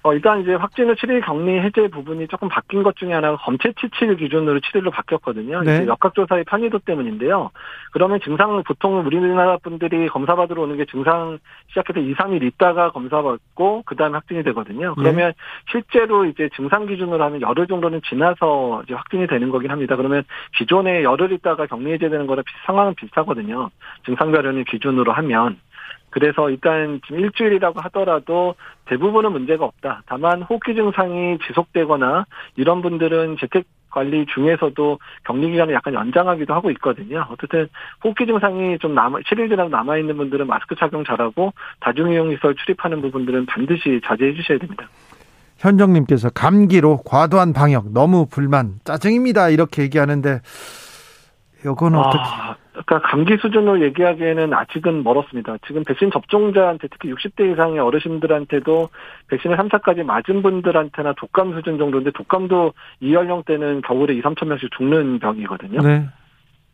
[0.03, 3.73] 어, 일단 이제 확진 후 7일 격리 해제 부분이 조금 바뀐 것 중에 하나가 검체
[3.73, 5.61] 치칠 기준으로 7일로 바뀌었거든요.
[5.63, 5.75] 네.
[5.75, 7.51] 이제 역학조사의 편의도 때문인데요.
[7.91, 13.95] 그러면 증상, 보통 우리나라 분들이 검사받으러 오는 게 증상 시작해서 2, 3일 있다가 검사받고, 그
[13.95, 14.93] 다음에 확진이 되거든요.
[14.95, 15.33] 그러면
[15.71, 19.95] 실제로 이제 증상 기준으로 하면 열흘 정도는 지나서 이제 확진이 되는 거긴 합니다.
[19.95, 20.23] 그러면
[20.57, 23.69] 기존에 열흘 있다가 격리 해제되는 거랑 비- 상황은 비슷하거든요.
[24.05, 25.59] 증상별로는 기준으로 하면.
[26.17, 30.01] 그래서 일단 지금 일주일이라고 하더라도 대부분은 문제가 없다.
[30.07, 32.25] 다만 호흡기 증상이 지속되거나
[32.55, 37.27] 이런 분들은 재택 관리 중에서도 격리 기간을 약간 연장하기도 하고 있거든요.
[37.29, 37.69] 어쨌든
[38.03, 43.01] 호흡기 증상이 좀 남아 7일 지나도 남아 있는 분들은 마스크 착용 잘하고 다중이용 시설 출입하는
[43.01, 44.89] 부분들은 반드시 자제해 주셔야 됩니다.
[45.59, 50.41] 현정님께서 감기로 과도한 방역 너무 불만 짜증입니다 이렇게 얘기하는데
[51.63, 52.23] 이거는 어떻게?
[52.23, 55.57] 아, 그러니까 감기 수준으로 얘기하기에는 아직은 멀었습니다.
[55.65, 58.89] 지금 백신 접종자한테 특히 60대 이상의 어르신들한테도
[59.27, 65.19] 백신을 3차까지 맞은 분들한테나 독감 수준 정도인데 독감도 이 연령대는 겨울에 2, 3천 명씩 죽는
[65.19, 65.81] 병이거든요.
[65.81, 66.07] 네.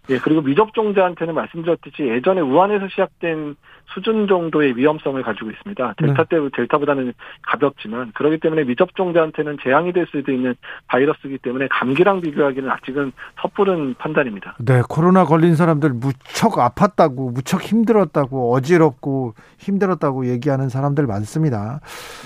[0.10, 3.56] 예, 그리고 미접종자한테는 말씀드렸듯이 예전에 우한에서 시작된
[3.94, 5.94] 수준 정도의 위험성을 가지고 있습니다.
[5.98, 7.14] 델타 때 델타보다는
[7.44, 10.56] 가볍지만 그렇기 때문에 미접종자한테는 재앙이 될 수도 있는
[10.88, 13.12] 바이러스이기 때문에 감기랑 비교하기는 아직은
[13.42, 14.56] 섣부른 판단입니다.
[14.60, 21.80] 네, 코로나 걸린 사람들 무척 아팠다고, 무척 힘들었다고, 어지럽고 힘들었다고 얘기하는 사람들 많습니다.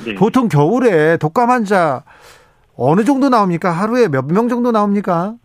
[0.06, 0.16] 네.
[0.16, 2.04] 보통 겨울에 독감 환자
[2.76, 3.72] 어느 정도 나옵니까?
[3.72, 5.36] 하루에 몇 명 정도 나옵니까?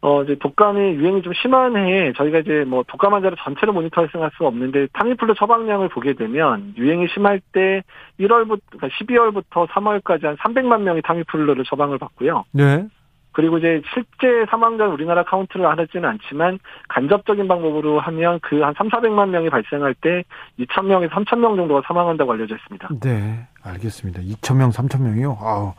[0.00, 4.46] 어, 이제 독감이 유행이 좀 심한 해에 저희가 이제 뭐 독감 환자를 전체를 모니터링할 수가
[4.46, 7.82] 없는데 타미플루 처방량을 보게 되면 유행이 심할 때
[8.20, 12.44] 1월부터, 그러니까 12월부터 3월까지 한 300만 명이 타미플루를 처방을 받고요.
[12.52, 12.86] 네.
[13.32, 16.58] 그리고 이제 실제 사망자는 우리나라 카운트를 하지는 않지만
[16.88, 20.24] 간접적인 방법으로 하면 그 한 3, 400만 명이 발생할 때
[20.58, 22.88] 2,000명에서 3,000명 정도가 사망한다고 알려져 있습니다.
[23.00, 24.22] 네, 알겠습니다.
[24.22, 25.36] 2,000명, 3,000명이요?
[25.40, 25.72] 아우,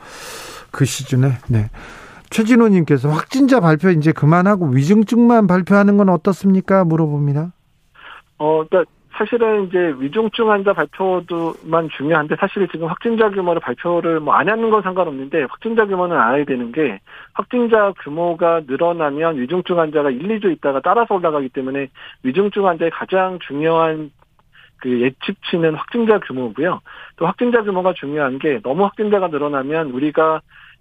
[0.71, 1.65] 그 시즌에, 네.
[2.29, 6.83] 최진호님께서 확진자 발표 이제 그만하고 위중증만 발표하는 건 어떻습니까?
[6.85, 7.51] 물어봅니다.
[8.37, 8.89] 어, 그러니까
[9.19, 14.81] 사실은 이제 위중증 환자 발표도만 중요한데 사실 지금 확진자 규모를 발표를 뭐 안 하는 건
[14.81, 17.01] 상관없는데 확진자 규모는 알아야 되는 게
[17.33, 21.89] 확진자 규모가 늘어나면 위중증 환자가 1, 2주 있다가 따라서 올라가기 때문에
[22.23, 24.11] 위중증 환자의 가장 중요한
[24.77, 26.79] 그 예측치는 확진자 규모고요.
[27.17, 30.39] 또 확진자 규모가 중요한 게 너무 확진자가 늘어나면 우리가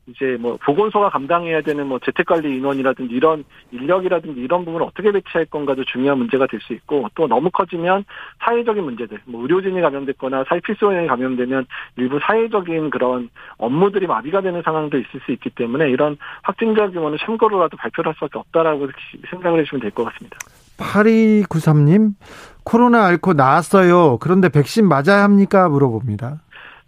[0.08, 5.84] 이제 뭐 보건소가 감당해야 되는 뭐 재택관리 인원이라든지 이런 인력이라든지 이런 부분을 어떻게 배치할 건가도
[5.84, 8.04] 중요한 문제가 될 수 있고 또 너무 커지면
[8.44, 11.66] 사회적인 문제들 뭐 의료진이 감염됐거나 사회 필수원이 감염되면
[11.96, 13.28] 일부 사회적인 그런
[13.58, 18.38] 업무들이 마비가 되는 상황도 있을 수 있기 때문에 이런 확진자 규모는 참고로라도 발표를 할 수밖에
[18.38, 18.88] 없다라고
[19.30, 20.36] 생각을 해주시면 될 것 같습니다.
[20.78, 22.14] 8293님,
[22.64, 24.18] 코로나 앓고 나았어요.
[24.18, 25.68] 그런데 백신 맞아야 합니까?
[25.68, 26.40] 물어봅니다.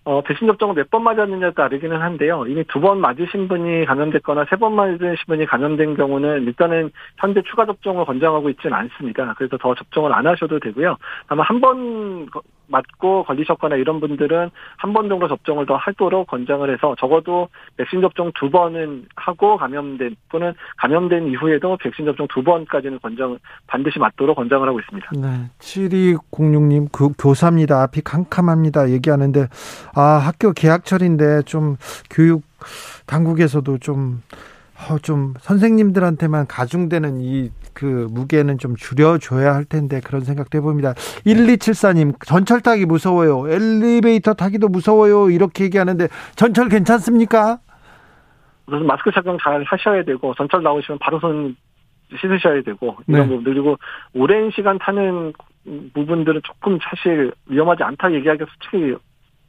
[0.04, 2.46] 어, 백신 접종을 몇 번 맞았느냐에 따르기는 한데요.
[2.46, 7.66] 이미 두 번 맞으신 분이 감염됐거나 세 번 맞으신 분이 감염된 경우는 일단은 현재 추가
[7.66, 9.34] 접종을 권장하고 있지는 않습니다.
[9.36, 10.96] 그래서 더 접종을 안 하셔도 되고요.
[11.28, 12.26] 다만 한번
[12.70, 18.32] 맞고 걸리셨거나 이런 분들은 한 번 정도 접종을 더 하도록 권장을 해서 적어도 백신 접종
[18.34, 24.66] 두 번은 하고 감염된 또는 감염된 이후에도 백신 접종 두 번까지는 권장 반드시 맞도록 권장을
[24.66, 25.10] 하고 있습니다.
[25.16, 25.50] 네.
[25.60, 27.82] 7206님, 그 교사입니다.
[27.82, 28.90] 앞이 캄캄합니다.
[28.90, 29.46] 얘기하는데,
[29.94, 31.76] 아, 학교 개학철인데 좀
[32.10, 32.42] 교육
[33.06, 34.22] 당국에서도 좀,
[34.88, 40.94] 어, 좀 선생님들한테만 가중되는 이 그 무게는 좀 줄여줘야 할 텐데 그런 생각도 해봅니다.
[41.26, 43.48] 1274님, 전철 타기 무서워요.
[43.48, 45.30] 엘리베이터 타기도 무서워요.
[45.30, 47.58] 이렇게 얘기하는데 전철 괜찮습니까?
[48.66, 51.56] 우선 마스크 착용 잘 하셔야 되고 전철 나오시면 바로 손
[52.20, 53.28] 씻으셔야 되고 이런 네.
[53.28, 53.78] 부분들 그리고
[54.14, 55.32] 오랜 시간 타는
[55.94, 58.96] 부분들은 조금 사실 위험하지 않다 얘기하기가 솔직히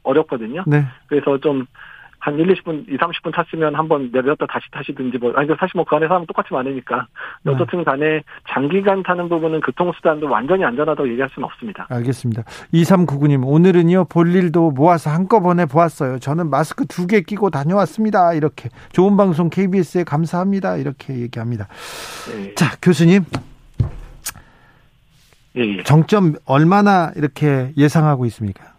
[0.03, 0.63] 어렵거든요.
[0.67, 0.85] 네.
[1.07, 1.65] 그래서 좀
[2.21, 5.95] 한 1, 20분, 2, 30분 탔으면 한번 내렸다 다시 타시든지 뭐, 아니, 사실 뭐 그
[5.95, 7.07] 안에 사람 똑같이 많으니까.
[7.43, 7.51] 네.
[7.51, 11.87] 어쨌든 간에 장기간 타는 부분은 교통수단도 완전히 안전하다고 얘기할 수는 없습니다.
[11.89, 12.43] 알겠습니다.
[12.73, 16.19] 2399님, 오늘은요, 볼 일도 모아서 한꺼번에 보았어요.
[16.19, 18.33] 저는 마스크 두 개 끼고 다녀왔습니다.
[18.35, 18.69] 이렇게.
[18.93, 20.77] 좋은 방송 KBS에 감사합니다.
[20.77, 21.67] 이렇게 얘기합니다.
[22.37, 23.25] 예, 자, 교수님,
[25.57, 25.83] 예, 예.
[25.83, 28.70] 정점 얼마나 이렇게 예상하고 있습니까?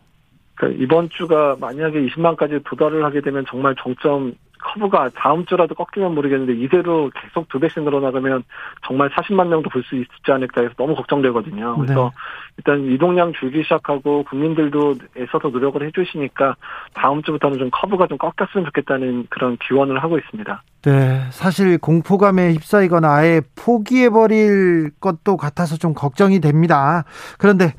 [0.63, 4.35] 그러니까 이번 주가 만약에 20만까지 도달을 하게 되면 정말 정점
[4.65, 8.45] 커브가 다음 주라도 꺾이면 모르겠는데 이대로 계속 두 배씩 늘어나가면
[8.87, 11.79] 정말 40만 명도 볼 수 있지 않을까 해서 너무 걱정되거든요.
[11.79, 12.17] 그래서 네.
[12.59, 16.55] 일단 이동량 줄기 시작하고 국민들도 애써서 노력을 해주시니까
[16.95, 20.63] 다음 주부터는 좀 커브가 좀 꺾였으면 좋겠다는 그런 기원을 하고 있습니다.
[20.83, 27.03] 네, 사실 공포감에 휩싸이거나 아예 포기해버릴 것도 같아서 좀 걱정이 됩니다.
[27.39, 27.75] 그런데,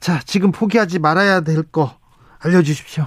[0.00, 1.92] 자, 지금 포기하지 말아야 될 거
[2.44, 3.04] 알려주십시오.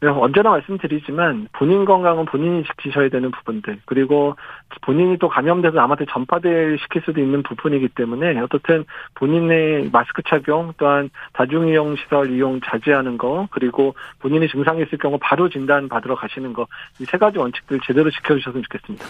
[0.00, 4.34] 네, 언제나 말씀드리지만 본인 건강은 본인이 지키셔야 되는 부분들 그리고
[4.80, 8.84] 본인이 또 감염돼서 남한테 전파될 시킬 수도 있는 부분이기 때문에 어떻든
[9.14, 15.48] 본인의 마스크 착용 또한 다중이용 시설 이용 자제하는 거 그리고 본인이 증상이 있을 경우 바로
[15.48, 16.66] 진단 받으러 가시는 거
[16.98, 19.06] 이 세 가지 원칙들 제대로 지켜주셨으면 좋겠습니다.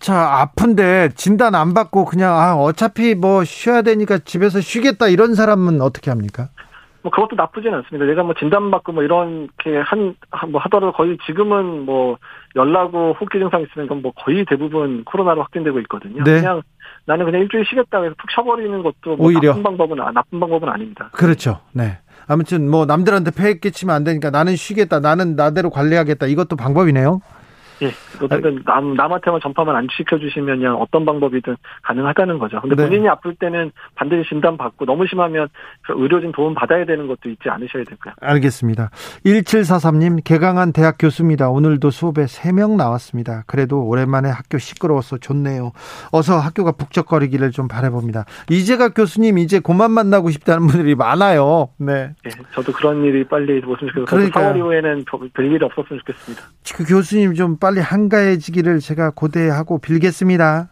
[0.00, 5.80] 자, 아픈데 진단 안 받고 그냥, 아, 어차피 뭐 쉬어야 되니까 집에서 쉬겠다 이런 사람은
[5.80, 6.48] 어떻게 합니까?
[7.02, 8.06] 뭐 그것도 나쁘진 않습니다.
[8.06, 12.16] 내가 뭐 진단받고 뭐 이렇게 한, 한- 뭐 하더라도 거의 지금은 뭐
[12.56, 16.22] 열나고 호흡기 증상 있으면 그건 뭐 거의 대부분 코로나로 확진되고 있거든요.
[16.24, 16.40] 네.
[16.40, 16.62] 그냥
[17.06, 19.50] 나는 그냥 일주일 쉬겠다 해서 푹 쉬어버리는 것도 뭐 오히려.
[19.50, 21.10] 나쁜 방법은 아- 나쁜 방법은 아닙니다.
[21.12, 21.58] 그렇죠.
[21.72, 21.98] 네.
[22.28, 25.00] 아무튼 뭐 남들한테 폐해 끼치면 안 되니까 나는 쉬겠다.
[25.00, 26.26] 나는 나대로 관리하겠다.
[26.26, 27.20] 이것도 방법이네요.
[27.82, 27.90] 예.
[28.22, 32.60] 어쨌든 남, 남한테만 전파만 안 시켜주시면 어떤 방법이든 가능하다는 거죠.
[32.60, 32.84] 근데 네.
[32.88, 35.48] 본인이 아플 때는 반드시 진단받고 너무 심하면
[35.82, 38.14] 그 의료진 도움 받아야 되는 것도 잊지 않으셔야 되고요.
[38.20, 38.90] 알겠습니다.
[39.26, 41.48] 1743님, 개강한 대학 교수입니다.
[41.50, 43.44] 오늘도 수업에 3명 나왔습니다.
[43.46, 45.72] 그래도 오랜만에 학교 시끄러워서 좋네요.
[46.12, 48.24] 어서 학교가 북적거리기를 좀 바라봅니다.
[48.50, 51.68] 이재각 교수님, 이제 그만 만나고 싶다는 분들이 많아요.
[51.78, 52.10] 네.
[52.26, 52.30] 예.
[52.54, 54.04] 저도 그런 일이 빨리 있었으면 좋겠어요.
[54.04, 54.52] 저도 그러니까요.
[54.52, 56.42] 4월 이후에는 별- 별일이 없었으면 좋겠습니다.
[56.76, 60.68] 그 교수님 좀 빨리 한가해지기를 제가 고대하고 빌겠습니다.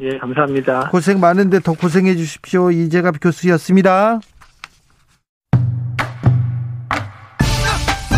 [0.00, 0.88] 예, 감사합니다.
[0.90, 2.70] 고생 많은데 더 고생해 주십시오.
[2.70, 4.20] 이재갑 교수였습니다.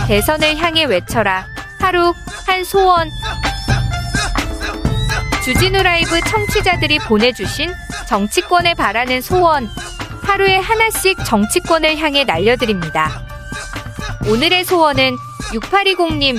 [0.06, 1.44] 대선을 향해 외쳐라.
[1.80, 2.12] 하루
[2.46, 3.08] 한 소원.
[5.44, 7.70] 주진우 라이브 청취자들이 보내주신
[8.08, 9.68] 정치권에 바라는 소원.
[10.22, 13.10] 하루에 하나씩 정치권을 향해 날려드립니다.
[14.30, 15.16] 오늘의 소원은
[15.52, 16.38] 6820님.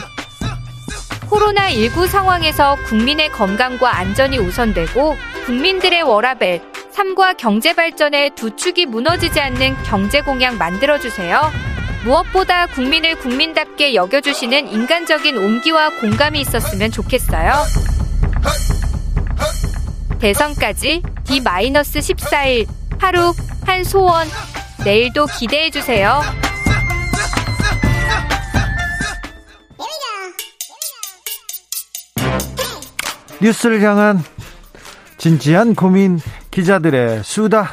[1.29, 9.75] 코로나19 상황에서 국민의 건강과 안전이 우선되고 국민들의 워라벨, 삶과 경제 발전의 두 축이 무너지지 않는
[9.83, 11.51] 경제 공약 만들어주세요.
[12.03, 17.51] 무엇보다 국민을 국민답게 여겨주시는 인간적인 온기와 공감이 있었으면 좋겠어요.
[20.19, 22.67] 대선까지 D-14일
[22.99, 23.33] 하루
[23.65, 24.27] 한 소원
[24.83, 26.21] 내일도 기대해주세요.
[33.44, 34.20] 뉴스를 향한
[35.18, 36.18] 진지한 고민
[36.49, 37.72] 기자들의 수다.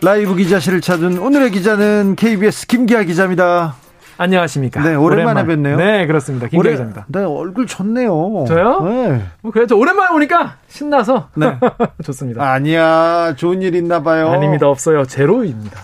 [0.00, 3.74] 라이브 기자실을 찾은 오늘의 기자는 KBS 김기아 기자입니다.
[4.16, 4.80] 안녕하십니까.
[4.80, 5.72] 네, 오랜만에 오랜만.
[5.72, 5.76] 뵀네요.
[5.76, 6.46] 네, 그렇습니다.
[6.46, 7.06] 김기아 기자입니다.
[7.08, 8.44] 네, 얼굴 좋네요.
[8.46, 8.80] 저요?
[8.84, 9.24] 네.
[9.42, 11.58] 뭐 그래도 오랜만에 오니까 신나서 네.
[12.04, 12.48] 좋습니다.
[12.48, 14.28] 아니야, 좋은 일 있나 봐요.
[14.30, 14.68] 아닙니다.
[14.68, 15.04] 없어요.
[15.04, 15.80] 제로입니다.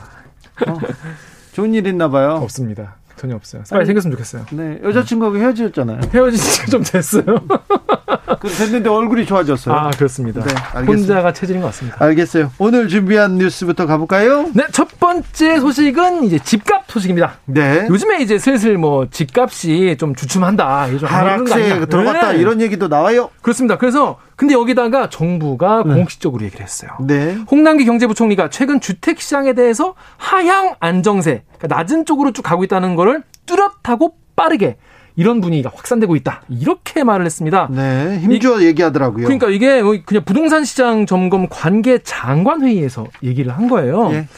[1.54, 2.38] 좋은 일 있나 봐요.
[2.42, 2.94] 없습니다.
[3.16, 3.62] 전혀 없어요.
[3.70, 4.46] 빨리 생겼으면 좋겠어요.
[4.52, 6.00] 네, 여자친구하고 헤어졌잖아요.
[6.12, 7.24] 헤어진 지가 좀 됐어요.
[8.40, 9.74] 그 됐는데 얼굴이 좋아졌어요.
[9.74, 10.42] 아, 그렇습니다.
[10.42, 11.14] 네, 알겠습니다.
[11.14, 11.96] 혼자가 체질인 것 같습니다.
[12.04, 12.52] 알겠어요.
[12.58, 14.50] 오늘 준비한 뉴스부터 가볼까요?
[14.54, 17.38] 네, 첫 번째 소식은 이제 집값 소식입니다.
[17.46, 17.86] 네.
[17.88, 20.88] 요즘에 이제 슬슬 뭐 집값이 좀 주춤한다.
[21.02, 22.38] 하락세 들어갔다 네.
[22.38, 23.30] 이런 얘기도 나와요.
[23.42, 23.78] 그렇습니다.
[23.78, 26.90] 그래서 근데 여기다가 정부가 공식적으로 얘기를 했어요.
[27.00, 27.38] 네.
[27.50, 33.22] 홍남기 경제부총리가 최근 주택 시장에 대해서 하향 안정세, 그러니까 낮은 쪽으로 쭉 가고 있다는 거를
[33.46, 34.76] 뚜렷하고 빠르게
[35.16, 36.42] 이런 분위기가 확산되고 있다.
[36.50, 37.68] 이렇게 말을 했습니다.
[37.70, 39.24] 네, 힘주어 얘기하더라고요.
[39.24, 44.12] 그러니까 이게 뭐 그냥 부동산 시장 점검 관계 장관 회의에서 얘기를 한 거예요.
[44.12, 44.28] 예.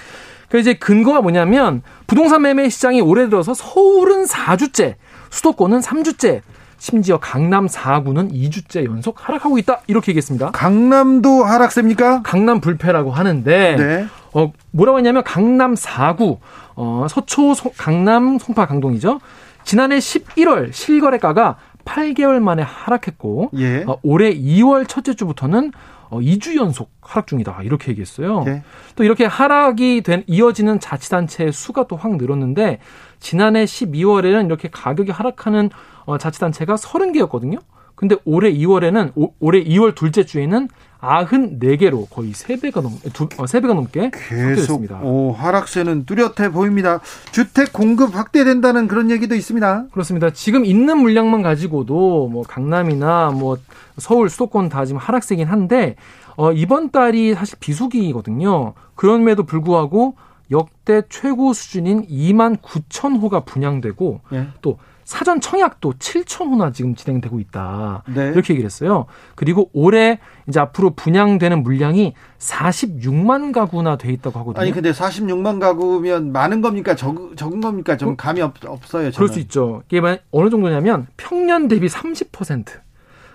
[0.49, 4.95] 그 이제 근거가 뭐냐면 부동산 매매 시장이 올해 들어서 서울은 4주째,
[5.31, 6.41] 수도권은 3주째,
[6.79, 9.81] 심지어 강남 4구는 2주째 연속 하락하고 있다.
[9.89, 10.53] 이렇게 얘기했습니다.
[10.53, 12.23] 강남도 하락세입니까?
[12.23, 14.07] 강남 불패라고 하는데 네.
[14.33, 16.39] 어 뭐라고 했냐면 강남 4구
[16.77, 19.21] 어 서초 소- 강남 송파 강동이죠.
[19.65, 23.83] 지난해 11월 실거래가가 18개월 만에 하락했고 예.
[23.87, 25.73] 어, 올해 2월 첫째 주부터는
[26.11, 27.59] 어, 2주 연속 하락 중이다.
[27.63, 28.45] 이렇게 얘기했어요.
[28.47, 28.63] 예.
[28.95, 32.79] 또 이렇게 하락이 된 이어지는 자치단체의 수가 또 확 늘었는데
[33.21, 35.71] 지난해 12월에는 이렇게 가격이 하락하는
[36.09, 37.59] 어, 자치단체가 30개였거든요.
[37.95, 40.69] 근데 올해 2월에는 오, 올해 2월 둘째 주에는
[41.01, 44.81] 94개로 거의 3배가 넘 두, 어, 3배가 넘게 계속.
[45.03, 47.01] 오, 하락세는 뚜렷해 보입니다.
[47.31, 49.89] 주택 공급 확대된다는 그런 얘기도 있습니다.
[49.93, 50.31] 그렇습니다.
[50.31, 53.59] 지금 있는 물량만 가지고도 뭐 강남이나 뭐
[53.99, 55.97] 서울 수도권 다 지금 하락세긴 한데
[56.37, 58.73] 어 이번 달이 사실 비수기거든요.
[58.95, 60.15] 그럼에도 불구하고
[60.51, 64.47] 역대 최고 수준인 2만 9천 호가 분양되고 예.
[64.63, 64.79] 또
[65.09, 68.03] 사전 청약도 7천 호나 지금 진행되고 있다.
[68.15, 68.27] 네.
[68.27, 69.07] 이렇게 얘기를 했어요.
[69.37, 74.61] 그리고 올해 이제 앞으로 분양되는 물량이 46만 가구나 돼 있다고 하거든요.
[74.61, 76.95] 아니 근데 46만 가구면 많은 겁니까?
[76.95, 77.97] 적, 적은 겁니까?
[77.97, 79.11] 좀 감이 없, 없어요.
[79.11, 79.13] 저는.
[79.13, 79.83] 그럴 수 있죠.
[79.89, 82.67] 이게 만- 어느 정도냐면 평년 대비 30%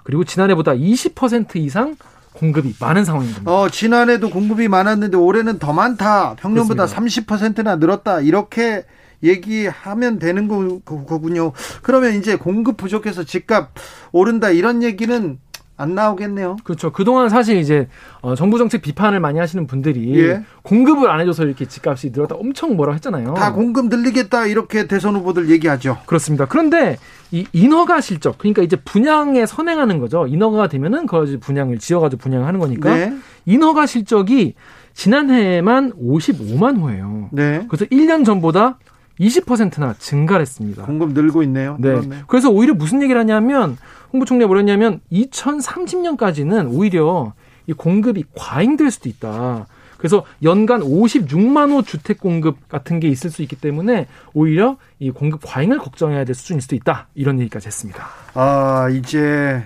[0.04, 1.96] 그리고 지난해보다 20% 이상
[2.34, 3.52] 공급이 많은 상황인 겁니다.
[3.52, 6.36] 어, 지난해도 공급이 많았는데 올해는 더 많다.
[6.36, 8.20] 평년보다 30%나 늘었다.
[8.22, 8.86] 이렇게
[9.24, 11.54] 얘기하면 되는 거, 거군요.
[11.82, 13.72] 그러면 이제 공급 부족해서 집값
[14.12, 15.40] 오른다 이런 얘기는
[15.76, 16.58] 안 나오겠네요.
[16.64, 16.92] 그렇죠.
[16.92, 17.88] 그동안 사실 이제
[18.22, 20.44] 어, 정부 정책 비판을 많이 하시는 분들이 예.
[20.62, 23.34] 공급을 안 해줘서 이렇게 집값이 늘었다 엄청 뭐라고 했잖아요.
[23.34, 25.98] 다 공급 늘리겠다 이렇게 대선 후보들 얘기하죠.
[26.06, 26.46] 그렇습니다.
[26.46, 26.98] 그런데
[27.32, 30.28] 이 인허가 실적, 그러니까 이제 분양에 선행하는 거죠.
[30.28, 33.18] 인허가 되면은 그걸 분양을 지어가지고 분양하는 거니까 네.
[33.46, 34.54] 인허가 실적이
[34.94, 37.30] 지난해에만 55만 호예요.
[37.32, 37.66] 네.
[37.68, 38.78] 그래서 1년 전보다
[39.20, 40.84] 20%나 증가를 했습니다.
[40.84, 41.78] 공급 늘고 있네요.
[41.80, 41.90] 네.
[41.90, 42.24] 늘었네.
[42.28, 43.78] 그래서 오히려 무슨 얘기를 하냐면
[44.12, 47.34] 홍보 총리가 뭐랬냐면 2030년까지는 오히려
[47.68, 49.68] 이 공급이 과잉될 수도 있다.
[49.98, 55.42] 그래서 연간 56만 호 주택 공급 같은 게 있을 수 있기 때문에 오히려 이 공급
[55.46, 57.08] 과잉을 걱정해야 될 수준일 수도 있다.
[57.16, 58.06] 이런 얘기까지 했습니다.
[58.34, 59.64] 아, 이제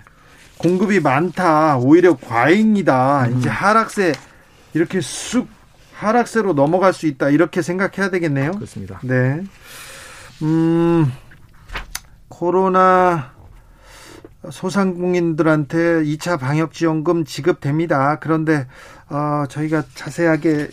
[0.60, 1.78] 공급이 많다.
[1.78, 3.26] 오히려 과잉이다.
[3.30, 3.38] 음.
[3.38, 4.14] 이제 하락세
[4.76, 5.48] 이렇게 쑥
[5.98, 7.30] 하락세로 넘어갈 수 있다.
[7.30, 8.52] 이렇게 생각해야 되겠네요.
[8.52, 9.00] 그렇습니다.
[9.04, 9.44] 네.
[10.44, 11.12] 음,
[12.28, 13.32] 코로나
[14.48, 18.20] 소상공인들한테 2차 방역지원금 지급됩니다.
[18.20, 18.68] 그런데,
[19.10, 20.70] 어, 저희가 자세하게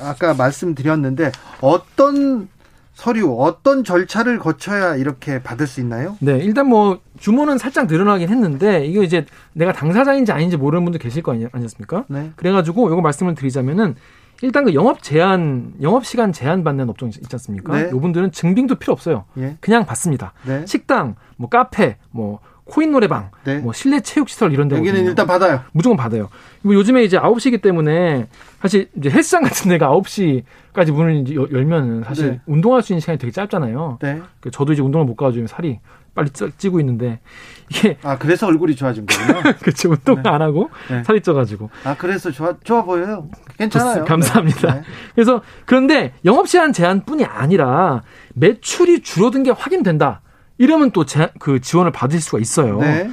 [0.00, 2.48] 아까 말씀드렸는데, 어떤
[2.94, 6.16] 서류, 어떤 절차를 거쳐야 이렇게 받을 수 있나요?
[6.20, 11.22] 네, 일단 뭐 규모는 살짝 늘어나긴 했는데 이게 이제 내가 당사자인지 아닌지 모르는 분도 계실
[11.22, 12.06] 거 아니, 아니었습니까?
[12.08, 12.32] 네.
[12.34, 13.94] 그래가지고 요거 말씀을 드리자면은
[14.42, 17.72] 일단 그 영업 제한, 영업 시간 제한 받는 업종 있지 않습니까?
[17.76, 17.90] 네.
[17.90, 19.24] 요 분들은 증빙도 필요 없어요.
[19.38, 19.56] 예.
[19.60, 20.32] 그냥 받습니다.
[20.46, 20.64] 네.
[20.66, 23.58] 식당, 뭐 카페, 뭐 코인 노래방, 네.
[23.58, 25.62] 뭐 실내 체육 시설 이런 데 여기는 일단 받아요.
[25.72, 26.28] 무조건 받아요.
[26.62, 28.28] 뭐 요즘에 이제 9시기 때문에
[28.60, 32.40] 사실 이제 헬스장 같은 데가 9시까지 문을 이제 여- 열면은 사실 네.
[32.46, 33.98] 운동할 수 있는 시간이 되게 짧잖아요.
[34.02, 34.20] 네.
[34.40, 35.80] 그 저도 이제 운동을 못 가가지고 살이
[36.14, 37.20] 빨리 쪄, 찌고 있는데
[37.70, 39.54] 이게 아, 그래서 얼굴이 좋아진 거군요.
[39.62, 41.02] 그치 운동을 안 하고 네.
[41.04, 43.28] 살이 쪄가지고 아, 그래서 좋아, 좋아 보여요.
[43.58, 44.04] 괜찮아요.
[44.04, 44.74] 감사합니다.
[44.74, 44.82] 네.
[45.14, 48.02] 그래서 그런데 영업 시간 제한뿐이 아니라
[48.34, 50.22] 매출이 줄어든 게 확인된다.
[50.58, 51.04] 이러면 또
[51.38, 52.80] 그 지원을 받을 수가 있어요.
[52.80, 53.10] 네.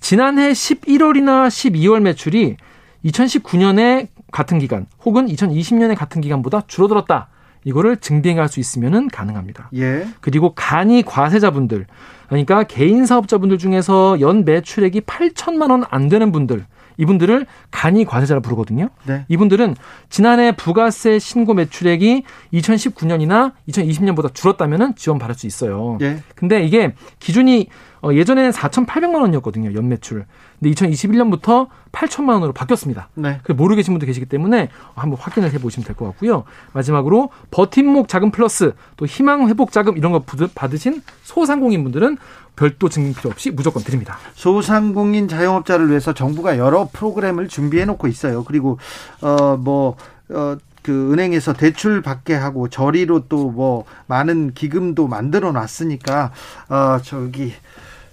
[0.00, 2.56] 지난해 11월이나 12월 매출이
[3.04, 7.28] 2019년의 같은 기간 혹은 2020년의 같은 기간보다 줄어들었다.
[7.66, 9.70] 이거를 증빙할 수 있으면 가능합니다.
[9.74, 10.06] 예.
[10.20, 11.86] 그리고 간이 과세자분들,
[12.28, 16.64] 그러니까 개인 사업자분들 중에서 연 매출액이 8천만 원 안 되는 분들,
[16.98, 18.88] 이분들을 간이 과세자라 부르거든요.
[19.04, 19.24] 네.
[19.28, 19.76] 이분들은
[20.08, 22.22] 지난해 부가세 신고 매출액이
[22.54, 25.98] 2019년이나 2020년보다 줄었다면 지원 받을 수 있어요.
[26.00, 26.22] 예.
[26.34, 27.68] 근데 이게 기준이
[28.02, 29.74] 어, 예전에는 4,800만 원이었거든요.
[29.74, 30.26] 연매출.
[30.60, 33.08] 근데 2021년부터 8천만 원으로 바뀌었습니다.
[33.14, 33.40] 네.
[33.42, 36.44] 그 모르 계신 분도 계시기 때문에 한번 확인을 해보시면 될 것 같고요.
[36.72, 40.22] 마지막으로 버팀목 자금 플러스 또 희망 회복 자금 이런 거
[40.54, 42.18] 받으신 소상공인 분들은
[42.56, 44.18] 별도 증빙 필요 없이 무조건 드립니다.
[44.34, 48.42] 소상공인 자영업자를 위해서 정부가 여러 프로그램을 준비해 놓고 있어요.
[48.44, 48.78] 그리고
[49.20, 49.96] 어뭐
[50.30, 56.32] 어, 그 은행에서 대출 받게 하고 저리로 또 뭐 많은 기금도 만들어 놨으니까
[56.68, 57.52] 어 저기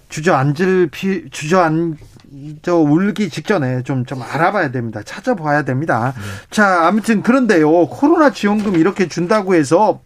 [0.08, 1.96] 주저앉을 피 주저앉
[2.62, 5.02] 저 울기 직전에 좀 좀 알아봐야 됩니다.
[5.04, 6.14] 찾아봐야 됩니다.
[6.50, 7.86] 자, 아무튼 그런데요.
[7.86, 10.00] 코로나 지원금 이렇게 준다고 해서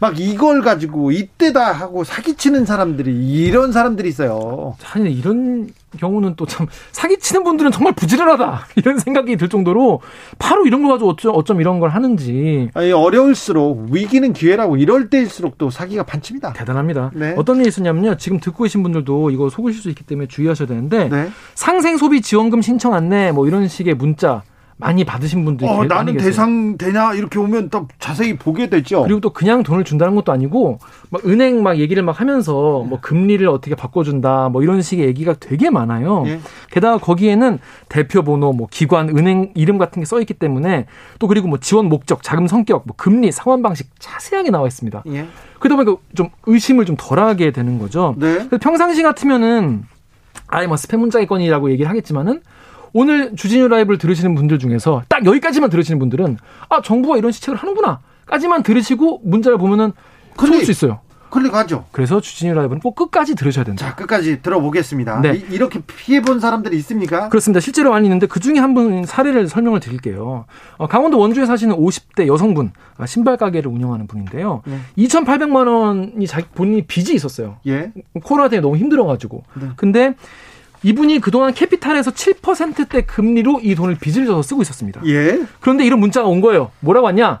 [0.00, 4.76] 막 이걸 가지고 이때다 하고 사기치는 사람들이 이런 사람들이 있어요.
[4.92, 5.68] 아니 이런
[5.98, 10.00] 경우는 또 참 사기치는 분들은 정말 부지런하다 이런 생각이 들 정도로
[10.38, 15.58] 바로 이런 거 가지고 어쩜, 어쩜 이런 걸 하는지 아니 어려울수록 위기는 기회라고 이럴 때일수록
[15.58, 16.52] 또 사기가 반칩니다.
[16.52, 17.10] 대단합니다.
[17.14, 17.34] 네.
[17.36, 18.16] 어떤 일이 있었냐면요.
[18.18, 21.28] 지금 듣고 계신 분들도 이거 속으실 수 있기 때문에 주의하셔야 되는데 네.
[21.54, 24.42] 상생 소비 지원금 신청 안내 뭐 이런 식의 문자
[24.78, 26.16] 많이 받으신 분들이 어, 나는.
[26.18, 29.02] 대상 되냐 이렇게 오면 또 자세히 보게 되죠.
[29.04, 30.78] 그리고 또 그냥 돈을 준다는 것도 아니고
[31.08, 32.90] 막 은행 막 얘기를 막 하면서 네.
[32.90, 36.24] 뭐 금리를 어떻게 바꿔준다 뭐 이런 식의 얘기가 되게 많아요.
[36.26, 36.40] 예.
[36.70, 37.58] 게다가 거기에는
[37.88, 40.86] 대표 번호, 뭐 기관, 은행 이름 같은 게 써 있기 때문에
[41.18, 45.02] 또 그리고 뭐 지원 목적, 자금 성격, 뭐 금리, 상환 방식 자세하게 나와 있습니다.
[45.08, 45.26] 예.
[45.58, 48.14] 그러다 보니까 좀 의심을 좀 덜하게 되는 거죠.
[48.18, 48.46] 네.
[48.60, 49.84] 평상시 같으면은
[50.48, 52.42] 아예 뭐 스팸 문자겠거니라고 얘기를 하겠지만은
[52.96, 56.38] 오늘 주진우 라이브를 들으시는 분들 중에서 딱 여기까지만 들으시는 분들은
[56.70, 59.92] 아 정부가 이런 시책을 하는구나 까지만 들으시고 문자를 보면은
[60.38, 61.00] 좋을 수 있어요.
[61.28, 61.84] 클릭하죠.
[61.92, 63.84] 그래서 주진우 라이브는 꼭 끝까지 들으셔야 된다.
[63.84, 65.20] 자, 끝까지 들어보겠습니다.
[65.20, 65.42] 네.
[65.50, 67.28] 이, 렇게 피해 본 사람들이 있습니까?
[67.28, 67.60] 그렇습니다.
[67.60, 70.46] 실제로 많이 있는데 그 중에 한 분 사례를 설명을 드릴게요.
[70.78, 74.62] 어, 강원도 원주에 사시는 50대 여성분 아, 신발 가게를 운영하는 분인데요.
[74.66, 74.78] 네.
[74.96, 77.56] 2,800만 원이 자기 본인이 빚이 있었어요.
[77.66, 77.92] 예.
[78.22, 79.42] 코로나 때문에 너무 힘들어가지고.
[79.60, 79.68] 네.
[79.76, 80.14] 근데
[80.82, 85.00] 이분이 그동안 캐피탈에서 7%대 금리로 이 돈을 빚을 져서 쓰고 있었습니다.
[85.06, 85.40] 예.
[85.60, 86.70] 그런데 이런 문자가 온 거예요.
[86.80, 87.40] 뭐라고 왔냐?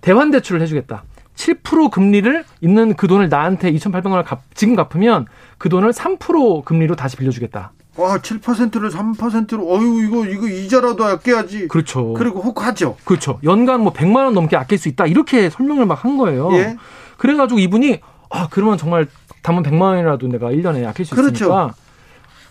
[0.00, 1.04] 대환 대출을 해주겠다.
[1.36, 5.26] 7% 금리를 있는 그 돈을 나한테 2,800만 원을 갚, 지금 갚으면
[5.58, 7.72] 그 돈을 3% 금리로 다시 빌려주겠다.
[7.96, 11.68] 와, 7%를 3%로, 어유 이거, 이거 이자라도 아껴야지.
[11.68, 12.12] 그렇죠.
[12.14, 12.96] 그리고 혹 하죠.
[13.04, 13.38] 그렇죠.
[13.44, 15.06] 연간 뭐 100만 원 넘게 아낄 수 있다.
[15.06, 16.50] 이렇게 설명을 막 한 거예요.
[16.54, 16.76] 예.
[17.18, 18.00] 그래가지고 이분이
[18.30, 19.06] 아 그러면 정말
[19.42, 21.32] 담은 100만 원이라도 내가 1년에 아낄 수 그렇죠.
[21.32, 21.74] 있으니까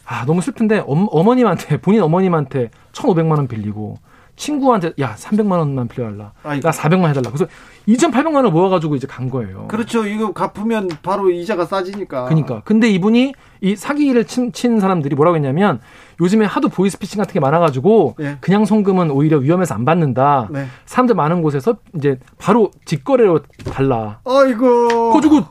[0.06, 3.98] 아 너무 슬픈데 엄, 어머님한테 본인 어머님한테 1,500만 원 빌리고
[4.36, 6.32] 친구한테 야 300만 원만 빌려달라.
[6.44, 6.62] 아이고.
[6.68, 7.30] 나 400만 해달라.
[7.30, 7.46] 그래서
[7.88, 9.68] 2,800만 원 모아가지고 이제 간 거예요.
[9.68, 10.08] 그렇죠.
[10.08, 12.26] 이거 갚으면 바로 이자가 싸지니까.
[12.26, 12.62] 그러니까.
[12.66, 15.80] 근데 이분이 이 사기를 친, 친 사람들이 뭐라고 했냐면
[16.20, 18.38] 요즘에 하도 보이스피싱 같은 게 많아가지고 예.
[18.42, 20.50] 그냥 송금은 오히려 위험해서 안 받는다.
[20.52, 20.66] 네.
[20.86, 24.20] 사람들 많은 곳에서 이제 바로 직거래로 달라.
[24.26, 25.12] 아이고.
[25.14, 25.46] 그래가지고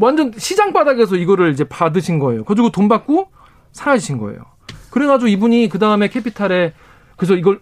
[0.00, 2.44] 완전 시장 바닥에서 이거를 이제 받으신 거예요.
[2.44, 3.28] 그래가지고 돈 받고
[3.72, 4.40] 사라지신 거예요.
[4.90, 6.72] 그래가지고 이분이 그 다음에 캐피탈에
[7.16, 7.60] 그래서 이걸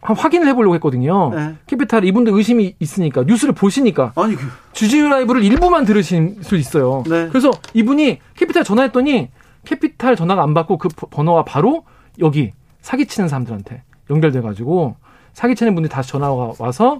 [0.00, 1.30] 한- 확인을 해보려고 했거든요.
[1.34, 1.54] 네.
[1.66, 7.02] 캐피탈 이분들 의심이 있으니까 뉴스를 보시니까 아니, 그, 주진우 라이브를 일부만 들으실 수 있어요.
[7.08, 7.28] 네.
[7.28, 9.30] 그래서 이분이 캐피탈 전화했더니
[9.64, 11.84] 캐피탈 전화가 안 받고 그 버- 번호가 바로
[12.18, 12.52] 여기
[12.82, 14.96] 사기치는 사람들한테 연결돼가지고
[15.32, 16.98] 사기치는 분들이 다시 전화가 와서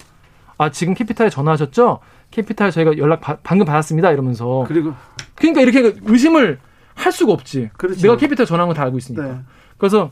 [0.56, 1.98] 아 지금 캐피탈에 전화하셨죠?
[2.30, 4.92] 캐피탈 저희가 연락 바- 방금 받았습니다 이러면서 그리고.
[5.34, 6.58] 그러니까 이렇게 의심을
[6.94, 7.70] 할 수가 없지.
[7.76, 8.00] 그렇죠.
[8.02, 9.22] 내가 캐피탈 전화한 거다 알고 있으니까.
[9.26, 9.38] 네.
[9.78, 10.10] 그래서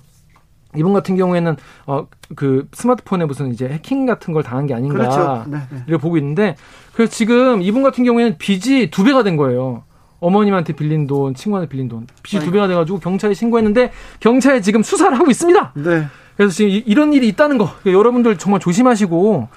[0.76, 1.56] 이분 같은 경우에는
[1.86, 5.44] 어 그 스마트폰에 무슨 이제 해킹 같은 걸 당한 게 아닌가 그렇죠.
[5.46, 5.82] 네, 네.
[5.86, 6.56] 이렇게 보고 있는데
[6.94, 9.82] 그래서 지금 이분 같은 경우에는 빚이 두 배가 된 거예요.
[10.20, 15.14] 어머님한테 빌린 돈, 친구한테 빌린 돈, 빚이 두 배가 돼가지고 경찰에 신고했는데 경찰에 지금 수사를
[15.18, 15.72] 하고 있습니다.
[15.74, 16.06] 네.
[16.38, 19.48] 그래서 지금 이- 이런 일이 있다는 거 그러니까 여러분들 정말 조심하시고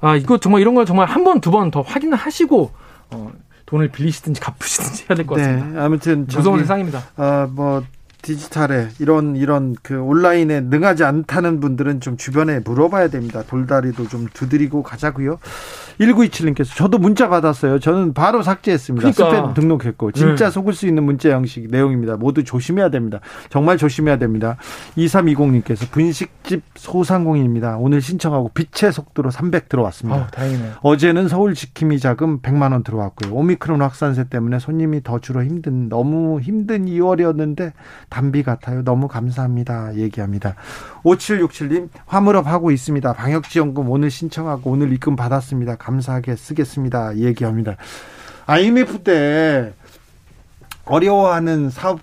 [0.00, 2.72] 아 이거 정말 이런 걸 정말 한 번 두 번 더 확인을 하시고
[3.12, 3.30] 어,
[3.68, 5.66] 돈을 빌리시든지 갚으시든지 해야 될 것 같습니다.
[5.66, 5.78] 네.
[5.80, 6.26] 아무튼.
[6.32, 7.04] 무서운 세상입니다.
[7.16, 7.84] 아, 뭐,
[8.22, 13.42] 디지털에 이런 이런 그 온라인에 능하지 않다는 분들은 좀 주변에 물어봐야 됩니다.
[13.46, 15.38] 돌다리도 좀 두드리고 가자고요.
[16.00, 17.78] 1927님께서 저도 문자 받았어요.
[17.78, 19.10] 저는 바로 삭제했습니다.
[19.10, 19.52] 그러니까.
[19.52, 20.50] 스팸 등록했고 진짜 네.
[20.50, 22.16] 속을 수 있는 문자 형식 내용입니다.
[22.16, 23.20] 모두 조심해야 됩니다.
[23.50, 24.56] 정말 조심해야 됩니다.
[24.96, 27.76] 2320님께서 분식집 소상공인입니다.
[27.78, 30.20] 오늘 신청하고 빛의 속도로 300 들어왔습니다.
[30.20, 30.74] 아 다행이네요.
[30.82, 33.34] 어제는 서울 지킴이 자금 100만 원 들어왔고요.
[33.34, 37.72] 오미크론 확산세 때문에 손님이 더 줄어 힘든 너무 힘든 2월이었는데
[38.08, 38.82] 단비 같아요.
[38.82, 39.96] 너무 감사합니다.
[39.96, 40.54] 얘기합니다.
[41.04, 43.12] 5767님 화물업 하고 있습니다.
[43.12, 45.76] 방역지원금 오늘 신청하고 오늘 입금 받았습니다.
[45.76, 47.16] 감사하게 쓰겠습니다.
[47.16, 47.76] 얘기합니다.
[48.46, 49.72] IMF 때
[50.84, 52.00] 어려워하는 사업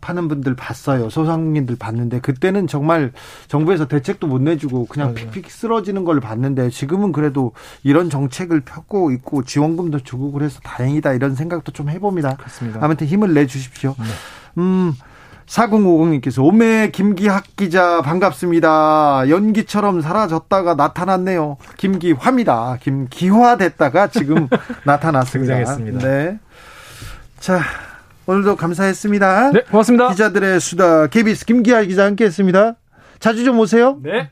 [0.00, 1.10] 하는 분들 봤어요.
[1.10, 3.12] 소상공인들 봤는데 그때는 정말
[3.48, 5.30] 정부에서 대책도 못 내주고 그냥 맞아요.
[5.30, 7.52] 픽픽 쓰러지는 걸 봤는데 지금은 그래도
[7.82, 12.36] 이런 정책을 펴고 있고 지원금도 주고 그래서 다행이다 이런 생각도 좀 해봅니다.
[12.36, 12.78] 그렇습니다.
[12.82, 13.94] 아무튼 힘을 내 주십시오.
[13.98, 14.04] 네.
[14.58, 14.94] 음.
[15.48, 19.24] 4050님께서 오메 김기학 기자 반갑습니다.
[19.28, 21.56] 연기처럼 사라졌다가 나타났네요.
[21.78, 22.76] 김기화입니다.
[22.80, 24.48] 김기화 됐다가 지금
[24.84, 25.54] 나타났습니다.
[25.54, 26.06] 등장했습니다.
[26.06, 26.38] 네.
[27.40, 27.60] 자,
[28.26, 29.52] 오늘도 감사했습니다.
[29.52, 30.10] 네, 고맙습니다.
[30.10, 32.74] 기자들의 수다 KBS 김기하 기자 함께했습니다.
[33.18, 33.98] 자주 좀 오세요.
[34.02, 34.30] 네.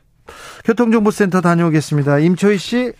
[0.65, 2.19] 교통정보센터 다녀오겠습니다.
[2.19, 2.93] 임초희 씨.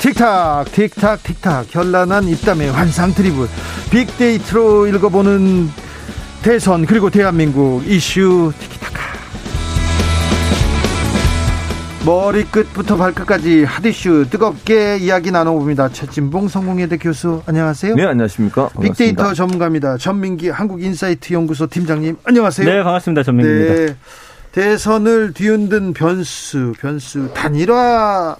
[0.00, 3.46] 틱탁 틱탁 틱탁 현란한 입담의 환상 드리블
[3.92, 5.68] 빅데이터로 읽어보는
[6.42, 9.02] 대선 그리고 대한민국 이슈 티키타카
[12.06, 15.90] 머리끝부터 발끝까지 핫이슈 뜨겁게 이야기 나눠봅니다.
[15.90, 17.94] 최진봉 성공회대 교수 안녕하세요.
[17.94, 18.68] 네, 안녕하십니까.
[18.68, 18.94] 반갑습니다.
[18.94, 19.98] 빅데이터 전문가입니다.
[19.98, 22.66] 전민기 한국인사이트 연구소 팀장님 안녕하세요.
[22.66, 23.22] 네, 반갑습니다.
[23.22, 23.74] 전민기입니다.
[23.74, 23.96] 네.
[24.52, 28.36] 대선을 뒤흔든 변수, 변수 단일화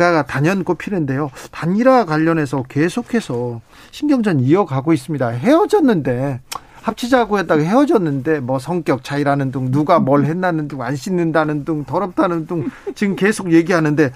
[0.00, 1.30] 가 단연 꼽히는데요.
[1.50, 3.60] 단일화 관련해서 계속해서
[3.90, 5.28] 신경전 이어가고 있습니다.
[5.28, 6.40] 헤어졌는데
[6.82, 12.46] 합치자고 했다가 헤어졌는데 뭐 성격 차이라는 둥 누가 뭘 했나는 둥 안 씻는다는 둥 더럽다는
[12.46, 14.10] 둥 지금 계속 얘기하는데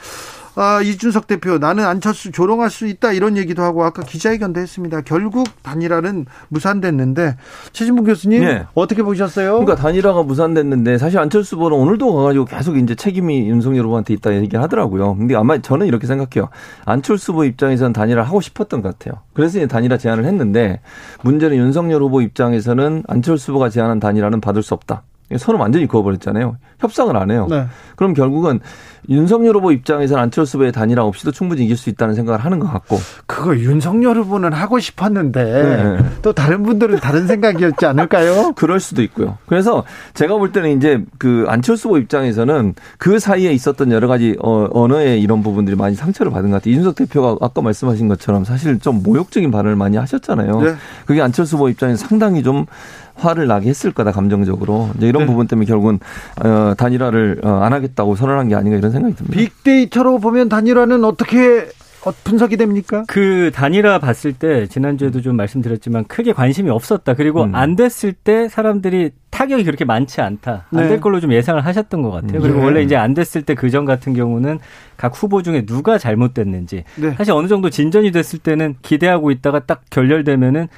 [0.56, 5.00] 아, 이준석 대표 나는 안철수 조롱할 수 있다 이런 얘기도 하고 아까 기자회견도 했습니다.
[5.00, 7.36] 결국 단일화는 무산됐는데
[7.72, 8.64] 최진봉 교수님 네.
[8.74, 9.54] 어떻게 보셨어요?
[9.54, 14.56] 그러니까 단일화가 무산됐는데 사실 안철수 후보는 오늘도 가가지고 계속 이제 책임이 윤석열 후보한테 있다 얘기
[14.56, 15.16] 하더라고요.
[15.16, 16.48] 근데 아마 저는 이렇게 생각해요.
[16.84, 19.20] 안철수 후보 입장에서는 단일화 하고 싶었던 것 같아요.
[19.32, 20.80] 그래서 이제 단일화 제안을 했는데
[21.22, 25.02] 문제는 윤석열 후보 입장에서는 안철수 후보가 제안한 단일화는 받을 수 없다.
[25.38, 26.56] 선을 완전히 그어버렸잖아요.
[26.78, 27.46] 협상을 안 해요.
[27.48, 27.66] 네.
[27.96, 28.60] 그럼 결국은
[29.08, 32.98] 윤석열 후보 입장에서는 안철수 후보의 단일화 없이도 충분히 이길 수 있다는 생각을 하는 것 같고.
[33.26, 36.04] 그거 윤석열 후보는 하고 싶었는데 네.
[36.22, 38.52] 또 다른 분들은 다른 생각이었지 않을까요?
[38.56, 39.38] 그럴 수도 있고요.
[39.46, 39.84] 그래서
[40.14, 45.20] 제가 볼 때는 이제 그 안철수 후보 입장에서는 그 사이에 있었던 여러 가지 어, 언어의
[45.20, 46.72] 이런 부분들이 많이 상처를 받은 것 같아요.
[46.72, 50.60] 이준석 대표가 아까 말씀하신 것처럼 사실 좀 모욕적인 발언을 많이 하셨잖아요.
[50.62, 50.74] 네.
[51.06, 52.66] 그게 안철수 후보 입장에서 상당히 좀
[53.14, 55.26] 화를 나게 했을 거다 감정적으로 이제 이런 네.
[55.26, 55.98] 부분 때문에 결국은
[56.44, 59.36] 어, 단일화를 어, 안 하겠다고 선언한 게 아닌가 이런 생각이 듭니다.
[59.38, 61.68] 빅데이터로 보면 단일화는 어떻게
[62.06, 63.04] 어, 분석이 됩니까?
[63.06, 67.14] 그 단일화 봤을 때 지난주에도 좀 말씀드렸지만 크게 관심이 없었다.
[67.14, 67.54] 그리고 음.
[67.54, 70.66] 안 됐을 때 사람들이 타격이 그렇게 많지 않다.
[70.74, 70.88] 안 네.
[70.88, 72.40] 될 걸로 좀 예상을 하셨던 것 같아요.
[72.40, 72.42] 음.
[72.42, 72.64] 그리고 네.
[72.64, 74.58] 원래 이제 안 됐을 때 그 전 같은 경우는
[74.98, 77.12] 각 후보 중에 누가 잘못됐는지 네.
[77.16, 80.68] 사실 어느 정도 진전이 됐을 때는 기대하고 있다가 딱 결렬되면은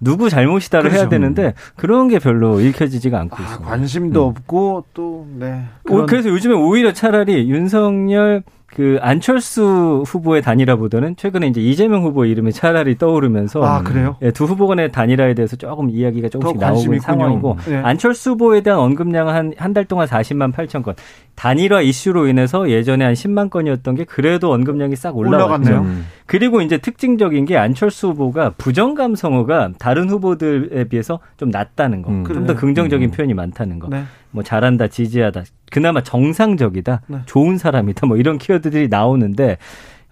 [0.00, 1.10] 누구 잘못이다를 해야 그렇죠.
[1.10, 3.68] 되는데 그런 게 별로 읽혀지지가 않고 아, 있습니다.
[3.68, 5.64] 관심도 없고 또 네.
[5.88, 8.42] 오, 그런- 그래서 요즘에 오히려 차라리 윤석열
[8.74, 14.16] 그 안철수 후보의 단일화보다는 최근에 이제 이재명 후보 이름이 차라리 떠오르면서 아 그래요?
[14.22, 17.00] 예, 두 후보 간의 단일화에 대해서 조금 이야기가 조금씩 나오는 있군요.
[17.00, 17.76] 상황이고 네.
[17.78, 20.94] 안철수 후보에 대한 언급량은 한 한 달 동안 40만 8천 건
[21.34, 25.16] 단일화 이슈로 인해서 예전에 한 10만 건이었던 게 그래도 언급량이 싹.
[25.16, 25.80] 올라갔네요.
[25.80, 26.06] 음.
[26.26, 32.10] 그리고 이제 특징적인 게 안철수 후보가 부정 감성어가 다른 후보들에 비해서 좀 낮다는 거.
[32.10, 32.24] 음.
[32.24, 32.56] 좀더 그래요?
[32.60, 33.88] 긍정적인 표현이 많다는 거.
[33.88, 34.02] 네.
[34.30, 35.44] 뭐 잘한다, 지지하다.
[35.70, 37.18] 그나마 정상적이다, 네.
[37.26, 38.06] 좋은 사람이다.
[38.06, 39.58] 뭐 이런 키워드들이 나오는데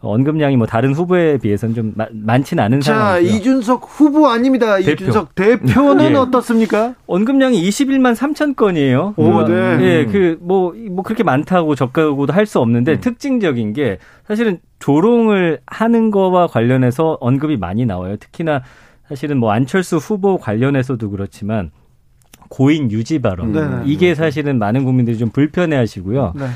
[0.00, 3.34] 언급량이 뭐 다른 후보에 비해서는 좀 마- 많지는 않은 자 상황이고요.
[3.36, 4.76] 이준석 후보 아닙니다.
[4.76, 4.90] 대표.
[4.92, 6.14] 이준석 대표는 예.
[6.14, 6.94] 어떻습니까?
[7.06, 9.14] 언급량이 21만 3천 건이에요.
[9.16, 9.78] 오, 네.
[9.80, 13.00] 예, 그, 뭐, 뭐 그렇게 많다고 적다고도 할 수 없는데 음.
[13.00, 13.98] 특징적인 게
[14.28, 18.16] 사실은 조롱을 하는 거와 관련해서 언급이 많이 나와요.
[18.18, 18.62] 특히나
[19.08, 21.70] 사실은 뭐 안철수 후보 관련해서도 그렇지만
[22.48, 23.52] 고인 유지 발언.
[23.52, 23.82] 네, 네.
[23.84, 26.34] 이게 사실은 많은 국민들이 좀 불편해 하시고요.
[26.36, 26.46] 네.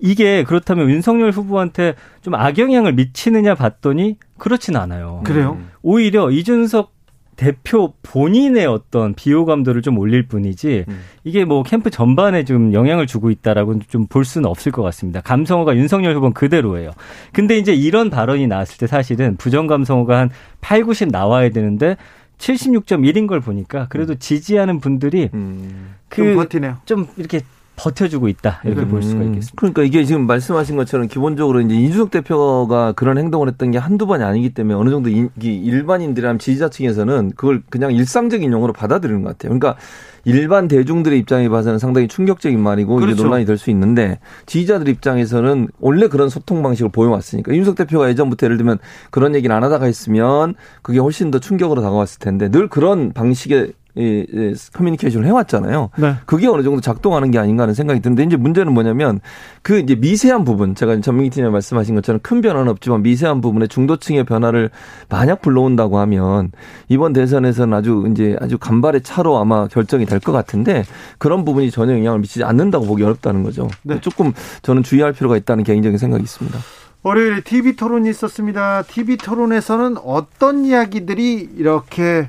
[0.00, 5.20] 이게 그렇다면 윤석열 후보한테 좀 악영향을 미치느냐 봤더니 그렇진 않아요.
[5.24, 5.58] 그래요?
[5.82, 6.92] 오히려 이준석
[7.40, 11.00] 대표 본인의 어떤 비호감도를 좀 올릴 뿐이지 음.
[11.24, 15.22] 이게 뭐 캠프 전반에 좀 영향을 주고 있다라고 좀볼 수는 없을 것 같습니다.
[15.22, 16.90] 감성어가 윤석열 후보는 그대로예요.
[17.32, 21.96] 근데 이제 이런 발언이 나왔을 때 사실은 부정 감성어가 한 8, 90 나와야 되는데
[22.40, 25.94] 76.1인 걸 보니까 그래도 지지하는 분들이 음.
[26.10, 26.78] 좀그 버티네요.
[26.86, 27.42] 좀 이렇게
[27.80, 29.28] 버텨주고 있다 이렇게 볼 수가 음.
[29.28, 29.54] 있겠습니다.
[29.56, 34.22] 그러니까 이게 지금 말씀하신 것처럼 기본적으로 이제 이준석 대표가 그런 행동을 했던 게 한두 번이
[34.22, 39.30] 아니기 때문에 어느 정도 인- 이 일반인들이나 지지자 층에서는 그걸 그냥 일상적인 용어로 받아들이는 것
[39.30, 39.58] 같아요.
[39.58, 39.80] 그러니까
[40.24, 43.14] 일반 대중들의 입장에 봐서는 상당히 충격적인 말이고 그렇죠.
[43.14, 48.44] 이게 논란이 될 수 있는데 지지자들 입장에서는 원래 그런 소통 방식을 보여왔으니까 이준석 대표가 예전부터
[48.46, 48.78] 예를 들면
[49.10, 54.26] 그런 얘기를 안 하다가 했으면 그게 훨씬 더 충격으로 다가왔을 텐데 늘 그런 방식의 이,
[54.32, 55.90] 이 커뮤니케이션을 해왔잖아요.
[55.98, 56.14] 네.
[56.26, 59.20] 그게 어느 정도 작동하는 게 아닌가 하는 생각이 드는데 이제 문제는 뭐냐면
[59.62, 64.24] 그 이제 미세한 부분 제가 전민기 팀장님 말씀하신 것처럼 큰 변화는 없지만 미세한 부분에 중도층의
[64.24, 64.70] 변화를
[65.08, 66.52] 만약 불러온다고 하면
[66.88, 70.84] 이번 대선에서는 아주 이제 아주 간발의 차로 아마 결정이 될 것 같은데
[71.18, 73.68] 그런 부분이 전혀 영향을 미치지 않는다고 보기 어렵다는 거죠.
[73.82, 74.00] 네.
[74.00, 74.32] 조금
[74.62, 76.58] 저는 주의할 필요가 있다는 개인적인 생각이 있습니다.
[77.02, 78.82] 월요일에 TV 토론이 있었습니다.
[78.82, 82.28] TV 토론에서는 어떤 이야기들이 이렇게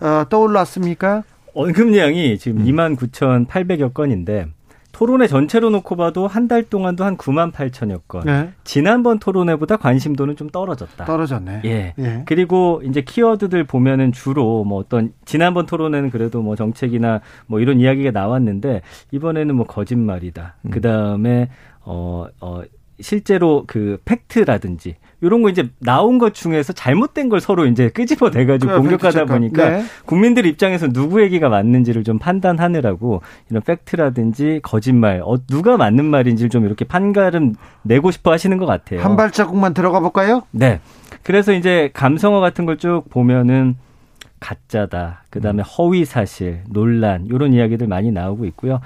[0.00, 1.22] 어, 떠올랐습니까?
[1.54, 2.64] 언급량이 지금 음.
[2.66, 4.46] 2만 9,800여 건인데
[4.92, 8.22] 토론회 전체로 놓고 봐도 한 달 동안도 한 9만 8천여 건.
[8.26, 8.50] 네.
[8.62, 11.04] 지난번 토론회보다 관심도는 좀 떨어졌다.
[11.04, 11.62] 떨어졌네.
[11.64, 11.94] 예.
[11.98, 12.22] 예.
[12.26, 18.12] 그리고 이제 키워드들 보면은 주로 뭐 어떤 지난번 토론회는 그래도 뭐 정책이나 뭐 이런 이야기가
[18.12, 20.54] 나왔는데 이번에는 뭐 거짓말이다.
[20.62, 20.70] 음.
[20.70, 21.48] 그 다음에
[21.84, 22.62] 어, 어,
[23.00, 28.72] 실제로 그 팩트라든지 이런 거 이제 나온 것 중에서 잘못된 걸 서로 이제 끄집어 내가지고
[28.72, 29.82] 그 공격하다 팩트 보니까 네.
[30.04, 36.66] 국민들 입장에서 누구 얘기가 맞는지를 좀 판단하느라고 이런 팩트라든지 거짓말, 어, 누가 맞는 말인지를 좀
[36.66, 39.00] 이렇게 판가름 내고 싶어 하시는 것 같아요.
[39.02, 40.42] 한 발자국만 들어가 볼까요?
[40.50, 40.80] 네.
[41.22, 43.76] 그래서 이제 감성어 같은 걸 쭉 보면은
[44.40, 45.22] 가짜다.
[45.30, 48.80] 그 다음에 허위 사실, 논란 이런 이야기들 많이 나오고 있고요.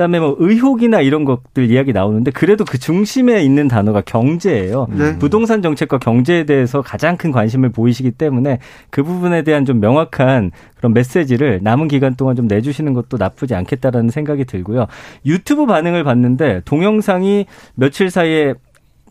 [0.00, 4.86] 그다음에 뭐 의혹이나 이런 것들 이야기 나오는데 그래도 그 중심에 있는 단어가 경제예요.
[4.90, 5.18] 네.
[5.18, 10.94] 부동산 정책과 경제에 대해서 가장 큰 관심을 보이시기 때문에 그 부분에 대한 좀 명확한 그런
[10.94, 14.86] 메시지를 남은 기간 동안 좀 내주시는 것도 나쁘지 않겠다라는 생각이 들고요.
[15.26, 17.44] 유튜브 반응을 봤는데 동영상이
[17.74, 18.54] 며칠 사이에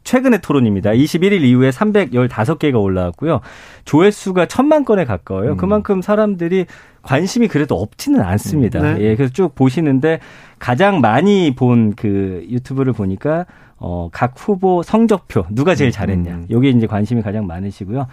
[0.09, 0.89] 최근의 토론입니다.
[0.89, 3.41] 21일 이후에 315개가 올라왔고요.
[3.85, 5.55] 조회수가 천만 건에 가까워요.
[5.55, 6.65] 그만큼 사람들이
[7.03, 8.81] 관심이 그래도 없지는 않습니다.
[8.81, 9.01] 네.
[9.01, 10.19] 예, 그래서 쭉 보시는데
[10.57, 13.45] 가장 많이 본 그 유튜브를 보니까
[13.77, 16.45] 어, 각 후보 성적표 누가 제일 잘했냐.
[16.49, 18.07] 요게 이제 관심이 가장 많으시고요.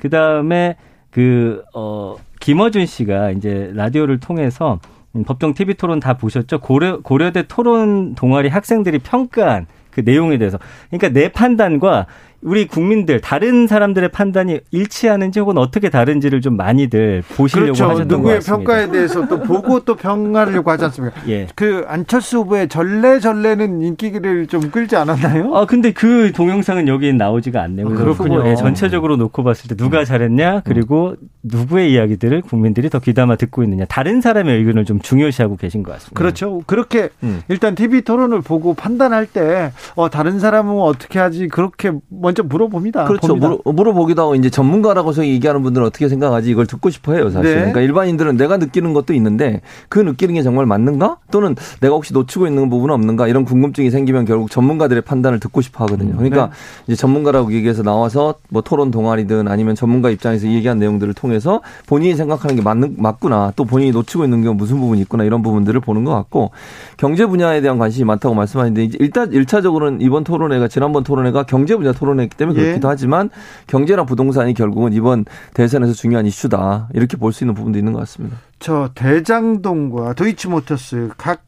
[0.00, 0.76] 그 다음에
[1.10, 4.80] 그, 어, 김어준 씨가 이제 라디오를 통해서
[5.14, 6.60] 음, 법정 TV 토론 다 보셨죠?
[6.60, 10.58] 고려, 고려대 토론 동아리 학생들이 평가한 그 내용에 대해서.
[10.90, 12.06] 그러니까 내 판단과
[12.44, 17.84] 우리 국민들, 다른 사람들의 판단이 일치하는지 혹은 어떻게 다른지를 좀 많이들 보시려고 그렇죠.
[17.84, 18.56] 하셨던 것 누구의 같습니다.
[18.56, 21.22] 평가에 대해서 또 보고 또 평가하려고 하지 않습니까?
[21.26, 21.46] 예.
[21.54, 25.56] 그 안철수 후보의 전래 전래는 인기를 좀 끌지 않았나요?
[25.56, 27.86] 아 근데 그 동영상은 여기 나오지가 않네요.
[27.86, 28.46] 아, 그래서 그렇군요.
[28.50, 33.86] 예, 전체적으로 놓고 봤을 때 누가 잘했냐 그리고 누구의 이야기들을 국민들이 더 귀담아 듣고 있느냐
[33.86, 36.18] 다른 사람의 의견을 좀 중요시하고 계신 것 같습니다.
[36.18, 36.60] 그렇죠.
[36.66, 37.40] 그렇게 음.
[37.48, 43.04] 일단 TV 토론을 보고 판단할 때 어, 다른 사람은 어떻게 하지 그렇게 먼저 물어봅니다.
[43.04, 43.28] 그렇죠.
[43.28, 43.48] 봅니다.
[43.48, 47.30] 물어, 물어 보기도 하고 이제 전문가라고 서 얘기하는 분들은 어떻게 생각하지 이걸 듣고 싶어 해요,
[47.30, 47.50] 사실.
[47.50, 47.54] 네.
[47.56, 51.18] 그러니까 일반인들은 내가 느끼는 것도 있는데 그 느끼는 게 정말 맞는가?
[51.30, 53.28] 또는 내가 혹시 놓치고 있는 부분은 없는가?
[53.28, 56.16] 이런 궁금증이 생기면 결국 전문가들의 판단을 듣고 싶어 하거든요.
[56.16, 56.52] 그러니까 네.
[56.88, 62.56] 이제 전문가라고 얘기해서 나와서 뭐 토론 동아리든 아니면 전문가 입장에서 얘기한 내용들을 통해서 본인이 생각하는
[62.56, 63.52] 게 맞는, 맞구나.
[63.56, 65.24] 또 본인이 놓치고 있는 게 무슨 부분이 있구나.
[65.24, 66.50] 이런 부분들을 보는 것 같고
[66.96, 71.92] 경제 분야에 대한 관심이 많다고 말씀하셨는데 이제 일단 1차적으로는 이번 토론회가 지난번 토론회가 경제 분야
[71.92, 72.64] 토론회 이기 때문에 예.
[72.64, 73.30] 그렇기도 하지만
[73.66, 75.24] 경제나 부동산이 결국은 이번
[75.54, 76.88] 대선에서 중요한 이슈다.
[76.94, 78.36] 이렇게 볼 수 있는 부분도 있는 것 같습니다.
[78.58, 81.42] 저 대장동과 도이치모터스 각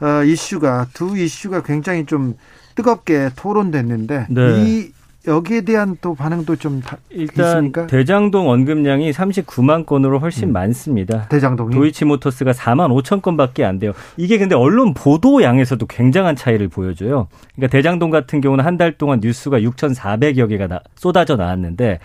[0.00, 2.34] 어, 이슈가 두 이슈가 굉장히 좀
[2.74, 4.64] 뜨겁게 토론됐는데 네.
[4.64, 4.92] 이
[5.26, 7.86] 여기에 대한 또 반응도 좀 다, 일단 있습니까?
[7.86, 11.26] 대장동 원금량이 39만 건으로 훨씬 많습니다.
[11.28, 13.92] 대장동이 도이치모터스가 4만 5천 건밖에 안 돼요.
[14.16, 17.26] 이게 근데 언론 보도 양에서도 굉장한 차이를 보여줘요.
[17.56, 21.98] 그러니까 대장동 같은 경우는 한 달 동안 뉴스가 6,400여 개가 나- 쏟아져 나왔는데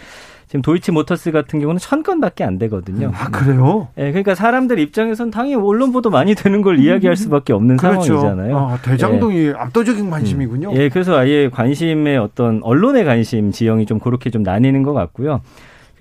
[0.51, 3.13] 지금 도이치모터스 같은 경우는 천 건밖에 안 되거든요.
[3.15, 3.87] 아 그래요?
[3.97, 8.19] 예, 그러니까 사람들 입장에서는 당연히 언론 보도 많이 되는 걸 이야기할 수밖에 없는 그렇죠.
[8.19, 8.57] 상황이잖아요.
[8.57, 10.73] 어, 대장동이 압도적인 관심이군요.
[10.73, 15.39] 예, 그래서 아예 관심의 어떤 언론의 관심 지형이 좀 그렇게 좀 나뉘는 것 같고요.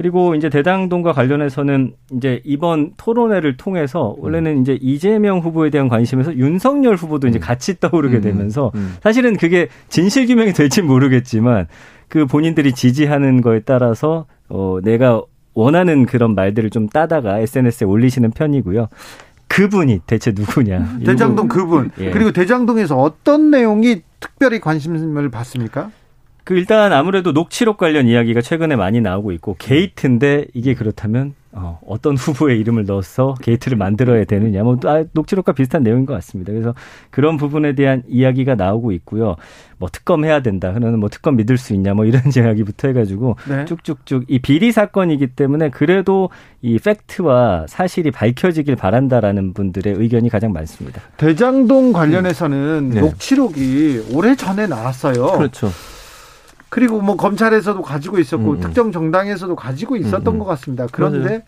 [0.01, 6.95] 그리고 이제 대장동과 관련해서는 이제 이번 토론회를 통해서 원래는 이제 이재명 후보에 대한 관심에서 윤석열
[6.95, 8.73] 후보도 이제 같이 떠오르게 되면서
[9.03, 11.67] 사실은 그게 진실 규명이 될지 모르겠지만
[12.09, 15.21] 그 본인들이 지지하는 거에 따라서 어 내가
[15.53, 18.89] 원하는 그런 말들을 좀 따다가 SNS에 올리시는 편이고요.
[19.49, 21.01] 그분이 대체 누구냐?
[21.05, 22.09] 대장동 그분 예.
[22.11, 25.91] 그리고 대장동에서 어떤 내용이 특별히 관심을 받습니까?
[26.45, 32.17] 그 일단 아무래도 녹취록 관련 이야기가 최근에 많이 나오고 있고 게이트인데 이게 그렇다면 어, 어떤
[32.17, 36.53] 후보의 이름을 넣어서 게이트를 만들어야 되느냐 뭐 아, 녹취록과 비슷한 내용인 것 같습니다.
[36.53, 36.75] 그래서
[37.11, 39.35] 그런 부분에 대한 이야기가 나오고 있고요.
[39.77, 40.73] 뭐 특검 해야 된다.
[40.73, 43.65] 그러면 뭐 특검 믿을 수 있냐 뭐 이런 이야기부터 해가지고 네.
[43.65, 46.31] 쭉쭉쭉 이 비리 사건이기 때문에 그래도
[46.63, 51.03] 이 팩트와 사실이 밝혀지길 바란다라는 분들의 의견이 가장 많습니다.
[51.17, 53.01] 대장동 관련해서는 네.
[53.01, 55.33] 녹취록이 오래 전에 나왔어요.
[55.33, 55.71] 그렇죠.
[56.71, 58.61] 그리고 뭐 검찰에서도 가지고 있었고 음, 음.
[58.61, 60.39] 특정 정당에서도 가지고 있었던 음, 음.
[60.39, 60.87] 것 같습니다.
[60.91, 61.41] 그런데 맞아요.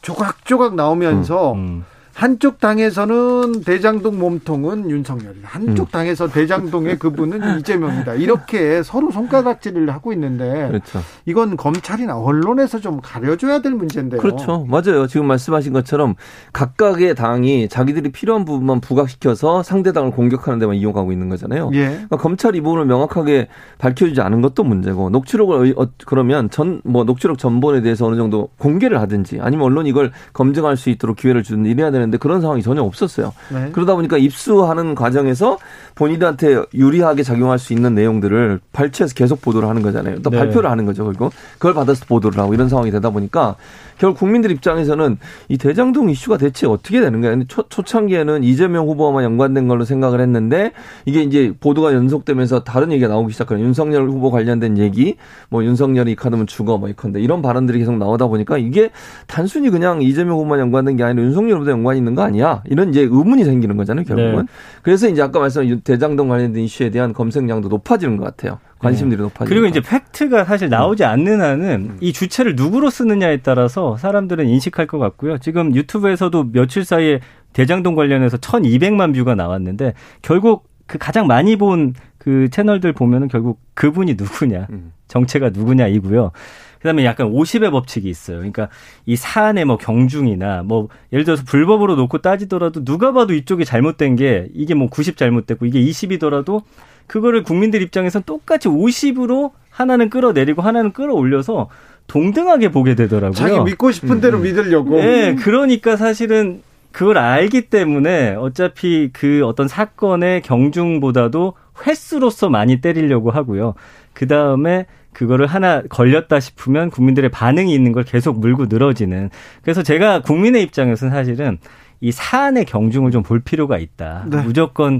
[0.00, 1.84] 조각조각 나오면서 음.
[2.22, 5.46] 한쪽 당에서는 대장동 몸통은 윤석열이다.
[5.48, 5.86] 한쪽 음.
[5.92, 8.14] 당에서 대장동의 그분은 이재명이다.
[8.14, 10.98] 이렇게 서로 손가락질을 하고 있는데 그렇죠.
[11.26, 14.20] 이건 검찰이나 언론에서 좀 가려줘야 될 문제인데요.
[14.20, 14.66] 그렇죠.
[14.68, 15.06] 맞아요.
[15.06, 16.16] 지금 말씀하신 것처럼
[16.52, 21.70] 각각의 당이 자기들이 필요한 부분만 부각시켜서 상대 당을 공격하는 데만 이용하고 있는 거잖아요.
[21.74, 21.86] 예.
[21.86, 23.46] 그러니까 검찰이 이 부분을 명확하게
[23.78, 28.48] 밝혀주지 않은 것도 문제고 녹취록을 의- 어, 그러면 전 뭐 녹취록 전본에 대해서 어느 정도
[28.58, 32.62] 공개를 하든지 아니면 언론이 이걸 검증할 수 있도록 기회를 주든지 이래야 되는 데 그런 상황이
[32.62, 33.32] 전혀 없었어요.
[33.52, 33.70] 네.
[33.72, 35.58] 그러다 보니까 입수하는 과정에서
[35.94, 40.22] 본인한테 유리하게 작용할 수 있는 내용들을 발췌해서 계속 보도를 하는 거잖아요.
[40.22, 40.38] 또 네.
[40.38, 41.04] 발표를 하는 거죠.
[41.04, 43.56] 그리고 그걸 받아서 보도를 하고 이런 상황이 되다 보니까
[43.98, 45.18] 결국 국민들 입장에서는
[45.48, 47.36] 이 대장동 이슈가 대체 어떻게 되는 거야.
[47.48, 50.72] 초, 초창기에는 이재명 후보와만 연관된 걸로 생각을 했는데
[51.04, 55.16] 이게 이제 보도가 연속되면서 다른 얘기가 나오기 시작하는 윤석열 후보 관련된 얘기,
[55.48, 58.90] 뭐 윤석열이 이 카드면 죽어, 뭐 이컨대 이런 발언들이 계속 나오다 보니까 이게
[59.26, 62.62] 단순히 그냥 이재명 후보만 연관된 게 아니라 윤석열 후보도 연관이 있는 거 아니야?
[62.66, 64.46] 이런 이제 의문이 생기는 거잖아요, 결국은.
[64.46, 64.52] 네.
[64.82, 68.58] 그래서 이제 아까 말씀한 대장동 관련된 이슈에 대한 검색량도 높아지는 것 같아요.
[68.78, 71.96] 관심들이 높아지고 그리고 이제 팩트가 사실 나오지 않는 한은 음.
[72.00, 75.38] 이 주체를 누구로 쓰느냐에 따라서 사람들은 인식할 것 같고요.
[75.38, 77.20] 지금 유튜브에서도 며칠 사이에
[77.52, 81.92] 대장동 관련해서 1,200만 뷰가 나왔는데 결국 그 가장 많이 본
[82.28, 84.92] 그 채널들 보면은 결국 그분이 누구냐, 음.
[85.06, 86.32] 정체가 누구냐이고요.
[86.78, 88.38] 그다음에 약간 50의 법칙이 있어요.
[88.38, 88.68] 그러니까
[89.06, 94.48] 이 사안의 뭐 경중이나 뭐 예를 들어서 불법으로 놓고 따지더라도 누가 봐도 이쪽이 잘못된 게
[94.54, 96.62] 이게 뭐 90 잘못됐고 이게 20이더라도
[97.06, 101.68] 그거를 국민들 입장에선 똑같이 50으로 하나는 끌어내리고 하나는 끌어올려서
[102.06, 103.34] 동등하게 보게 되더라고요.
[103.34, 104.96] 자기 믿고 싶은 대로 믿으려고.
[104.96, 111.54] 네, 그러니까 사실은 그걸 알기 때문에 어차피 그 어떤 사건의 경중보다도
[111.86, 113.74] 횟수로서 많이 때리려고 하고요.
[114.18, 119.30] 그 다음에 그거를 하나 걸렸다 싶으면 국민들의 반응이 있는 걸 계속 물고 늘어지는.
[119.62, 121.58] 그래서 제가 국민의 입장에서는 사실은
[122.00, 124.24] 이 사안의 경중을 좀 볼 필요가 있다.
[124.26, 124.42] 네.
[124.42, 124.98] 무조건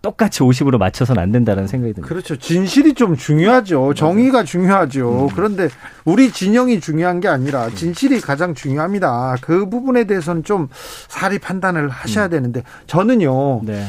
[0.00, 2.08] 똑같이 50으로 맞춰서는 안 된다는 생각이 듭니다.
[2.08, 2.36] 그렇죠.
[2.36, 3.94] 진실이 좀 중요하죠.
[3.94, 5.30] 정의가 중요하죠.
[5.34, 5.68] 그런데
[6.04, 9.38] 우리 진영이 중요한 게 아니라 진실이 가장 중요합니다.
[9.40, 10.68] 그 부분에 대해서는 좀
[11.08, 13.62] 사리 판단을 하셔야 되는데 저는요.
[13.64, 13.84] 네.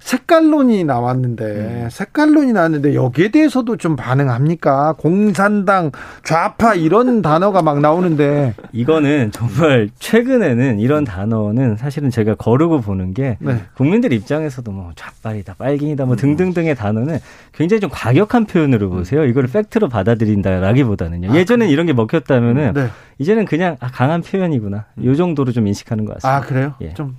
[0.00, 4.94] 색깔론이 나왔는데 색깔론이 나왔는데 여기에 대해서도 좀 반응합니까?
[4.98, 5.92] 공산당,
[6.24, 13.36] 좌파 이런 단어가 막 나오는데 이거는 정말 최근에는 이런 단어는 사실은 제가 거르고 보는 게
[13.40, 13.62] 네.
[13.76, 17.18] 국민들 입장에서도 뭐 좌빨이다, 빨갱이다, 뭐 등등등의 단어는
[17.52, 19.24] 굉장히 좀 과격한 표현으로 보세요.
[19.24, 21.34] 이거를 팩트로 받아들인다라기보다는요.
[21.34, 22.88] 예전엔 이런 게 먹혔다면은 네.
[23.18, 24.86] 이제는 그냥 아, 강한 표현이구나.
[25.04, 26.36] 요 정도로 좀 인식하는 것 같습니다.
[26.36, 26.74] 아 그래요?
[26.80, 26.94] 예.
[26.94, 27.16] 좀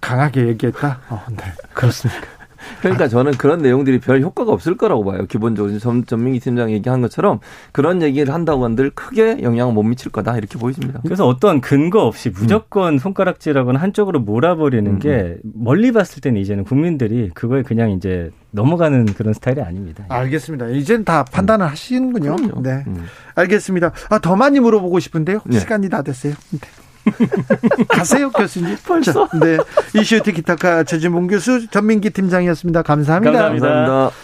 [0.00, 1.00] 강하게 얘기했다.
[1.08, 1.44] 어, 네.
[1.74, 2.26] 그렇습니까?
[2.80, 5.26] 그러니까 저는 그런 내용들이 별 효과가 없을 거라고 봐요.
[5.26, 7.40] 기본적으로 전, 전민기 팀장 얘기한 것처럼
[7.72, 11.00] 그런 얘기를 한다고 한들 크게 영향을 못 미칠 거다 이렇게 보여집니다.
[11.02, 17.62] 그래서 어떠한 근거 없이 무조건 손가락질하거나 한쪽으로 몰아버리는 게 멀리 봤을 때는 이제는 국민들이 그거에
[17.62, 20.04] 그냥 이제 넘어가는 그런 스타일이 아닙니다.
[20.08, 20.68] 알겠습니다.
[20.68, 22.36] 이젠 다 판단을 하시는군요.
[22.36, 22.62] 그럼요.
[22.62, 22.84] 네.
[22.86, 23.06] 음.
[23.36, 23.92] 알겠습니다.
[24.10, 25.40] 아, 더 많이 물어보고 싶은데요.
[25.44, 25.58] 네.
[25.60, 26.34] 시간이 다 됐어요.
[26.50, 26.58] 네.
[27.88, 28.76] 가세요, 교수님.
[28.86, 29.28] 벌써?
[29.40, 29.58] 네.
[29.98, 32.82] 이슈 티키타카 최진봉 교수, 전민기 팀장이었습니다.
[32.82, 33.32] 감사합니다.
[33.32, 33.66] 감사합니다.
[33.66, 34.16] 감사합니다.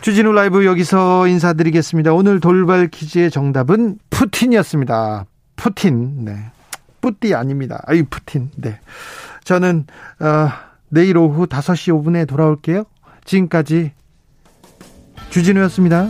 [0.00, 2.12] 주진우 라이브 여기서 인사드리겠습니다.
[2.14, 5.26] 오늘 돌발 퀴즈의 정답은 푸틴이었습니다.
[5.56, 6.24] 푸틴.
[6.24, 6.36] 네.
[7.00, 7.82] 뿌띠 아닙니다.
[7.86, 8.50] 아이, 푸틴.
[8.56, 8.80] 네.
[9.44, 9.86] 저는,
[10.20, 10.48] 어,
[10.88, 12.84] 내일 오후 5시 5분에 돌아올게요.
[13.24, 13.92] 지금까지
[15.30, 16.08] 주진우였습니다.